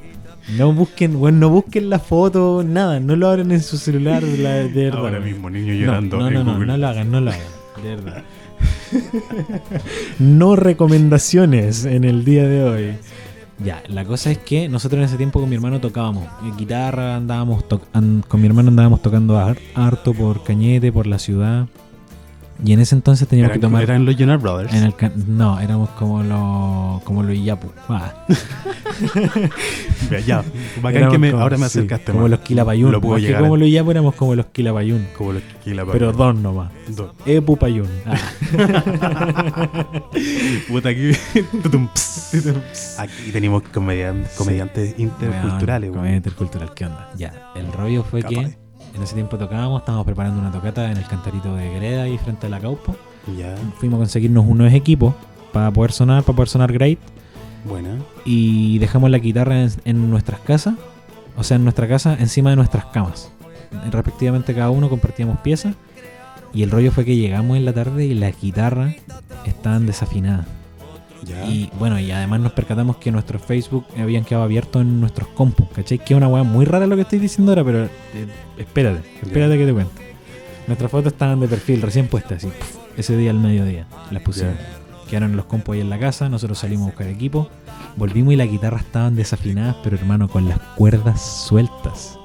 No 0.57 0.71
busquen, 0.73 1.15
weón, 1.15 1.39
no 1.39 1.49
busquen 1.49 1.89
la 1.89 1.97
foto, 1.99 2.63
nada, 2.63 2.99
no 2.99 3.15
lo 3.15 3.27
abran 3.29 3.51
en 3.51 3.61
su 3.61 3.77
celular, 3.77 4.21
la- 4.21 4.55
de 4.63 4.85
verdad. 4.85 4.99
Ahora 4.99 5.19
mismo, 5.19 5.49
niño 5.49 5.73
llorando 5.73 6.17
No, 6.17 6.27
en 6.27 6.33
no, 6.35 6.43
no, 6.43 6.53
Google. 6.53 6.67
no 6.67 6.77
lo 6.77 6.87
hagan, 6.87 7.11
no 7.11 7.19
lo 7.21 7.31
hagan. 7.31 7.47
De 7.81 7.89
verdad. 7.95 8.23
no 10.19 10.55
recomendaciones 10.55 11.85
en 11.85 12.03
el 12.03 12.23
día 12.25 12.47
de 12.47 12.63
hoy. 12.63 12.93
Ya, 13.63 13.81
la 13.87 14.03
cosa 14.03 14.31
es 14.31 14.37
que 14.37 14.67
nosotros 14.67 14.99
en 14.99 15.05
ese 15.05 15.17
tiempo 15.17 15.39
con 15.39 15.49
mi 15.49 15.55
hermano 15.55 15.79
tocábamos 15.79 16.25
eh, 16.25 16.51
guitarra, 16.57 17.15
andábamos 17.15 17.65
to- 17.67 17.81
con 18.27 18.41
mi 18.41 18.47
hermano 18.47 18.69
andábamos 18.69 19.01
tocando 19.01 19.37
har- 19.39 19.57
harto 19.75 20.13
por 20.13 20.43
Cañete, 20.43 20.91
por 20.91 21.07
la 21.07 21.19
ciudad. 21.19 21.67
Y 22.63 22.71
en 22.73 22.79
ese 22.79 22.95
entonces 22.95 23.27
teníamos 23.27 23.49
Eran, 23.51 23.59
que 23.59 23.67
tomar 23.67 23.83
eran 23.83 24.05
los 24.05 24.15
Jonas 24.15 24.41
Brothers. 24.41 24.73
en 24.73 24.83
el 24.83 24.95
ca- 24.95 25.11
no, 25.27 25.59
éramos 25.59 25.89
como 25.89 26.23
los 26.23 27.03
como 27.03 27.21
los 27.23 27.35
Iyapu. 27.35 27.67
Ah, 27.89 28.13
Ya, 30.25 30.43
bacán 30.81 31.09
que 31.11 31.17
me, 31.17 31.31
como- 31.31 31.43
ahora 31.43 31.57
me 31.57 31.63
sí, 31.69 31.79
acercaste 31.79 32.11
como 32.13 32.21
más. 32.23 32.31
los 32.31 32.39
Quilapayún. 32.39 32.91
Lo 32.91 33.01
puedo 33.01 33.13
Más 33.15 33.21
que 33.21 33.27
llegar 33.27 33.41
como 33.41 33.57
los 33.57 33.67
Iyapu 33.67 33.91
éramos 33.91 34.15
como 34.15 34.35
los 34.35 34.45
Quilapayún. 34.47 35.05
Como 35.17 35.33
los 35.33 35.41
Quilapayún. 35.63 35.91
Pero 35.99 36.13
dos 36.13 36.35
nomás. 36.35 36.71
Dos. 36.89 37.11
Epupayún. 37.25 37.89
Ah. 38.05 38.15
Puta, 40.67 40.89
aquí. 40.89 41.11
Aquí 42.97 43.31
tenemos 43.31 43.63
comedian- 43.73 44.25
comediantes 44.37 44.95
interculturales, 44.97 45.89
Weón, 45.89 45.93
weón. 45.93 45.93
comedia 45.93 46.17
intercultural, 46.17 46.73
¿qué 46.73 46.85
onda? 46.85 47.09
Ya, 47.17 47.51
el 47.55 47.71
rollo 47.71 48.03
fue 48.03 48.21
Capaz. 48.21 48.35
que 48.35 48.57
en 48.95 49.03
ese 49.03 49.13
tiempo 49.15 49.37
tocábamos, 49.37 49.81
estábamos 49.81 50.05
preparando 50.05 50.39
una 50.39 50.51
tocata 50.51 50.89
en 50.91 50.97
el 50.97 51.05
cantarito 51.05 51.55
de 51.55 51.73
Greda 51.73 52.03
ahí 52.03 52.17
frente 52.17 52.47
a 52.47 52.49
la 52.49 52.59
Caupo. 52.59 52.95
Ya, 53.37 53.55
Fuimos 53.77 53.97
a 53.97 53.99
conseguirnos 54.01 54.45
unos 54.47 54.71
equipos 54.73 55.13
para 55.51 55.71
poder 55.71 55.91
sonar, 55.91 56.23
para 56.23 56.35
poder 56.35 56.49
sonar 56.49 56.71
great. 56.71 56.99
buena. 57.65 57.97
Y 58.23 58.77
dejamos 58.79 59.09
la 59.09 59.17
guitarra 59.17 59.63
en, 59.63 59.71
en 59.85 60.09
nuestras 60.09 60.39
casas, 60.41 60.75
o 61.37 61.43
sea, 61.43 61.57
en 61.57 61.63
nuestra 61.63 61.87
casa, 61.87 62.15
encima 62.19 62.51
de 62.51 62.55
nuestras 62.55 62.85
camas. 62.85 63.31
Respectivamente 63.91 64.53
cada 64.53 64.69
uno 64.69 64.89
compartíamos 64.89 65.39
piezas. 65.39 65.75
Y 66.53 66.63
el 66.63 66.71
rollo 66.71 66.91
fue 66.91 67.03
que 67.03 67.17
llegamos 67.17 67.57
en 67.57 67.65
la 67.65 67.73
tarde 67.73 68.05
y 68.05 68.13
las 68.13 68.39
guitarras 68.39 68.95
estaban 69.45 69.85
desafinadas. 69.85 70.45
Ya. 71.25 71.45
Y 71.45 71.71
bueno, 71.79 71.99
y 71.99 72.11
además 72.11 72.39
nos 72.39 72.51
percatamos 72.51 72.97
que 72.97 73.11
nuestros 73.11 73.41
Facebook 73.41 73.85
habían 73.99 74.23
quedado 74.23 74.43
abiertos 74.43 74.81
en 74.81 74.99
nuestros 75.01 75.27
compus, 75.29 75.67
¿cachai? 75.73 75.97
Que 75.97 76.13
es 76.13 76.17
una 76.17 76.27
weá 76.27 76.43
muy 76.43 76.65
rara 76.65 76.85
lo 76.87 76.95
que 76.95 77.01
estoy 77.01 77.19
diciendo 77.19 77.51
ahora, 77.51 77.63
pero 77.63 77.85
eh, 77.85 77.89
espérate, 78.57 79.01
espérate 79.23 79.57
que 79.57 79.65
te 79.65 79.73
cuento. 79.73 79.91
Nuestras 80.67 80.91
fotos 80.91 81.13
estaban 81.13 81.39
de 81.39 81.47
perfil, 81.47 81.81
recién 81.81 82.07
puestas, 82.07 82.43
así, 82.43 82.53
ese 82.97 83.17
día 83.17 83.31
al 83.31 83.39
mediodía, 83.39 83.87
las 84.11 84.21
pusimos. 84.23 84.53
Quedaron 85.09 85.31
en 85.31 85.37
los 85.37 85.45
compus 85.45 85.75
ahí 85.75 85.81
en 85.81 85.89
la 85.89 85.99
casa, 85.99 86.29
nosotros 86.29 86.57
salimos 86.57 86.83
a 86.87 86.89
buscar 86.91 87.07
equipo, 87.07 87.49
volvimos 87.95 88.33
y 88.33 88.37
las 88.37 88.49
guitarras 88.49 88.81
estaban 88.81 89.15
desafinadas, 89.15 89.75
pero 89.83 89.97
hermano, 89.97 90.27
con 90.27 90.47
las 90.49 90.59
cuerdas 90.75 91.45
sueltas. 91.47 92.17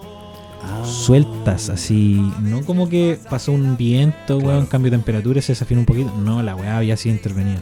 Ah. 0.62 0.84
Sueltas, 0.84 1.68
así, 1.70 2.20
no 2.42 2.62
como 2.64 2.88
que 2.88 3.18
pasó 3.28 3.52
un 3.52 3.76
viento, 3.76 4.36
weón, 4.38 4.50
Claro. 4.56 4.68
cambio 4.68 4.90
de 4.90 4.96
temperatura 4.98 5.38
y 5.38 5.42
se 5.42 5.52
desafinó 5.52 5.80
un 5.80 5.86
poquito. 5.86 6.12
No, 6.16 6.42
la 6.42 6.54
weá 6.54 6.78
había 6.78 6.96
sido 6.96 7.14
intervenida. 7.14 7.60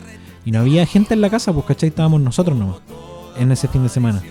Y 0.49 0.51
no 0.51 0.61
había 0.61 0.87
gente 0.87 1.13
en 1.13 1.21
la 1.21 1.29
casa, 1.29 1.53
pues, 1.53 1.67
¿cachai? 1.67 1.91
Estábamos 1.91 2.23
nosotros 2.23 2.57
nomás. 2.57 2.79
En 3.37 3.53
ese 3.53 3.69
fin 3.69 3.83
de 3.83 3.91
semana. 3.91 4.23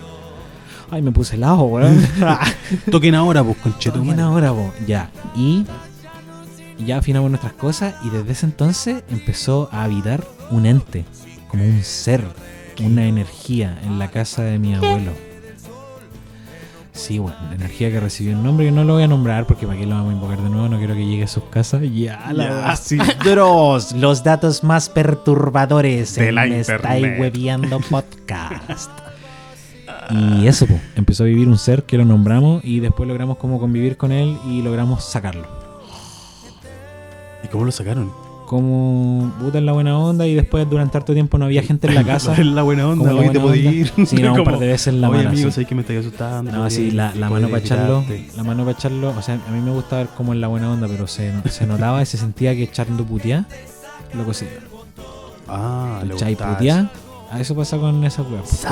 Ay, 0.90 1.00
me 1.00 1.12
puse 1.12 1.36
helado, 1.36 1.62
weón. 1.62 2.04
Toquen 2.90 3.14
ahora, 3.14 3.44
pues, 3.44 3.56
concheto. 3.58 4.00
Toquen 4.00 4.18
ahora, 4.18 4.50
po. 4.50 4.72
Ya. 4.84 5.12
Y 5.36 5.64
ya 6.84 6.98
afinamos 6.98 7.30
nuestras 7.30 7.52
cosas 7.52 7.94
y 8.02 8.10
desde 8.10 8.32
ese 8.32 8.46
entonces 8.46 9.04
empezó 9.10 9.68
a 9.70 9.84
habitar 9.84 10.26
un 10.50 10.66
ente, 10.66 11.04
como 11.46 11.64
un 11.64 11.84
ser, 11.84 12.24
una 12.84 13.06
energía 13.06 13.78
en 13.84 14.00
la 14.00 14.10
casa 14.10 14.42
de 14.42 14.58
mi 14.58 14.74
abuelo. 14.74 15.12
Sí, 16.98 17.20
bueno, 17.20 17.36
la 17.48 17.54
energía 17.54 17.92
que 17.92 18.00
recibió 18.00 18.36
un 18.36 18.42
nombre 18.42 18.66
que 18.66 18.72
no 18.72 18.82
lo 18.82 18.94
voy 18.94 19.04
a 19.04 19.06
nombrar 19.06 19.46
porque 19.46 19.68
para 19.68 19.78
qué 19.78 19.86
lo 19.86 19.94
vamos 19.94 20.10
a 20.10 20.14
invocar 20.14 20.42
de 20.42 20.50
nuevo, 20.50 20.68
no 20.68 20.78
quiero 20.78 20.94
que 20.94 21.06
llegue 21.06 21.22
a 21.22 21.28
sus 21.28 21.44
casas. 21.44 21.80
Ya, 21.94 22.32
la. 22.32 22.76
Dross, 23.24 23.92
los 23.92 24.24
datos 24.24 24.64
más 24.64 24.88
perturbadores 24.88 26.16
De 26.16 26.30
en 26.30 26.34
la 26.34 26.46
Estáis. 26.46 27.20
Hueviando 27.20 27.78
Podcast. 27.90 28.90
Y 30.10 30.48
eso, 30.48 30.66
po, 30.66 30.78
empezó 30.96 31.22
a 31.22 31.26
vivir 31.26 31.46
un 31.46 31.56
ser 31.56 31.84
que 31.84 31.96
lo 31.96 32.04
nombramos 32.04 32.64
y 32.64 32.80
después 32.80 33.08
logramos 33.08 33.38
como 33.38 33.60
convivir 33.60 33.96
con 33.96 34.10
él 34.10 34.36
y 34.48 34.62
logramos 34.62 35.04
sacarlo. 35.04 35.46
¿Y 37.44 37.48
cómo 37.48 37.64
lo 37.64 37.70
sacaron? 37.70 38.10
Como 38.48 39.30
puta 39.38 39.58
en 39.58 39.66
la 39.66 39.72
buena 39.72 39.98
onda 39.98 40.26
y 40.26 40.34
después 40.34 40.68
durante 40.70 40.96
harto 40.96 41.12
tiempo 41.12 41.36
no 41.36 41.44
había 41.44 41.62
gente 41.62 41.86
en 41.86 41.94
la 41.94 42.02
casa. 42.12 42.32
Es 42.32 42.46
la 42.46 42.62
buena 42.62 42.88
onda, 42.88 43.12
hoy 43.12 43.28
te 43.28 43.38
buena 43.38 43.40
podí 43.42 43.66
onda. 43.66 43.70
ir. 43.78 44.06
Sí, 44.06 44.16
no, 44.16 44.32
un 44.32 44.42
par 44.44 44.58
de 44.58 44.66
veces 44.68 44.86
en 44.88 45.02
la 45.02 45.10
Oye, 45.10 45.18
mano. 45.18 45.28
amigo, 45.30 45.50
sí. 45.50 45.66
que 45.66 45.74
me 45.74 45.82
estoy 45.82 45.96
asustando. 45.98 46.50
No, 46.50 46.70
sí, 46.70 46.90
la, 46.90 47.14
la 47.14 47.28
mano 47.28 47.48
para 47.48 47.58
echarlo, 47.62 48.04
la 48.36 48.42
mano 48.44 48.64
para 48.64 48.76
echarlo, 48.78 49.10
o 49.10 49.20
sea, 49.20 49.34
a 49.46 49.50
mí 49.50 49.60
me 49.60 49.70
gusta 49.70 49.96
ver 49.98 50.06
como 50.16 50.32
en 50.32 50.40
la 50.40 50.48
buena 50.48 50.72
onda, 50.72 50.88
pero 50.88 51.06
se, 51.06 51.30
se 51.50 51.66
notaba 51.66 52.00
y 52.00 52.06
se 52.06 52.16
sentía 52.16 52.54
que 52.56 52.62
echando 52.62 53.04
puteá, 53.04 53.44
lo 54.14 54.24
conseguía. 54.24 54.60
Ah, 55.46 56.02
gustaba 56.10 56.56
puteá, 56.56 56.90
a 57.30 57.40
eso 57.40 57.54
pasa 57.54 57.76
con 57.76 58.02
esa 58.04 58.22
weá. 58.22 58.40
pues, 58.40 58.62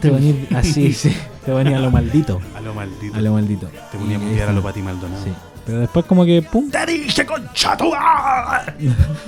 Te 0.00 0.10
venía 0.10 0.34
así, 0.56 0.92
sí, 0.92 1.12
te 1.44 1.52
venía 1.52 1.78
a 1.78 1.80
lo 1.80 1.90
maldito. 1.90 2.40
A 2.56 2.60
lo 2.60 2.72
maldito. 2.72 3.16
a 3.16 3.20
lo 3.20 3.32
maldito. 3.32 3.68
Te 3.90 3.98
ponía 3.98 4.16
a 4.16 4.20
putear 4.20 4.48
a 4.48 4.52
lo 4.52 4.62
Pati 4.62 4.80
Maldonado. 4.82 5.24
Sí. 5.24 5.30
Pero 5.66 5.80
después 5.80 6.06
como 6.06 6.24
que 6.24 6.40
pum, 6.42 6.70
¡Te 6.70 6.86
dije, 6.86 7.26
concha 7.26 7.76
tu! 7.76 7.90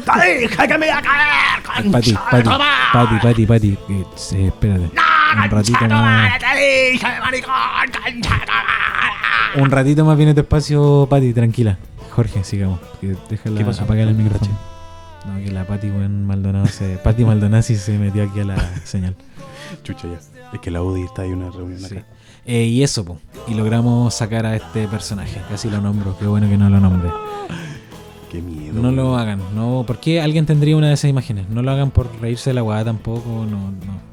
¡Te 0.05 0.39
dije 0.39 0.69
que 0.69 0.79
me 0.79 0.87
iba 0.87 0.99
a 0.99 1.03
caer, 1.03 1.91
Pati, 1.91 2.13
Pati! 2.13 2.15
Pati, 2.93 3.15
Pati, 3.21 3.47
Pati, 3.47 3.79
eh, 3.91 4.05
sí, 4.15 4.47
espérate. 4.47 4.85
Un 4.85 5.51
ratito 5.51 5.79
¡Concha 5.79 5.89
tu 5.89 5.95
más. 5.95 6.31
madre! 6.31 6.39
¡Te 6.39 6.91
dije, 6.93 7.07
maricón, 7.21 7.55
concha 7.93 8.13
tu 8.21 8.53
madre! 8.53 9.63
Un 9.63 9.71
ratito 9.71 10.05
más 10.05 10.17
viene 10.17 10.35
tu 10.35 10.41
espacio, 10.41 11.07
Pati, 11.11 11.33
tranquila. 11.33 11.77
Jorge, 12.11 12.45
sigamos. 12.45 12.81
Que 13.01 13.17
déjala 13.29 13.59
¿Qué 13.59 13.65
pasó? 13.65 13.83
apagar 13.85 14.09
el 14.09 14.17
No, 14.17 14.23
micrófono. 14.25 14.59
No, 15.27 15.45
que 15.45 15.51
la 15.51 15.65
Pati, 15.67 15.89
weón, 15.91 16.25
Maldonado 16.27 16.67
se. 16.67 16.97
Pati 16.99 17.25
Maldonado 17.25 17.63
sí 17.63 17.77
se 17.77 17.99
metió 17.99 18.23
aquí 18.25 18.41
a 18.41 18.45
la 18.45 18.57
señal. 18.85 19.15
Chucha 19.83 20.07
ya. 20.09 20.19
Es 20.53 20.61
que 20.61 20.71
la 20.71 20.83
UDI 20.83 21.03
está 21.05 21.23
ahí 21.23 21.31
en 21.31 21.43
una 21.43 21.51
reunión 21.51 21.81
Sí. 21.81 21.97
acá. 21.97 22.07
Eh, 22.49 22.65
y 22.65 22.83
eso, 22.83 23.05
po. 23.05 23.19
Y 23.47 23.53
logramos 23.53 24.15
sacar 24.15 24.47
a 24.47 24.57
este 24.57 24.89
personaje. 24.89 25.39
Casi 25.51 25.69
lo 25.69 25.83
nombro. 25.83 26.17
Qué 26.19 26.27
bueno 26.27 26.49
que 26.49 26.57
no 26.57 26.71
lo 26.71 26.81
nombre. 26.81 27.11
Qué 28.33 28.41
miedo. 28.41 28.81
No 28.81 28.91
lo 28.91 29.19
hagan. 29.19 29.41
No, 29.55 29.85
¿Por 29.87 29.99
qué 30.01 30.23
alguien 30.23 30.47
tendría 30.47 30.75
una 30.75 30.89
de 30.89 30.95
esas 30.95 31.11
imágenes? 31.11 31.47
No 31.51 31.61
lo 31.61 31.71
hagan 31.71 31.91
por 31.91 32.09
reírse 32.23 32.49
de 32.51 32.55
la 32.55 32.63
weá 32.63 32.83
tampoco. 32.83 33.47
No, 33.49 33.71
no. 33.71 34.09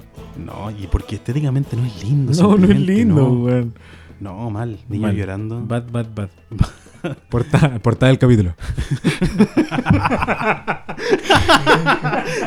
No, 0.46 0.70
y 0.70 0.88
porque 0.88 1.16
estéticamente 1.16 1.78
no 1.78 1.86
es 1.86 2.04
lindo. 2.04 2.34
No, 2.34 2.58
no 2.58 2.70
es 2.70 2.78
lindo, 2.78 3.16
no. 3.16 3.30
weón. 3.30 3.74
No, 4.20 4.50
mal. 4.50 4.80
Niño 4.90 5.04
Mal. 5.04 5.16
llorando. 5.16 5.66
Bad, 5.66 5.84
bad, 5.90 6.08
bad. 6.14 6.30
Portada, 7.30 7.78
portada 7.80 8.08
del 8.10 8.18
capítulo. 8.18 8.56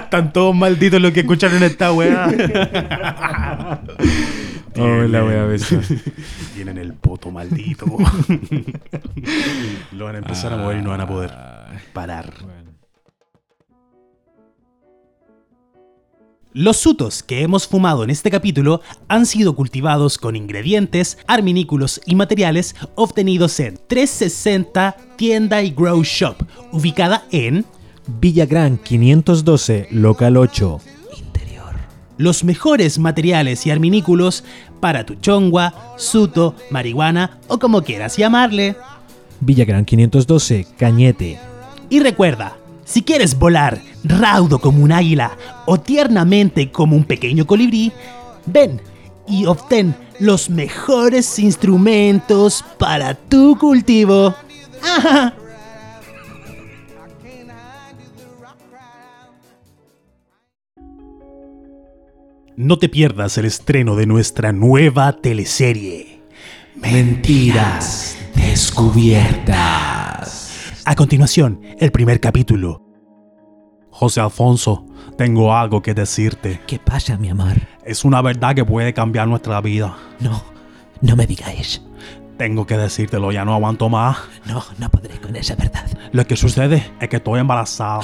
Están 0.03 0.33
todos 0.33 0.55
malditos 0.55 1.01
los 1.01 1.13
que 1.13 1.21
escucharon 1.21 1.63
esta 1.63 1.93
weá. 1.93 2.29
Oh, 4.79 5.03
la 5.09 5.25
wea 5.25 5.45
besa. 5.45 5.81
Tienen 6.55 6.79
el 6.79 6.95
poto 6.95 7.31
maldito. 7.31 7.87
lo 9.93 10.05
van 10.05 10.15
a 10.17 10.19
empezar 10.19 10.53
a 10.53 10.57
mover 10.57 10.79
y 10.79 10.83
no 10.83 10.91
van 10.91 11.01
a 11.01 11.07
poder 11.09 11.31
Ah, 11.33 11.69
parar. 11.93 12.33
bueno. 12.43 12.69
Los 16.55 16.79
sutos 16.79 17.23
que 17.23 17.43
hemos 17.43 17.69
fumado 17.69 18.03
en 18.03 18.11
este 18.11 18.31
capítulo 18.31 18.81
han 19.07 19.27
sido 19.27 19.55
cultivados 19.55 20.19
con 20.19 20.35
ingredientes, 20.35 21.19
arminículos 21.27 22.01
y 22.07 22.15
materiales 22.17 22.75
obtenidos 22.95 23.61
en 23.61 23.79
360 23.87 24.97
Tienda 25.17 25.63
y 25.63 25.71
Grow 25.71 26.03
Shop, 26.03 26.37
ubicada 26.73 27.25
en 27.31 27.65
Villagrán 28.21 28.79
512, 28.79 29.89
local 29.91 30.37
8. 30.39 30.81
Los 32.19 32.45
mejores 32.45 32.99
materiales 32.99 33.67
y 33.67 33.71
arminículos 33.71 34.45
para 34.81 35.07
tu 35.07 35.15
chongua, 35.15 35.95
suto, 35.97 36.55
marihuana 36.71 37.39
o 37.49 37.59
como 37.59 37.83
quieras 37.83 38.17
llamarle. 38.17 38.77
Villagrán 39.41 39.85
512, 39.85 40.67
Cañete. 40.77 41.39
Y 41.89 42.01
recuerda, 42.01 42.57
si 42.85 43.03
quieres 43.03 43.39
volar 43.39 43.81
raudo 44.05 44.59
como 44.59 44.83
un 44.83 44.93
águila 44.93 45.37
o 45.67 45.79
tiernamente 45.79 46.71
como 46.71 46.97
un 46.97 47.05
pequeño 47.05 47.47
colibrí, 47.47 47.93
ven 48.47 48.81
y 49.27 49.47
obtén 49.47 49.95
los 50.19 50.51
mejores 50.51 51.39
instrumentos 51.39 52.65
para 52.79 53.15
tu 53.15 53.57
cultivo. 53.59 54.35
¡Ajá! 54.83 55.35
No 62.61 62.77
te 62.77 62.89
pierdas 62.89 63.39
el 63.39 63.45
estreno 63.45 63.95
de 63.95 64.07
nuestra 64.07 64.51
nueva 64.51 65.13
teleserie. 65.13 66.25
Mentiras 66.75 68.19
descubiertas. 68.35 70.83
A 70.85 70.97
continuación, 70.97 71.61
el 71.79 71.93
primer 71.93 72.19
capítulo. 72.19 72.83
José 73.91 74.21
Alfonso, 74.21 74.85
tengo 75.17 75.55
algo 75.55 75.83
que 75.83 75.95
decirte. 75.95 76.61
¿Qué 76.67 76.81
pasa, 76.81 77.17
mi 77.17 77.29
amor? 77.29 77.55
Es 77.85 78.05
una 78.05 78.21
verdad 78.23 78.57
que 78.57 78.65
puede 78.65 78.93
cambiar 78.93 79.29
nuestra 79.29 79.61
vida. 79.61 79.97
No, 80.19 80.43
no 81.01 81.15
me 81.15 81.29
digáis. 81.29 81.81
Tengo 82.39 82.67
que 82.67 82.77
decírtelo, 82.77 83.31
ya 83.31 83.45
no 83.45 83.55
aguanto 83.55 83.89
más. 83.89 84.19
No, 84.47 84.65
no 84.79 84.91
podré 84.91 85.21
con 85.21 85.37
esa 85.37 85.55
verdad. 85.55 85.87
Lo 86.11 86.27
que 86.27 86.37
sucede 86.37 86.91
es 87.01 87.09
que 87.09 87.19
estoy 87.19 87.39
embarazada. 87.39 88.01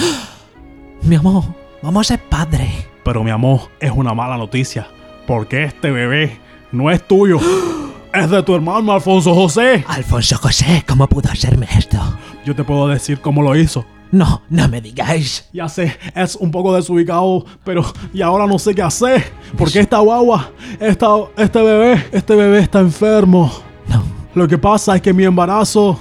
Mi 1.03 1.17
amor, 1.17 1.43
vamos 1.83 2.07
a 2.07 2.15
ser 2.15 2.21
padre. 2.29 2.94
Pero 3.05 3.23
mi 3.23 3.31
amor, 3.31 3.71
es 3.81 3.91
una 3.91 4.15
mala 4.15 4.37
noticia. 4.37 4.89
Porque 5.27 5.65
este 5.65 5.91
bebé 5.91 6.39
no 6.73 6.91
es 6.91 7.07
tuyo. 7.07 7.39
Es 8.15 8.31
de 8.31 8.43
tu 8.45 8.55
hermano 8.55 8.93
Alfonso 8.93 9.35
José. 9.35 9.85
Alfonso 9.89 10.37
José, 10.39 10.85
¿cómo 10.87 11.09
pudo 11.09 11.33
hacerme 11.33 11.67
esto? 11.77 11.99
Yo 12.45 12.55
te 12.55 12.63
puedo 12.63 12.87
decir 12.87 13.21
cómo 13.21 13.43
lo 13.43 13.57
hizo. 13.57 13.85
No, 14.13 14.41
no 14.49 14.69
me 14.69 14.81
digáis. 14.81 15.49
Ya 15.53 15.69
sé, 15.69 15.99
es 16.15 16.37
un 16.37 16.53
poco 16.53 16.73
desubicado, 16.73 17.45
pero 17.65 17.85
y 18.13 18.23
ahora 18.23 18.47
no 18.47 18.61
sé 18.61 18.73
qué 18.73 18.83
hacer. 18.83 19.25
Porque 19.59 19.81
esta 19.81 19.99
guagua, 19.99 20.53
esta, 20.79 21.09
este 21.37 21.61
bebé, 21.61 22.07
este 22.13 22.37
bebé 22.37 22.61
está 22.61 22.79
enfermo. 22.79 23.51
No. 23.89 24.05
Lo 24.37 24.47
que 24.47 24.59
pasa 24.59 24.95
es 24.95 25.03
que 25.03 25.13
mi 25.13 25.25
embarazo 25.25 25.99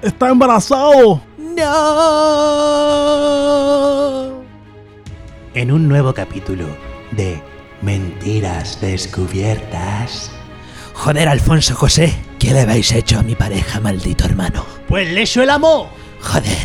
está 0.00 0.28
embarazado. 0.28 1.20
¡No! 1.36 1.64
En 5.54 5.70
un 5.70 5.88
nuevo 5.88 6.12
capítulo 6.14 6.66
de 7.12 7.40
Mentiras 7.82 8.80
Descubiertas. 8.80 10.30
Joder, 10.94 11.28
Alfonso 11.28 11.74
José, 11.74 12.14
¿qué 12.38 12.52
le 12.52 12.60
habéis 12.62 12.92
hecho 12.92 13.18
a 13.18 13.22
mi 13.22 13.34
pareja, 13.34 13.80
maldito 13.80 14.24
hermano? 14.24 14.64
Pues 14.88 15.10
le 15.10 15.22
echó 15.22 15.42
el 15.42 15.50
amor. 15.50 15.88
Joder, 16.20 16.56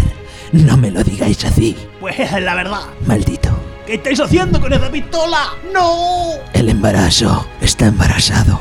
no 0.52 0.78
me 0.78 0.92
lo 0.92 1.04
digáis 1.04 1.44
así, 1.46 1.76
Pues 2.00 2.20
es 2.20 2.32
la 2.42 2.56
verdad. 2.56 2.82
maldito. 3.06 3.50
¿Qué 3.86 3.96
estáis 3.96 4.20
haciendo 4.20 4.62
con 4.62 4.72
esa 4.72 4.90
pistola? 4.92 5.54
¡No! 5.74 6.34
El 6.54 6.70
embarazo 6.70 7.48
está 7.60 7.88
embarazado. 7.88 8.60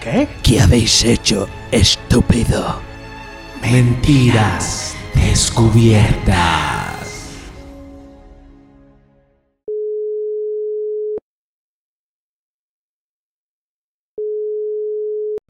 ¿Qué? 0.00 0.28
¿Qué 0.42 0.60
habéis 0.60 1.02
hecho, 1.04 1.48
estúpido? 1.72 2.80
Mentiras 3.60 4.94
descubiertas. 5.14 6.97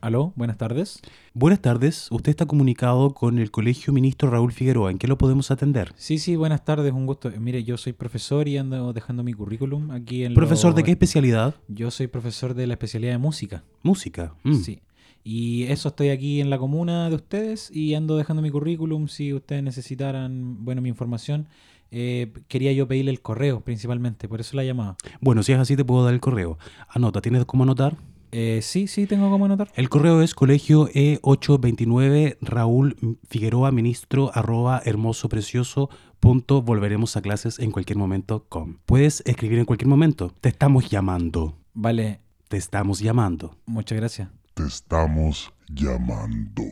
Aló, 0.08 0.32
buenas 0.36 0.56
tardes. 0.56 1.02
Buenas 1.34 1.60
tardes, 1.60 2.08
usted 2.10 2.30
está 2.30 2.46
comunicado 2.46 3.12
con 3.12 3.38
el 3.38 3.50
Colegio 3.50 3.92
Ministro 3.92 4.30
Raúl 4.30 4.52
Figueroa. 4.52 4.90
¿En 4.90 4.96
qué 4.96 5.06
lo 5.06 5.18
podemos 5.18 5.50
atender? 5.50 5.92
Sí, 5.96 6.16
sí, 6.16 6.34
buenas 6.34 6.64
tardes, 6.64 6.94
un 6.94 7.04
gusto. 7.04 7.30
Mire, 7.38 7.62
yo 7.62 7.76
soy 7.76 7.92
profesor 7.92 8.48
y 8.48 8.56
ando 8.56 8.94
dejando 8.94 9.22
mi 9.22 9.34
currículum 9.34 9.90
aquí 9.90 10.24
en 10.24 10.32
¿Profesor 10.32 10.70
lo- 10.70 10.76
de 10.76 10.84
qué 10.84 10.92
especialidad? 10.92 11.56
Yo 11.68 11.90
soy 11.90 12.06
profesor 12.06 12.54
de 12.54 12.66
la 12.66 12.72
especialidad 12.72 13.12
de 13.12 13.18
música. 13.18 13.64
Música. 13.82 14.32
Mm. 14.44 14.54
Sí. 14.54 14.80
Y 15.24 15.64
eso 15.64 15.90
estoy 15.90 16.08
aquí 16.08 16.40
en 16.40 16.48
la 16.48 16.56
comuna 16.56 17.10
de 17.10 17.16
ustedes 17.16 17.70
y 17.70 17.92
ando 17.92 18.16
dejando 18.16 18.40
mi 18.40 18.48
currículum. 18.50 19.08
Si 19.08 19.34
ustedes 19.34 19.62
necesitaran, 19.62 20.64
bueno, 20.64 20.80
mi 20.80 20.88
información, 20.88 21.48
eh, 21.90 22.32
quería 22.48 22.72
yo 22.72 22.88
pedirle 22.88 23.10
el 23.10 23.20
correo 23.20 23.60
principalmente, 23.60 24.26
por 24.28 24.40
eso 24.40 24.56
la 24.56 24.64
llamaba. 24.64 24.96
Bueno, 25.20 25.42
si 25.42 25.52
es 25.52 25.58
así 25.58 25.76
te 25.76 25.84
puedo 25.84 26.04
dar 26.04 26.12
el 26.14 26.20
correo. 26.20 26.58
Anota, 26.88 27.20
¿tienes 27.20 27.44
cómo 27.46 27.64
anotar? 27.64 27.96
Eh, 28.32 28.60
sí, 28.62 28.86
sí, 28.88 29.06
tengo 29.06 29.30
como 29.30 29.46
anotar. 29.46 29.68
El 29.74 29.88
correo 29.88 30.22
es 30.22 30.34
colegio 30.34 30.88
E829 30.88 32.36
Raúl 32.40 33.18
Figueroa 33.28 33.70
Ministro 33.72 34.30
arroba 34.34 34.82
hermoso 34.84 35.28
precioso 35.28 35.88
punto 36.20 36.62
volveremos 36.62 37.16
a 37.16 37.22
clases 37.22 37.58
en 37.58 37.70
cualquier 37.70 37.98
momento 37.98 38.44
com. 38.48 38.76
Puedes 38.86 39.22
escribir 39.26 39.58
en 39.60 39.64
cualquier 39.64 39.88
momento. 39.88 40.32
Te 40.40 40.48
estamos 40.48 40.90
llamando. 40.90 41.56
Vale, 41.74 42.20
Te 42.48 42.56
estamos 42.56 43.00
llamando. 43.00 43.56
muchas 43.66 43.98
gracias. 43.98 44.28
Te 44.54 44.64
estamos 44.66 45.52
llamando. 45.68 46.64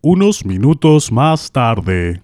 Unos 0.00 0.44
minutos 0.44 1.12
más 1.12 1.50
tarde. 1.52 2.22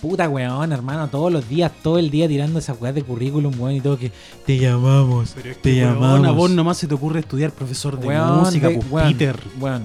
Puta 0.00 0.28
weón, 0.28 0.72
hermano, 0.72 1.08
todos 1.08 1.32
los 1.32 1.48
días, 1.48 1.72
todo 1.82 1.98
el 1.98 2.10
día 2.10 2.28
tirando 2.28 2.58
esas 2.58 2.78
weas 2.80 2.94
de 2.94 3.02
currículum, 3.02 3.58
weón, 3.58 3.76
y 3.76 3.80
todo 3.80 3.98
que 3.98 4.12
te 4.44 4.58
llamamos, 4.58 5.34
te 5.62 5.74
llamamos. 5.74 6.00
Weón, 6.20 6.26
a 6.26 6.30
vos 6.32 6.50
nomás 6.50 6.76
se 6.76 6.86
te 6.86 6.94
ocurre 6.94 7.20
estudiar 7.20 7.50
profesor 7.50 7.98
de 7.98 8.06
Weón, 8.08 8.40
música, 8.40 8.68
de- 8.68 8.74
pues, 8.76 8.90
weón, 8.90 9.12
Peter. 9.12 9.36
weón. 9.58 9.82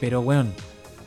Pero 0.00 0.20
weón, 0.20 0.52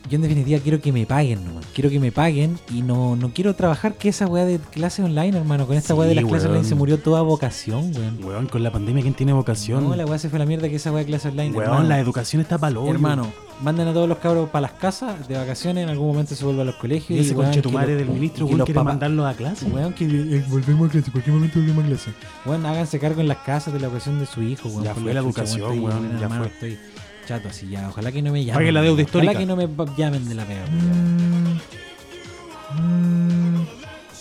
yo 0.09 0.15
en 0.15 0.21
definitiva 0.21 0.59
quiero 0.63 0.79
que 0.79 0.93
me 0.93 1.05
paguen 1.05 1.43
nomás. 1.43 1.65
Quiero 1.73 1.89
que 1.89 1.99
me 1.99 2.13
paguen 2.13 2.57
y 2.73 2.81
no, 2.81 3.17
no 3.17 3.31
quiero 3.33 3.55
trabajar 3.55 3.95
que 3.95 4.07
esa 4.07 4.25
weá 4.25 4.45
de 4.45 4.57
clases 4.59 5.03
online, 5.03 5.37
hermano. 5.37 5.67
Con 5.67 5.75
esta 5.75 5.93
Sí, 5.93 5.99
weá 5.99 6.07
de 6.07 6.15
las 6.15 6.23
clases 6.23 6.47
online 6.47 6.63
se 6.63 6.75
murió 6.75 6.97
toda 6.97 7.21
vocación, 7.23 7.91
weón. 7.93 8.23
Weón, 8.23 8.47
con 8.47 8.63
la 8.63 8.71
pandemia, 8.71 9.01
¿quién 9.01 9.15
tiene 9.15 9.33
vocación? 9.33 9.83
No, 9.83 9.95
la 9.97 10.05
weá 10.05 10.17
se 10.17 10.29
fue 10.29 10.37
a 10.37 10.39
la 10.39 10.45
mierda 10.45 10.69
que 10.69 10.77
esa 10.77 10.91
weá 10.93 10.99
de 11.01 11.07
clases 11.07 11.31
online. 11.31 11.51
Weón, 11.51 11.63
hermano. 11.71 11.89
la 11.89 11.99
educación 11.99 12.41
está 12.41 12.57
para 12.57 12.73
Hermano, 12.87 13.33
manden 13.61 13.87
a 13.87 13.93
todos 13.93 14.07
los 14.09 14.17
cabros 14.19 14.49
para 14.49 14.61
las 14.63 14.71
casas 14.73 15.27
de 15.27 15.37
vacaciones, 15.37 15.83
en 15.83 15.89
algún 15.89 16.07
momento 16.07 16.35
se 16.35 16.43
vuelve 16.45 16.61
a 16.61 16.65
los 16.65 16.75
colegios. 16.75 17.17
Y 17.17 17.21
ese 17.21 17.33
weón, 17.33 17.45
conchetumare 17.47 17.95
del 17.95 18.07
ministro, 18.09 18.45
weón, 18.45 18.57
los 18.59 18.65
quiere 18.65 18.75
papás- 18.79 18.93
mandarlo 18.93 19.25
a 19.25 19.33
clase. 19.33 19.65
Weón, 19.67 19.93
que 19.93 20.05
eh, 20.05 20.43
volvemos 20.49 20.89
a 20.89 20.91
clase, 20.91 21.11
cualquier 21.11 21.35
momento 21.35 21.59
volvemos 21.59 21.83
a 21.83 21.87
clase. 21.87 22.11
Weón, 22.45 22.65
háganse 22.65 22.99
cargo 22.99 23.21
en 23.21 23.27
las 23.27 23.37
casas 23.39 23.73
de 23.73 23.79
la 23.79 23.87
educación 23.87 24.19
de 24.19 24.25
su 24.25 24.41
hijo, 24.43 24.69
weón. 24.69 24.83
Ya 24.83 24.93
fue 24.95 25.13
la 25.13 25.19
educación, 25.21 25.83
weón, 25.83 26.19
ya 26.19 26.29
fue. 26.29 26.47
Estoy 26.47 26.77
chato 27.27 27.49
así 27.49 27.67
ya. 27.69 27.89
Ojalá 27.89 28.11
que 28.11 28.21
no 28.21 28.31
me 28.31 28.43
llamen. 28.43 28.59
Pague 28.59 28.71
la 28.71 28.81
deuda 28.81 28.95
weón. 28.95 29.05
histórica. 29.05 29.31
Ojalá 29.31 29.39
que 29.39 29.45
no 29.47 29.55
me 29.55 29.67
llamen 29.97 30.27
de 30.27 30.35
la 30.35 30.45
pega. 30.45 30.65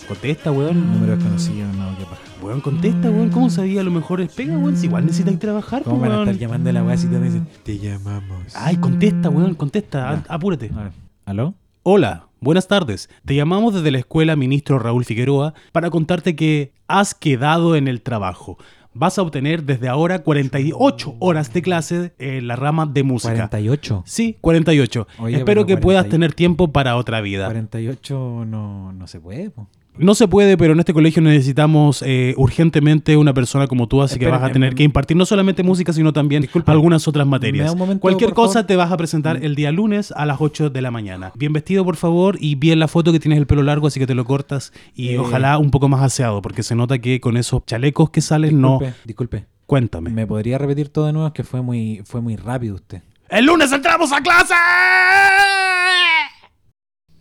Contesta, 0.09 0.53
weón. 0.53 0.93
Número 0.93 1.17
desconocido, 1.17 1.67
no, 1.73 1.97
qué 1.97 2.05
paja. 2.05 2.21
Weón, 2.43 2.61
contesta, 2.61 3.11
weón. 3.11 3.31
¿Cómo 3.31 3.49
sabía? 3.49 3.81
A 3.81 3.85
lo 3.85 3.91
mejor 3.91 4.21
es 4.21 4.33
pega, 4.35 4.57
weón. 4.59 4.77
Si 4.77 4.87
igual 4.87 5.07
necesitas 5.07 5.39
trabajar, 5.39 5.83
¿Cómo 5.83 5.99
pues, 5.99 6.11
van 6.11 6.19
a 6.19 6.23
estar 6.23 6.37
llamando 6.37 6.71
a 6.71 6.73
la 6.75 6.83
weá 6.85 6.97
si 6.97 7.07
te 7.07 7.19
dicen, 7.21 7.47
te 7.63 7.79
llamamos? 7.79 8.55
Ay, 8.55 8.77
contesta, 8.77 9.31
weón, 9.31 9.55
contesta. 9.55 10.23
Ya. 10.27 10.35
Apúrate. 10.35 10.71
A 10.77 10.83
ver, 10.85 10.93
¿aló? 11.25 11.55
Hola, 11.83 12.27
buenas 12.41 12.69
tardes. 12.69 13.09
Te 13.25 13.35
llamamos 13.35 13.75
desde 13.75 13.91
la 13.91 13.99
escuela 13.99 14.37
Ministro 14.37 14.79
Raúl 14.79 15.05
Figueroa 15.05 15.55
para 15.73 15.91
contarte 15.91 16.37
que 16.37 16.73
has 16.87 17.15
quedado 17.15 17.75
en 17.77 17.89
el 17.89 18.03
trabajo. 18.03 18.59
Vas 18.97 19.19
a 19.19 19.23
obtener 19.23 19.65
desde 19.65 19.89
ahora 19.89 20.21
48 20.21 21.17
horas 21.19 21.53
de 21.53 21.63
clase 21.63 22.15
en 22.19 22.47
la 22.47 22.55
rama 22.57 22.87
de 22.87 23.03
música. 23.03 23.33
48. 23.35 24.05
Sí, 24.07 24.37
48. 24.41 25.09
Oye, 25.19 25.37
Espero 25.39 25.45
pero 25.45 25.67
que 25.67 25.77
puedas 25.79 26.03
40 26.05 26.09
y- 26.09 26.11
tener 26.11 26.33
tiempo 26.35 26.73
para 26.73 26.97
otra 26.97 27.21
vida. 27.21 27.47
48 27.47 28.45
no, 28.47 28.93
no 28.93 29.07
se 29.09 29.19
puede, 29.19 29.51
po. 29.51 29.67
No 29.97 30.17
se 30.17 30.27
puede, 30.27 30.57
pero 30.57 30.73
en 30.73 30.81
este 30.81 30.93
colegio 30.93 31.23
necesitamos 31.23 32.03
eh, 32.05 32.35
urgentemente 32.37 33.17
una 33.17 33.33
persona 33.33 33.69
como 33.69 33.87
tú, 33.87 34.03
así 34.03 34.19
que 34.19 34.27
vas 34.27 34.43
a 34.43 34.51
tener 34.51 34.75
que 34.75 34.83
impartir 34.83 35.17
no 35.17 35.25
solamente 35.25 35.63
música, 35.63 35.93
sino 35.93 36.13
también 36.13 36.49
algunas 36.67 37.07
otras 37.07 37.25
¿me 37.27 37.31
materias. 37.31 37.77
momento, 37.77 38.01
Cualquier 38.01 38.33
cosa 38.35 38.55
favor? 38.55 38.67
te 38.67 38.77
vas 38.77 38.91
a 38.91 38.97
presentar 38.97 39.45
el 39.45 39.55
día 39.55 39.71
lunes 39.71 40.13
a 40.17 40.27
las 40.27 40.39
8 40.41 40.71
de 40.71 40.83
la 40.83 40.91
mañana. 40.91 41.31
Bien 41.37 41.53
vestido, 41.53 41.85
por 41.85 41.95
favor, 41.95 42.37
y 42.41 42.57
bien 42.57 42.81
la 42.81 42.89
foto 42.89 43.13
que 43.13 43.21
tienes 43.21 43.39
el 43.39 43.47
pelo 43.47 43.63
largo, 43.63 43.87
así 43.87 44.01
que 44.01 44.07
te 44.09 44.15
lo 44.17 44.25
cortas 44.25 44.73
y 44.97 45.11
Eh. 45.11 45.19
ojalá 45.21 45.59
un 45.59 45.71
poco 45.71 45.89
más 45.89 46.03
aseado, 46.03 46.43
porque 46.43 46.65
se 46.65 46.75
nota 46.75 46.99
que 46.99 47.21
con 47.21 47.37
esos 47.37 47.65
chalecos 47.65 48.11
que 48.11 48.21
salen 48.21 48.61
no... 48.61 48.79
Disculpe, 48.81 48.95
disculpe. 49.05 49.47
Cuéntame. 49.67 50.11
¿Me 50.11 50.27
podría 50.27 50.59
repetir 50.59 50.89
todo 50.89 51.07
de 51.07 51.13
nuevo? 51.13 51.29
Es 51.29 51.35
que 51.35 51.45
fue 51.45 51.63
muy, 51.63 52.03
fue 52.05 52.21
muy 52.21 52.35
rápido 52.35 52.75
usted. 52.75 53.01
¡El 53.29 53.47
lunes 53.47 53.71
entramos 53.71 54.13
a 54.13 54.21
clase! 54.21 54.55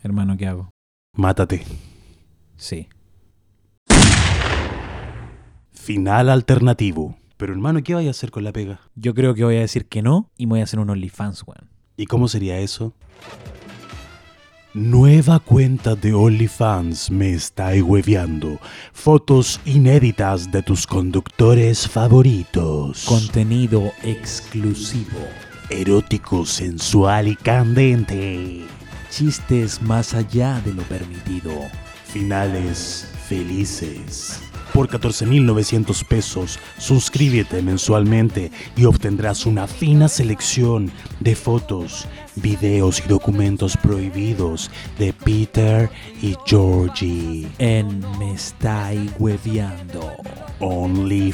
Hermano, 0.01 0.36
¿qué 0.38 0.47
hago? 0.47 0.69
Mátate. 1.15 1.63
Sí. 2.64 2.88
Final 5.74 6.30
alternativo. 6.30 7.18
Pero 7.36 7.51
hermano, 7.51 7.84
¿qué 7.84 7.93
vaya 7.93 8.07
a 8.07 8.11
hacer 8.11 8.32
con 8.32 8.45
la 8.45 8.53
pega? 8.53 8.80
Yo 8.95 9.14
creo 9.14 9.36
que 9.36 9.43
voy 9.43 9.57
a 9.57 9.59
decir 9.59 9.86
que 9.86 10.01
no 10.01 10.32
y 10.38 10.45
me 10.45 10.51
voy 10.51 10.59
a 10.61 10.64
hacer 10.64 10.80
un 10.80 10.89
OnlyFans, 10.89 11.43
weón. 11.45 11.70
¿Y 11.97 12.05
cómo 12.05 12.30
sería 12.30 12.57
eso? 12.59 12.93
Nueva 14.74 15.39
cuenta 15.39 15.95
de 15.95 16.14
OnlyFans 16.14 17.11
me 17.11 17.34
está 17.34 17.72
hueveando. 17.84 18.59
Fotos 18.93 19.59
inéditas 19.66 20.49
de 20.49 20.64
tus 20.64 20.88
conductores 20.88 21.86
favoritos. 21.86 23.03
Contenido 23.03 23.91
exclusivo. 24.03 25.20
erótico, 25.70 26.45
sensual 26.45 27.28
y 27.28 27.36
candente. 27.36 28.61
Chistes 29.09 29.82
más 29.82 30.14
allá 30.14 30.61
de 30.61 30.74
lo 30.74 30.84
permitido. 30.84 31.51
Finales 32.14 33.07
felices. 33.28 34.39
Por 34.72 34.88
14.900 34.88 36.07
pesos, 36.07 36.59
suscríbete 36.78 37.64
mensualmente 37.64 38.51
y 38.78 38.86
obtendrás 38.86 39.47
una 39.47 39.66
fina 39.66 40.07
selección 40.07 40.91
de 41.20 41.36
fotos, 41.36 42.07
videos 42.36 43.01
y 43.03 43.07
documentos 43.07 43.76
prohibidos 43.78 44.70
de 44.99 45.11
Peter 45.11 45.89
y 46.22 46.36
Georgie. 46.45 47.47
En 47.57 48.01
Me 48.20 48.36
Estáis 48.36 49.11
Hueviando. 49.18 50.11
OnlyFans. 50.59 51.34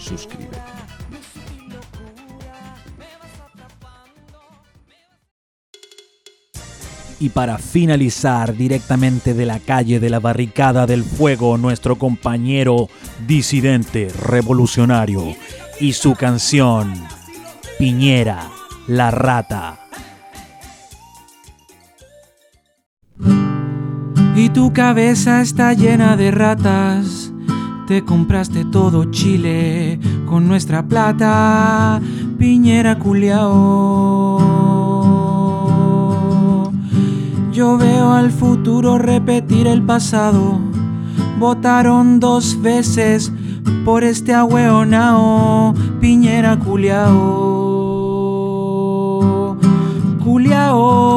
Suscríbete. 0.00 0.79
Y 7.20 7.28
para 7.28 7.58
finalizar, 7.58 8.56
directamente 8.56 9.34
de 9.34 9.46
la 9.46 9.60
calle 9.60 10.00
de 10.00 10.10
la 10.10 10.18
barricada 10.18 10.86
del 10.86 11.04
fuego, 11.04 11.58
nuestro 11.58 11.96
compañero 11.96 12.88
disidente 13.26 14.08
revolucionario 14.08 15.36
y 15.78 15.92
su 15.92 16.14
canción 16.14 16.92
Piñera, 17.78 18.50
la 18.88 19.10
rata. 19.10 19.80
Y 24.36 24.48
tu 24.50 24.72
cabeza 24.72 25.40
está 25.42 25.72
llena 25.72 26.16
de 26.16 26.30
ratas. 26.30 27.32
Te 27.86 28.04
compraste 28.04 28.64
todo 28.64 29.10
Chile 29.10 29.98
con 30.26 30.46
nuestra 30.46 30.86
plata. 30.86 32.00
Piñera 32.38 32.98
culiao. 32.98 34.40
Yo 37.52 37.76
veo 37.76 38.12
al 38.12 38.30
futuro 38.30 38.96
repetir 38.98 39.66
el 39.66 39.82
pasado. 39.82 40.60
Votaron 41.40 42.20
dos 42.20 42.62
veces 42.62 43.32
por 43.84 44.04
este 44.04 44.32
ahueonao. 44.32 45.74
Piñera 46.00 46.56
culiao. 46.58 47.10
Culiao. 50.22 51.10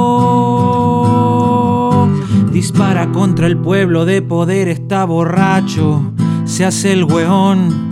Dispara 2.52 3.12
contra 3.12 3.46
el 3.46 3.58
pueblo 3.58 4.06
de 4.06 4.24
poder, 4.24 4.70
está 4.70 5.06
borracho. 5.06 6.14
Se 6.46 6.66
hace 6.66 6.94
el 6.94 7.04
weón, 7.04 7.92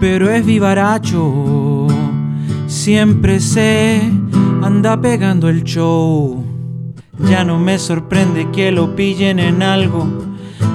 pero 0.00 0.30
es 0.30 0.46
vivaracho. 0.46 1.86
Siempre 2.66 3.40
se 3.40 4.00
anda 4.62 4.98
pegando 4.98 5.50
el 5.50 5.64
show. 5.64 6.43
Ya 7.18 7.44
no 7.44 7.58
me 7.58 7.78
sorprende 7.78 8.50
que 8.50 8.72
lo 8.72 8.96
pillen 8.96 9.38
en 9.38 9.62
algo. 9.62 10.06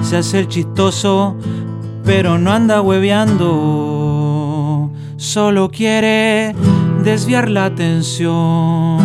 Se 0.02 0.16
hace 0.16 0.40
el 0.40 0.48
chistoso, 0.48 1.36
pero 2.04 2.38
no 2.38 2.50
anda 2.52 2.80
hueveando. 2.80 3.70
Solo 5.16 5.70
quiere 5.70 6.54
desviar 7.04 7.50
la 7.50 7.66
atención. 7.66 8.98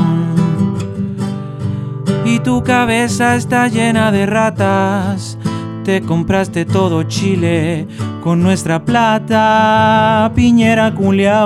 Y 2.26 2.40
tu 2.40 2.64
cabeza 2.64 3.36
está 3.36 3.68
llena 3.68 4.12
de 4.12 4.26
ratas. 4.26 5.38
Te 5.84 6.02
compraste 6.02 6.66
todo 6.66 7.04
Chile 7.04 7.88
con 8.24 8.42
nuestra 8.42 8.84
plata. 8.84 10.32
Piñera 10.34 10.96
culiao. 10.96 11.46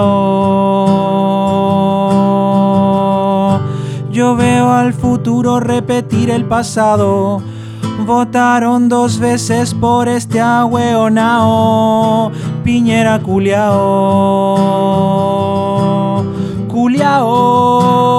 Yo 4.12 4.36
veo 4.36 4.72
al 4.72 4.94
futuro 4.94 5.60
repetir 5.60 6.30
el 6.32 6.46
pasado. 6.46 7.42
Votaron 8.06 8.90
dos 8.90 9.20
veces 9.20 9.74
por 9.74 10.08
este 10.08 10.40
ahueonao. 10.42 12.32
Piñera 12.64 13.20
culiao. 13.20 13.76
Culiao. 16.68 18.19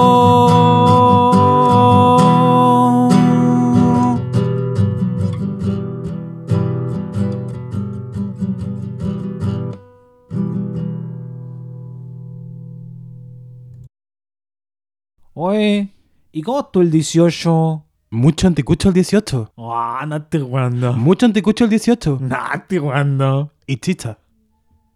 Oye, 15.43 15.89
¿y 16.31 16.43
cómo 16.43 16.59
estuvo 16.59 16.83
el 16.83 16.91
18? 16.91 17.83
Mucho 18.11 18.45
anticucho 18.45 18.89
el 18.89 18.93
18. 18.93 19.53
Ah, 19.57 20.05
no 20.07 20.17
estoy 20.17 20.41
jugando. 20.41 20.93
Mucho 20.93 21.25
anticucho 21.25 21.63
el 21.63 21.71
18. 21.71 22.19
No 22.21 22.37
estoy 22.53 22.77
jugando. 22.77 23.51
Y 23.65 23.77
chicha. 23.77 24.19